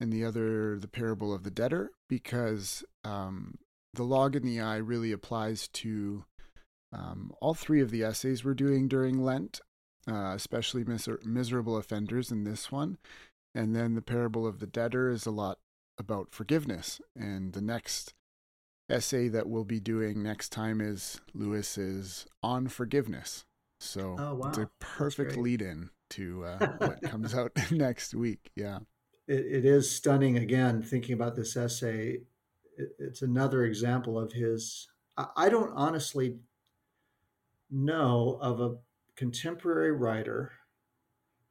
and 0.00 0.12
the 0.12 0.24
other 0.24 0.78
the 0.78 0.88
parable 0.88 1.32
of 1.32 1.44
the 1.44 1.50
debtor, 1.50 1.90
because 2.08 2.84
um, 3.04 3.58
the 3.94 4.02
log 4.02 4.34
in 4.34 4.44
the 4.44 4.60
eye 4.60 4.76
really 4.76 5.12
applies 5.12 5.68
to 5.68 6.24
um, 6.92 7.32
all 7.40 7.54
three 7.54 7.80
of 7.80 7.90
the 7.90 8.02
essays 8.02 8.44
we're 8.44 8.54
doing 8.54 8.88
during 8.88 9.22
Lent, 9.22 9.60
uh, 10.08 10.32
especially 10.34 10.84
miser- 10.84 11.20
miserable 11.24 11.76
offenders 11.76 12.30
in 12.32 12.44
this 12.44 12.72
one. 12.72 12.98
And 13.54 13.74
then 13.74 13.94
the 13.94 14.02
parable 14.02 14.46
of 14.46 14.58
the 14.60 14.66
debtor 14.66 15.10
is 15.10 15.26
a 15.26 15.30
lot 15.30 15.58
about 15.98 16.28
forgiveness. 16.32 17.00
And 17.16 17.52
the 17.52 17.60
next 17.62 18.14
essay 18.88 19.28
that 19.28 19.48
we'll 19.48 19.64
be 19.64 19.80
doing 19.80 20.22
next 20.22 20.50
time 20.50 20.80
is 20.80 21.20
Lewis's 21.34 22.26
on 22.42 22.68
forgiveness. 22.68 23.44
So 23.80 24.16
Oh, 24.18 24.34
wow. 24.34 24.48
it's 24.48 24.58
a 24.58 24.70
perfect 24.80 25.36
lead 25.36 25.60
in 25.62 25.90
to 26.10 26.44
uh, 26.44 26.66
what 26.78 27.02
comes 27.02 27.34
out 27.34 27.52
next 27.70 28.14
week. 28.14 28.50
Yeah. 28.56 28.78
it, 29.26 29.44
it 29.46 29.64
is 29.64 29.90
stunning 29.90 30.38
again 30.38 30.82
thinking 30.82 31.12
about 31.14 31.36
this 31.36 31.54
essay 31.56 32.20
it, 32.78 32.88
it's 32.98 33.22
another 33.22 33.64
example 33.64 34.18
of 34.18 34.32
his 34.32 34.88
I, 35.16 35.26
I 35.36 35.48
don't 35.50 35.72
honestly 35.74 36.38
know 37.70 38.38
of 38.40 38.60
a 38.60 38.76
contemporary 39.18 39.90
writer 39.90 40.52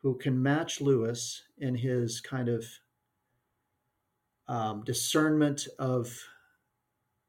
who 0.01 0.17
can 0.17 0.41
match 0.41 0.79
lewis 0.79 1.43
in 1.57 1.75
his 1.75 2.21
kind 2.21 2.47
of 2.47 2.65
um, 4.47 4.83
discernment 4.85 5.67
of 5.77 6.17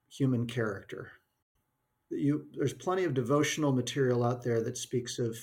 human 0.09 0.47
character. 0.47 1.11
You 2.11 2.47
there's 2.55 2.73
plenty 2.73 3.03
of 3.03 3.15
devotional 3.15 3.73
material 3.73 4.25
out 4.25 4.45
there 4.45 4.63
that 4.63 4.79
speaks 4.79 5.19
of 5.19 5.37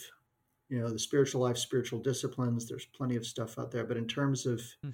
you 0.70 0.80
know 0.80 0.90
the 0.90 0.98
spiritual 0.98 1.42
life 1.42 1.58
spiritual 1.58 2.00
disciplines. 2.00 2.66
There's 2.66 2.86
plenty 2.86 3.18
of 3.18 3.26
stuff 3.26 3.60
out 3.60 3.72
there. 3.72 3.84
But 3.84 3.98
in 3.98 4.08
terms 4.08 4.46
of 4.46 4.62
Hmm. 4.82 4.92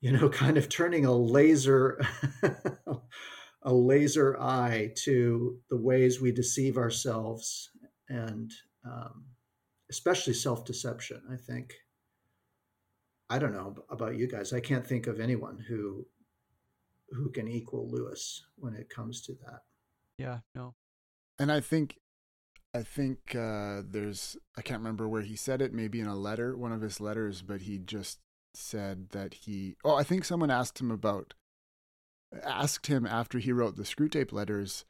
you 0.00 0.10
know 0.12 0.28
kind 0.42 0.58
of 0.58 0.68
turning 0.68 1.06
a 1.06 1.12
laser 1.14 2.00
a 3.62 3.72
laser 3.72 4.36
eye 4.40 4.92
to 5.04 5.58
the 5.70 5.76
ways 5.76 6.20
we 6.20 6.32
deceive 6.32 6.76
ourselves 6.76 7.70
and 8.08 8.50
um, 8.84 9.24
especially 9.90 10.34
self-deception 10.34 11.22
i 11.30 11.36
think. 11.36 11.74
I 13.30 13.38
don't 13.38 13.54
know 13.54 13.74
about 13.88 14.18
you 14.18 14.28
guys. 14.28 14.52
I 14.52 14.60
can't 14.60 14.86
think 14.86 15.06
of 15.06 15.18
anyone 15.18 15.64
who 15.66 16.06
who 17.12 17.30
can 17.30 17.48
equal 17.48 17.88
lewis 17.90 18.44
when 18.56 18.74
it 18.74 18.90
comes 18.90 19.22
to 19.22 19.32
that. 19.32 19.60
Yeah, 20.18 20.40
no. 20.54 20.74
And 21.38 21.50
I 21.50 21.60
think, 21.60 21.96
I 22.74 22.82
think 22.82 23.34
uh, 23.34 23.82
there's, 23.88 24.36
I 24.58 24.62
can't 24.62 24.80
remember 24.80 25.08
where 25.08 25.22
he 25.22 25.36
said 25.36 25.62
it, 25.62 25.72
maybe 25.72 25.98
in 25.98 26.06
a 26.06 26.14
letter, 26.14 26.56
one 26.56 26.72
of 26.72 26.82
his 26.82 27.00
letters, 27.00 27.40
but 27.40 27.62
he 27.62 27.78
just 27.78 28.18
said 28.54 29.10
that 29.10 29.34
he, 29.34 29.76
oh, 29.82 29.94
I 29.94 30.02
think 30.02 30.24
someone 30.26 30.50
asked 30.50 30.80
him 30.80 30.90
about, 30.90 31.32
asked 32.44 32.86
him 32.86 33.06
after 33.06 33.38
he 33.38 33.52
wrote 33.52 33.76
the 33.76 33.82
Screwtape 33.82 34.32
letters 34.32 34.84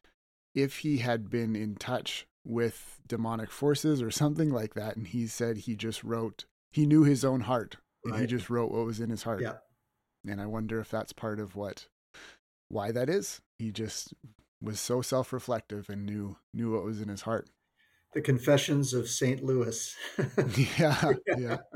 if 0.52 0.78
he 0.78 0.98
had 0.98 1.30
been 1.30 1.54
in 1.54 1.76
touch 1.76 2.26
with 2.44 3.00
demonic 3.06 3.50
forces 3.50 4.02
or 4.02 4.10
something 4.10 4.50
like 4.50 4.74
that. 4.74 4.96
And 4.96 5.06
he 5.06 5.26
said 5.26 5.58
he 5.58 5.76
just 5.76 6.02
wrote, 6.02 6.44
he 6.70 6.86
knew 6.86 7.04
his 7.04 7.24
own 7.24 7.42
heart 7.42 7.76
and 8.04 8.16
he 8.18 8.26
just 8.26 8.50
wrote 8.50 8.70
what 8.72 8.84
was 8.86 9.00
in 9.00 9.10
his 9.10 9.22
heart. 9.22 9.42
yeah 9.42 9.58
And 10.26 10.40
I 10.40 10.46
wonder 10.46 10.80
if 10.80 10.90
that's 10.90 11.12
part 11.12 11.38
of 11.38 11.54
what, 11.54 11.86
why 12.68 12.90
that 12.92 13.08
is. 13.08 13.40
He 13.58 13.70
just 13.70 14.14
was 14.60 14.80
so 14.80 15.02
self-reflective 15.02 15.88
and 15.88 16.04
knew 16.06 16.36
knew 16.54 16.72
what 16.72 16.84
was 16.84 17.00
in 17.00 17.08
his 17.08 17.22
heart. 17.22 17.48
the 18.14 18.20
confessions 18.20 18.92
of 18.94 19.08
saint 19.08 19.42
louis 19.42 19.96
yeah, 20.78 21.12
yeah. 21.38 21.56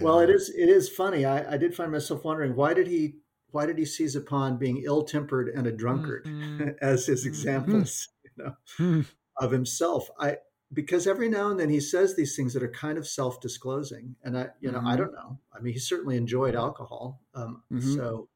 Well, 0.00 0.20
it 0.20 0.30
is 0.30 0.48
it 0.48 0.68
is 0.70 0.88
funny. 0.88 1.24
I, 1.26 1.52
I 1.54 1.56
did 1.58 1.74
find 1.74 1.92
myself 1.92 2.24
wondering 2.24 2.56
why 2.56 2.72
did 2.74 2.86
he 2.86 3.16
why 3.50 3.66
did 3.66 3.76
he 3.78 3.84
seize 3.84 4.16
upon 4.16 4.56
being 4.58 4.82
ill 4.84 5.04
tempered 5.04 5.48
and 5.50 5.66
a 5.66 5.72
drunkard 5.72 6.24
Mhm. 6.24 6.76
as 6.80 7.06
his 7.06 7.24
Mhm. 7.24 7.28
examples, 7.28 8.08
you 8.36 8.44
know, 8.44 8.56
Hmm. 8.76 9.00
of 9.38 9.50
himself? 9.50 10.08
I 10.18 10.38
because 10.74 11.06
every 11.06 11.28
now 11.28 11.50
and 11.50 11.60
then 11.60 11.68
he 11.68 11.80
says 11.80 12.16
these 12.16 12.34
things 12.34 12.54
that 12.54 12.62
are 12.62 12.70
kind 12.70 12.96
of 12.96 13.06
self 13.06 13.40
disclosing, 13.40 14.16
and 14.24 14.38
I 14.38 14.48
you 14.60 14.70
know 14.72 14.80
I 14.80 14.94
Mhm. 14.94 14.98
don't 14.98 15.12
know. 15.12 15.38
I 15.52 15.60
mean, 15.60 15.72
he 15.74 15.78
certainly 15.78 16.16
enjoyed 16.16 16.54
alcohol, 16.54 17.20
um, 17.34 17.62
Mhm. 17.72 17.94
so. 17.96 18.28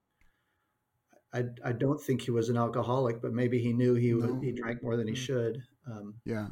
I, 1.33 1.45
I 1.63 1.73
don't 1.73 2.01
think 2.01 2.23
he 2.23 2.31
was 2.31 2.49
an 2.49 2.57
alcoholic, 2.57 3.21
but 3.21 3.33
maybe 3.33 3.59
he 3.59 3.73
knew 3.73 3.95
he 3.95 4.13
No. 4.13 4.41
he 4.41 4.53
drank 4.53 4.83
more 4.83 4.97
than 4.97 5.07
he 5.07 5.13
Mm. 5.13 5.17
should. 5.17 5.63
Um, 5.87 6.15
Yeah. 6.25 6.49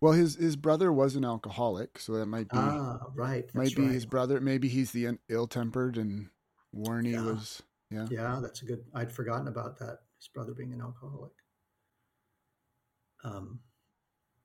Well, 0.00 0.12
his 0.12 0.36
his 0.36 0.54
brother 0.54 0.92
was 0.92 1.16
an 1.16 1.24
alcoholic, 1.24 1.98
so 1.98 2.12
that 2.12 2.26
might 2.26 2.48
be 2.48 2.56
ah, 2.58 3.00
right. 3.14 3.44
That's 3.46 3.54
might 3.54 3.74
be 3.74 3.82
right. 3.82 3.92
his 3.92 4.06
brother. 4.06 4.40
Maybe 4.40 4.68
he's 4.68 4.92
the 4.92 5.18
ill-tempered, 5.28 5.96
and 5.98 6.30
Warnie 6.74 7.12
Yeah. 7.12 7.24
was. 7.24 7.62
Yeah. 7.90 8.06
Yeah, 8.10 8.38
that's 8.40 8.62
a 8.62 8.66
good. 8.66 8.84
I'd 8.94 9.10
forgotten 9.12 9.48
about 9.48 9.78
that. 9.78 10.00
His 10.18 10.28
brother 10.28 10.52
being 10.52 10.72
an 10.72 10.82
alcoholic. 10.82 11.32
Um, 13.24 13.60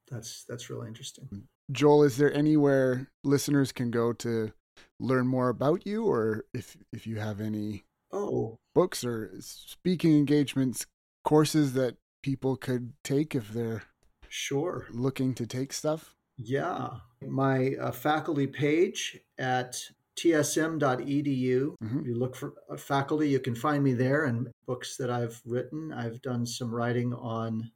that's 0.09 0.45
that's 0.47 0.69
really 0.69 0.87
interesting. 0.87 1.27
Joel, 1.71 2.03
is 2.03 2.17
there 2.17 2.33
anywhere 2.33 3.07
listeners 3.23 3.71
can 3.71 3.89
go 3.91 4.13
to 4.13 4.51
learn 4.99 5.27
more 5.27 5.49
about 5.49 5.85
you, 5.85 6.05
or 6.05 6.45
if 6.53 6.77
if 6.91 7.07
you 7.07 7.17
have 7.19 7.39
any 7.41 7.83
Oh, 8.11 8.59
books 8.75 9.03
or 9.03 9.31
speaking 9.39 10.15
engagements, 10.17 10.85
courses 11.23 11.73
that 11.73 11.95
people 12.21 12.55
could 12.55 12.93
take 13.03 13.33
if 13.33 13.49
they're 13.49 13.83
sure. 14.29 14.85
looking 14.91 15.33
to 15.35 15.47
take 15.47 15.73
stuff? 15.73 16.15
Yeah, 16.37 16.89
my 17.21 17.75
uh, 17.75 17.91
faculty 17.91 18.45
page 18.47 19.19
at 19.39 19.79
tsm.edu. 20.15 21.75
Mhm. 21.83 22.05
You 22.05 22.15
look 22.15 22.35
for 22.35 22.53
uh, 22.69 22.77
faculty, 22.77 23.29
you 23.29 23.39
can 23.39 23.55
find 23.55 23.83
me 23.83 23.93
there 23.93 24.25
and 24.25 24.49
books 24.67 24.97
that 24.97 25.09
I've 25.09 25.41
written. 25.45 25.91
I've 25.91 26.21
done 26.21 26.45
some 26.45 26.73
writing 26.73 27.13
on 27.13 27.71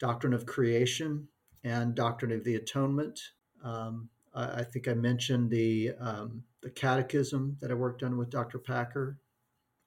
doctrine 0.00 0.32
of 0.32 0.46
creation 0.46 1.28
and 1.62 1.94
doctrine 1.94 2.32
of 2.32 2.42
the 2.42 2.56
atonement. 2.56 3.20
Um, 3.62 4.08
I, 4.34 4.60
I 4.60 4.64
think 4.64 4.88
I 4.88 4.94
mentioned 4.94 5.50
the 5.50 5.92
um, 6.00 6.42
the 6.62 6.70
catechism 6.70 7.56
that 7.60 7.70
I 7.70 7.74
worked 7.74 8.02
on 8.02 8.16
with 8.16 8.30
Dr. 8.30 8.58
Packer. 8.58 9.18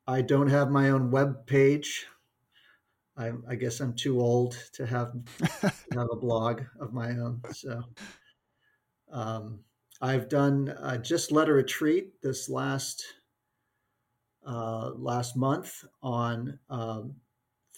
I 0.07 0.22
don't 0.22 0.47
have 0.49 0.70
my 0.70 0.89
own 0.89 1.11
web 1.11 1.45
page. 1.45 2.07
I, 3.16 3.32
I 3.47 3.55
guess 3.55 3.80
I'm 3.80 3.93
too 3.93 4.22
old 4.22 4.57
to 4.74 4.86
have 4.86 5.14
have 5.61 6.07
a 6.11 6.16
blog 6.16 6.61
of 6.80 6.93
my 6.93 7.09
own. 7.11 7.41
So 7.53 7.84
um, 9.11 9.59
I've 10.01 10.30
done 10.30 10.70
uh, 10.70 10.97
just 10.97 11.32
led 11.32 11.49
a 11.49 11.53
retreat 11.53 12.22
this 12.22 12.49
last 12.49 13.03
uh, 14.45 14.91
last 14.95 15.38
month 15.38 15.86
on 16.01 16.59
um, 16.70 17.16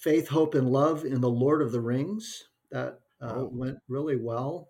faith, 0.05 0.27
hope, 0.27 0.53
and 0.53 0.69
love 0.71 1.03
in 1.03 1.19
the 1.19 1.29
Lord 1.29 1.63
of 1.63 1.71
the 1.71 1.81
Rings. 1.81 2.43
That 2.69 2.99
uh, 3.21 3.33
Oh. 3.39 3.49
went 3.51 3.79
really 3.87 4.17
well, 4.17 4.69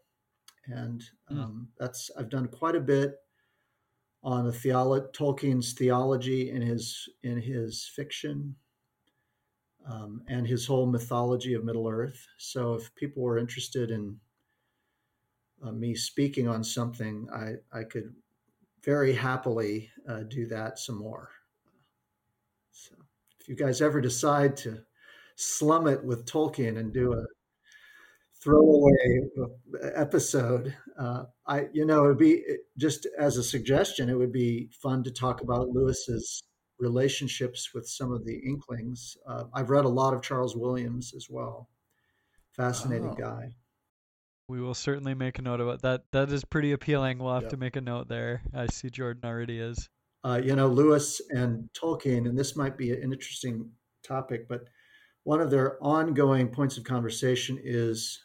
and 0.65 1.03
Mm. 1.29 1.37
um, 1.43 1.73
that's 1.77 2.09
I've 2.17 2.29
done 2.29 2.47
quite 2.47 2.75
a 2.75 2.79
bit 2.95 3.19
on 4.23 4.45
the 4.45 4.51
theolo- 4.53 5.11
Tolkien's 5.13 5.73
theology 5.73 6.49
in 6.51 6.61
his 6.61 7.09
in 7.23 7.37
his 7.41 7.85
fiction 7.95 8.55
um, 9.85 10.23
and 10.27 10.47
his 10.47 10.65
whole 10.65 10.85
mythology 10.87 11.53
of 11.53 11.65
Middle 11.65 11.89
Earth. 11.89 12.25
So 12.37 12.75
if 12.75 12.95
people 12.95 13.21
were 13.21 13.37
interested 13.37 13.91
in 13.91 14.19
uh, 15.61 15.73
me 15.73 15.95
speaking 15.95 16.47
on 16.47 16.63
something, 16.63 17.27
I, 17.33 17.55
I 17.77 17.83
could 17.83 18.15
very 18.83 19.13
happily 19.13 19.91
uh, 20.07 20.23
do 20.23 20.47
that 20.47 20.79
some 20.79 20.97
more. 20.97 21.29
So 22.71 22.95
if 23.39 23.49
you 23.49 23.55
guys 23.55 23.81
ever 23.81 24.01
decide 24.01 24.57
to 24.57 24.83
slum 25.35 25.87
it 25.87 26.03
with 26.03 26.25
Tolkien 26.25 26.77
and 26.77 26.93
do 26.93 27.13
a 27.13 27.23
throwaway 28.43 29.21
episode, 29.93 30.75
uh, 30.99 31.23
I 31.47 31.67
you 31.73 31.85
know 31.85 32.05
it 32.05 32.07
would 32.09 32.17
be 32.17 32.43
just 32.77 33.07
as 33.17 33.37
a 33.37 33.43
suggestion, 33.43 34.09
it 34.09 34.17
would 34.17 34.31
be 34.31 34.69
fun 34.81 35.03
to 35.03 35.11
talk 35.11 35.41
about 35.41 35.69
Lewis's 35.69 36.43
relationships 36.79 37.69
with 37.73 37.87
some 37.87 38.11
of 38.11 38.25
the 38.25 38.37
Inklings. 38.45 39.15
Uh, 39.27 39.45
I've 39.53 39.69
read 39.69 39.85
a 39.85 39.89
lot 39.89 40.13
of 40.13 40.21
Charles 40.21 40.55
Williams 40.55 41.13
as 41.15 41.27
well. 41.29 41.69
Fascinating 42.51 43.11
Oh. 43.11 43.15
guy. 43.15 43.55
We 44.47 44.61
will 44.61 44.75
certainly 44.75 45.15
make 45.15 45.39
a 45.39 45.41
note 45.41 45.59
of 45.59 45.67
it. 45.69 45.81
That 45.81 46.03
that 46.11 46.31
is 46.31 46.45
pretty 46.45 46.71
appealing. 46.71 47.17
We'll 47.17 47.33
have 47.33 47.43
Yep. 47.43 47.51
to 47.51 47.57
make 47.57 47.75
a 47.77 47.81
note 47.81 48.07
there. 48.09 48.43
I 48.53 48.67
see 48.67 48.89
Jordan 48.89 49.23
already 49.25 49.59
is. 49.59 49.89
uh, 50.23 50.41
you 50.43 50.55
know, 50.55 50.67
Lewis 50.67 51.21
and 51.29 51.69
Tolkien, 51.73 52.27
and 52.27 52.35
this 52.37 52.55
might 52.55 52.77
be 52.77 52.91
an 52.91 53.13
interesting 53.13 53.71
topic, 54.03 54.47
but 54.47 54.61
one 55.25 55.41
of 55.41 55.49
their 55.49 55.83
ongoing 55.83 56.47
points 56.47 56.77
of 56.77 56.83
conversation 56.83 57.59
is 57.61 58.21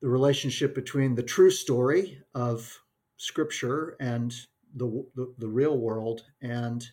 the 0.00 0.08
relationship 0.08 0.74
between 0.74 1.14
the 1.14 1.22
true 1.22 1.50
story 1.50 2.18
of 2.34 2.80
Scripture 3.18 3.96
and 4.00 4.34
the 4.74 5.06
the, 5.14 5.32
the 5.36 5.48
real 5.48 5.76
world, 5.76 6.22
and 6.40 6.88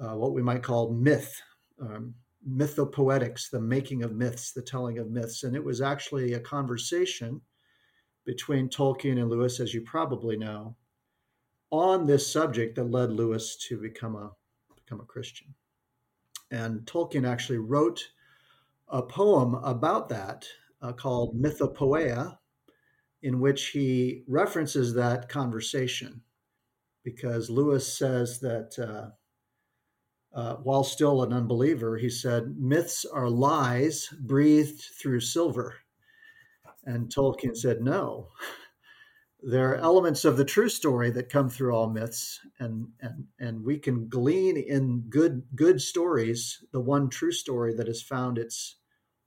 uh, 0.00 0.14
what 0.14 0.32
we 0.32 0.42
might 0.42 0.62
call 0.62 0.92
myth, 0.92 1.42
um, 1.80 2.14
mythopoetics, 2.48 3.50
the 3.50 3.60
making 3.60 4.04
of 4.04 4.12
myths, 4.12 4.52
the 4.52 4.62
telling 4.62 4.98
of 4.98 5.10
myths, 5.10 5.42
and 5.42 5.56
it 5.56 5.64
was 5.64 5.80
actually 5.80 6.34
a 6.34 6.40
conversation 6.40 7.40
between 8.24 8.68
Tolkien 8.68 9.20
and 9.20 9.28
Lewis, 9.28 9.58
as 9.58 9.74
you 9.74 9.80
probably 9.80 10.36
know, 10.36 10.76
on 11.72 12.06
this 12.06 12.32
subject 12.32 12.76
that 12.76 12.90
led 12.90 13.10
Lewis 13.10 13.56
to 13.68 13.76
become 13.80 14.14
a 14.14 14.30
become 14.76 15.00
a 15.00 15.04
Christian. 15.04 15.52
And 16.50 16.80
Tolkien 16.86 17.28
actually 17.28 17.58
wrote 17.58 18.08
a 18.88 19.02
poem 19.02 19.54
about 19.56 20.08
that 20.10 20.46
uh, 20.80 20.92
called 20.92 21.40
Mythopoeia, 21.40 22.38
in 23.22 23.40
which 23.40 23.68
he 23.68 24.22
references 24.28 24.94
that 24.94 25.28
conversation 25.28 26.22
because 27.06 27.48
Lewis 27.48 27.96
says 27.96 28.40
that 28.40 28.76
uh, 28.76 29.10
uh, 30.36 30.56
while 30.56 30.82
still 30.82 31.22
an 31.22 31.32
unbeliever, 31.32 31.96
he 31.96 32.10
said, 32.10 32.56
myths 32.58 33.04
are 33.04 33.30
lies 33.30 34.08
breathed 34.18 34.82
through 35.00 35.20
silver. 35.20 35.76
And 36.84 37.08
Tolkien 37.08 37.56
said, 37.56 37.80
no. 37.80 38.30
There 39.48 39.70
are 39.70 39.76
elements 39.76 40.24
of 40.24 40.36
the 40.36 40.44
true 40.44 40.68
story 40.68 41.08
that 41.10 41.28
come 41.28 41.48
through 41.48 41.72
all 41.72 41.88
myths, 41.88 42.40
and, 42.58 42.88
and, 43.00 43.26
and 43.38 43.64
we 43.64 43.78
can 43.78 44.08
glean 44.08 44.56
in 44.56 45.04
good, 45.08 45.44
good 45.54 45.80
stories 45.80 46.64
the 46.72 46.80
one 46.80 47.08
true 47.08 47.30
story 47.30 47.72
that 47.76 47.86
has 47.86 48.02
found 48.02 48.38
its 48.38 48.74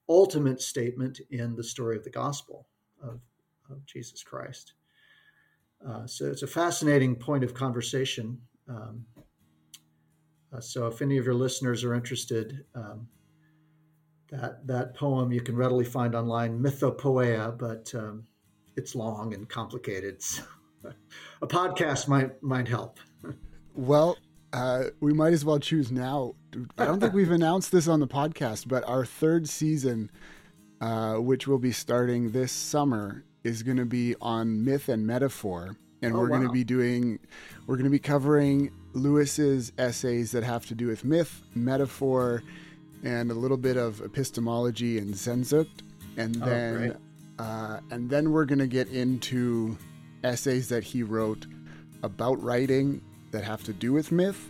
ultimate 0.10 0.62
statement 0.62 1.22
in 1.32 1.56
the 1.56 1.64
story 1.64 1.96
of 1.96 2.04
the 2.04 2.10
gospel 2.10 2.68
of, 3.02 3.22
of 3.70 3.86
Jesus 3.86 4.22
Christ. 4.22 4.74
Uh, 5.88 6.06
so 6.06 6.26
it's 6.26 6.44
a 6.44 6.48
fascinating 6.48 7.16
point 7.16 7.46
of 7.46 7.54
conversation. 7.54 8.42
Um, 8.68 9.06
uh, 10.52 10.60
so 10.60 10.88
if 10.88 11.02
any 11.02 11.18
of 11.18 11.24
your 11.24 11.34
listeners 11.34 11.86
are 11.86 11.94
interested, 11.94 12.66
um, 12.76 13.08
that 14.32 14.68
that 14.68 14.96
poem 14.96 15.32
you 15.32 15.40
can 15.40 15.56
readily 15.56 15.86
find 15.86 16.14
online, 16.14 16.60
Mythopoeia, 16.60 17.58
but 17.58 17.96
um, 17.96 18.26
it's 18.80 18.96
long 18.96 19.34
and 19.34 19.48
complicated. 19.48 20.24
So 20.82 20.94
a 21.42 21.48
podcast 21.48 22.08
might 22.08 22.42
might 22.42 22.70
help. 22.70 23.02
well, 23.76 24.18
uh, 24.54 24.84
we 25.02 25.12
might 25.12 25.34
as 25.34 25.44
well 25.44 25.60
choose 25.60 25.92
now. 25.92 26.36
I 26.78 26.86
don't 26.86 27.02
think 27.02 27.14
we've 27.14 27.32
announced 27.42 27.74
this 27.74 27.90
on 27.90 28.00
the 28.00 28.08
podcast, 28.08 28.70
but 28.70 28.86
our 28.88 29.04
third 29.04 29.50
season, 29.50 30.10
uh, 30.80 31.16
which 31.16 31.50
will 31.50 31.58
be 31.58 31.74
starting 31.74 32.32
this 32.32 32.54
summer, 32.54 33.26
is 33.44 33.62
going 33.62 33.76
to 33.76 33.86
be 33.86 34.16
on 34.22 34.64
myth 34.64 34.88
and 34.88 35.06
metaphor, 35.06 35.76
and 36.02 36.14
oh, 36.14 36.20
we're 36.20 36.30
wow. 36.30 36.38
going 36.38 36.48
to 36.48 36.54
be 36.54 36.64
doing, 36.64 37.20
we're 37.68 37.76
going 37.76 37.84
to 37.84 37.90
be 37.90 38.00
covering 38.00 38.72
Lewis's 38.94 39.74
essays 39.78 40.32
that 40.32 40.44
have 40.44 40.66
to 40.68 40.76
do 40.76 40.88
with 40.88 41.04
myth, 41.04 41.42
metaphor, 41.56 42.42
and 43.04 43.32
a 43.32 43.34
little 43.34 43.58
bit 43.58 43.76
of 43.76 44.00
epistemology 44.00 44.98
and 44.98 45.14
Sehnsucht, 45.14 45.82
and 46.16 46.42
oh, 46.42 46.46
then, 46.46 46.98
uh, 47.40 47.80
and 47.90 48.10
then 48.10 48.32
we're 48.32 48.46
going 48.46 48.60
to 48.60 48.68
get 48.68 48.90
into 48.90 49.78
essays 50.24 50.68
that 50.70 50.84
he 50.84 51.02
wrote 51.02 51.48
about 52.04 52.42
writing 52.44 53.02
that 53.32 53.44
have 53.44 53.64
to 53.64 53.74
do 53.74 53.94
with 53.94 54.12
myth, 54.12 54.50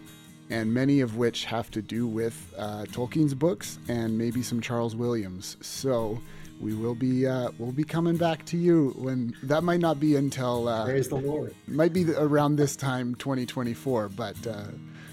and 0.50 0.74
many 0.74 1.02
of 1.02 1.16
which 1.16 1.46
have 1.46 1.70
to 1.72 1.82
do 1.82 2.08
with 2.08 2.54
uh, 2.58 2.86
Tolkien's 2.92 3.36
books 3.36 3.78
and 3.88 4.18
maybe 4.18 4.42
some 4.42 4.60
Charles 4.60 4.96
Williams. 4.96 5.58
So 5.62 6.20
we 6.60 6.74
will 6.74 6.96
be 6.96 7.28
uh, 7.28 7.52
we'll 7.60 7.72
be 7.72 7.84
coming 7.84 8.18
back 8.18 8.46
to 8.48 8.58
you 8.58 8.94
when 8.98 9.36
that 9.44 9.64
might 9.64 9.80
not 9.80 10.00
be 10.00 10.16
until 10.16 10.68
uh, 10.68 10.86
praise 10.86 11.10
the 11.10 11.16
Lord. 11.16 11.54
Might 11.68 11.94
be 11.94 12.12
around 12.14 12.56
this 12.56 12.76
time, 12.76 13.16
2024, 13.16 14.10
but 14.10 14.48
uh, 14.48 14.64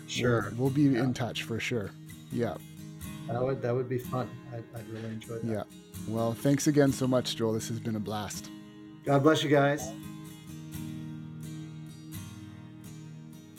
sure, 0.07 0.53
we'll, 0.53 0.65
we'll 0.65 0.71
be 0.71 0.83
yeah. 0.83 1.05
in 1.05 1.15
touch 1.15 1.43
for 1.43 1.61
sure. 1.61 1.91
Yeah, 2.33 2.55
that 3.29 3.43
would 3.43 3.63
that 3.63 3.75
would 3.75 3.89
be 3.89 3.99
fun. 3.99 4.29
I'd, 4.53 4.65
I'd 4.75 4.89
really 4.89 5.09
enjoy 5.09 5.39
that. 5.39 5.47
Yeah. 5.47 5.63
Well, 6.09 6.33
thanks 6.33 6.67
again 6.67 6.93
so 6.93 7.07
much, 7.07 7.37
Joel. 7.37 7.53
This 7.53 7.69
has 7.69 7.81
been 7.81 7.97
a 7.97 8.01
blast. 8.01 8.51
God 9.05 9.23
bless 9.23 9.43
you 9.43 9.51
guys. 9.51 9.91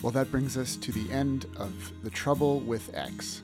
Well, 0.01 0.11
that 0.11 0.29
brings 0.31 0.57
us 0.57 0.75
to 0.77 0.91
the 0.91 1.11
end 1.11 1.47
of 1.57 1.73
The 2.03 2.09
Trouble 2.09 2.59
with 2.59 2.95
X. 2.95 3.41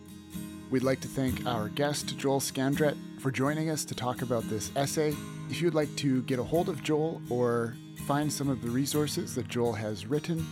We'd 0.70 0.84
like 0.84 1.02
to 1.02 1.08
thank 1.08 1.46
our 1.46 1.70
guest, 1.70 2.18
Joel 2.18 2.40
Scandrett, 2.40 2.96
for 3.20 3.32
joining 3.32 3.70
us 3.70 3.84
to 3.86 3.96
talk 3.96 4.22
about 4.22 4.44
this 4.44 4.72
essay. 4.76 5.16
If 5.50 5.62
you'd 5.62 5.74
like 5.74 5.94
to 5.98 6.22
get 6.24 6.40
a 6.40 6.44
hold 6.44 6.70
of 6.70 6.84
Joel 6.84 7.22
or 7.30 7.76
find 8.06 8.32
some 8.32 8.50
of 8.50 8.62
the 8.62 8.70
resources 8.70 9.36
that 9.36 9.48
Joel 9.48 9.74
has 9.74 10.06
written, 10.06 10.46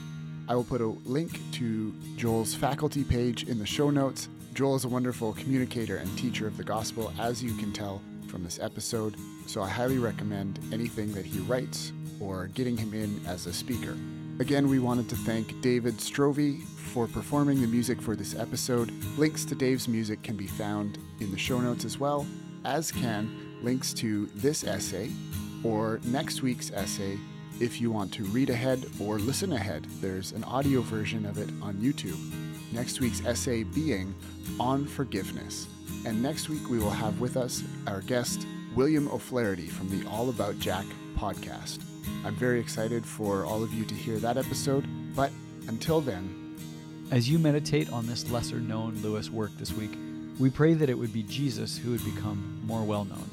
I 0.49 0.55
will 0.55 0.63
put 0.63 0.81
a 0.81 0.87
link 0.87 1.39
to 1.53 1.93
Joel's 2.17 2.55
faculty 2.55 3.03
page 3.03 3.43
in 3.47 3.59
the 3.59 3.65
show 3.65 3.89
notes. 3.89 4.27
Joel 4.53 4.75
is 4.75 4.83
a 4.83 4.89
wonderful 4.89 5.31
communicator 5.33 5.95
and 5.95 6.17
teacher 6.17 6.45
of 6.45 6.57
the 6.57 6.63
gospel, 6.63 7.13
as 7.17 7.41
you 7.41 7.55
can 7.55 7.71
tell 7.71 8.01
from 8.27 8.43
this 8.43 8.59
episode, 8.59 9.15
so 9.47 9.61
I 9.61 9.69
highly 9.69 9.97
recommend 9.97 10.59
anything 10.73 11.13
that 11.13 11.25
he 11.25 11.39
writes 11.39 11.93
or 12.19 12.47
getting 12.47 12.75
him 12.75 12.93
in 12.93 13.25
as 13.25 13.45
a 13.45 13.53
speaker. 13.53 13.97
Again, 14.39 14.67
we 14.67 14.79
wanted 14.79 15.07
to 15.09 15.15
thank 15.15 15.61
David 15.61 15.95
Stroeve 15.95 16.61
for 16.63 17.07
performing 17.07 17.61
the 17.61 17.67
music 17.67 18.01
for 18.01 18.13
this 18.13 18.37
episode. 18.37 18.91
Links 19.17 19.45
to 19.45 19.55
Dave's 19.55 19.87
music 19.87 20.21
can 20.21 20.35
be 20.35 20.47
found 20.47 20.97
in 21.21 21.31
the 21.31 21.37
show 21.37 21.61
notes 21.61 21.85
as 21.85 21.97
well, 21.97 22.27
as 22.65 22.91
can 22.91 23.57
links 23.63 23.93
to 23.93 24.25
this 24.35 24.65
essay 24.65 25.09
or 25.63 26.01
next 26.03 26.41
week's 26.41 26.71
essay 26.71 27.17
if 27.61 27.79
you 27.79 27.89
want 27.89 28.11
to 28.13 28.25
read 28.25 28.49
ahead 28.49 28.85
or 28.99 29.17
listen 29.17 29.53
ahead. 29.53 29.85
There's 30.01 30.33
an 30.33 30.43
audio 30.43 30.81
version 30.81 31.25
of 31.25 31.37
it 31.37 31.49
on 31.61 31.75
YouTube. 31.75 32.40
Next 32.71 33.01
week's 33.01 33.25
essay 33.25 33.63
being 33.63 34.15
On 34.59 34.85
Forgiveness. 34.85 35.67
And 36.05 36.23
next 36.23 36.49
week 36.49 36.69
we 36.69 36.79
will 36.79 36.89
have 36.89 37.19
with 37.19 37.35
us 37.35 37.63
our 37.85 38.01
guest, 38.01 38.47
William 38.75 39.07
O'Flaherty 39.09 39.67
from 39.67 39.89
the 39.89 40.07
All 40.09 40.29
About 40.29 40.57
Jack 40.57 40.85
podcast. 41.17 41.79
I'm 42.25 42.35
very 42.35 42.59
excited 42.59 43.05
for 43.05 43.45
all 43.45 43.61
of 43.61 43.73
you 43.73 43.83
to 43.85 43.93
hear 43.93 44.17
that 44.19 44.37
episode, 44.37 44.85
but 45.15 45.31
until 45.67 45.99
then, 45.99 46.55
as 47.11 47.29
you 47.29 47.37
meditate 47.37 47.91
on 47.91 48.07
this 48.07 48.31
lesser 48.31 48.59
known 48.59 48.95
Lewis 49.01 49.29
work 49.29 49.51
this 49.57 49.73
week, 49.73 49.91
we 50.39 50.49
pray 50.49 50.73
that 50.73 50.89
it 50.89 50.97
would 50.97 51.11
be 51.11 51.23
Jesus 51.23 51.77
who 51.77 51.91
would 51.91 52.05
become 52.05 52.61
more 52.65 52.83
well 52.83 53.03
known. 53.03 53.29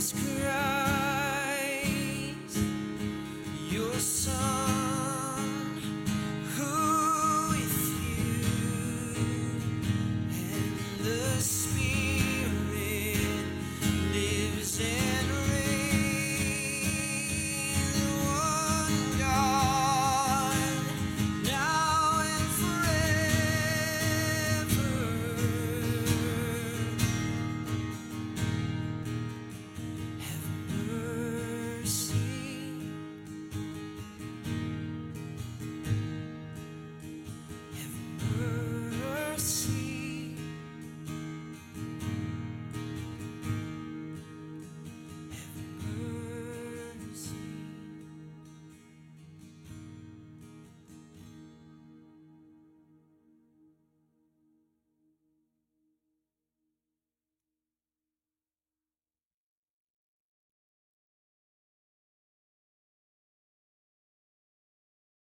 The 0.00 0.69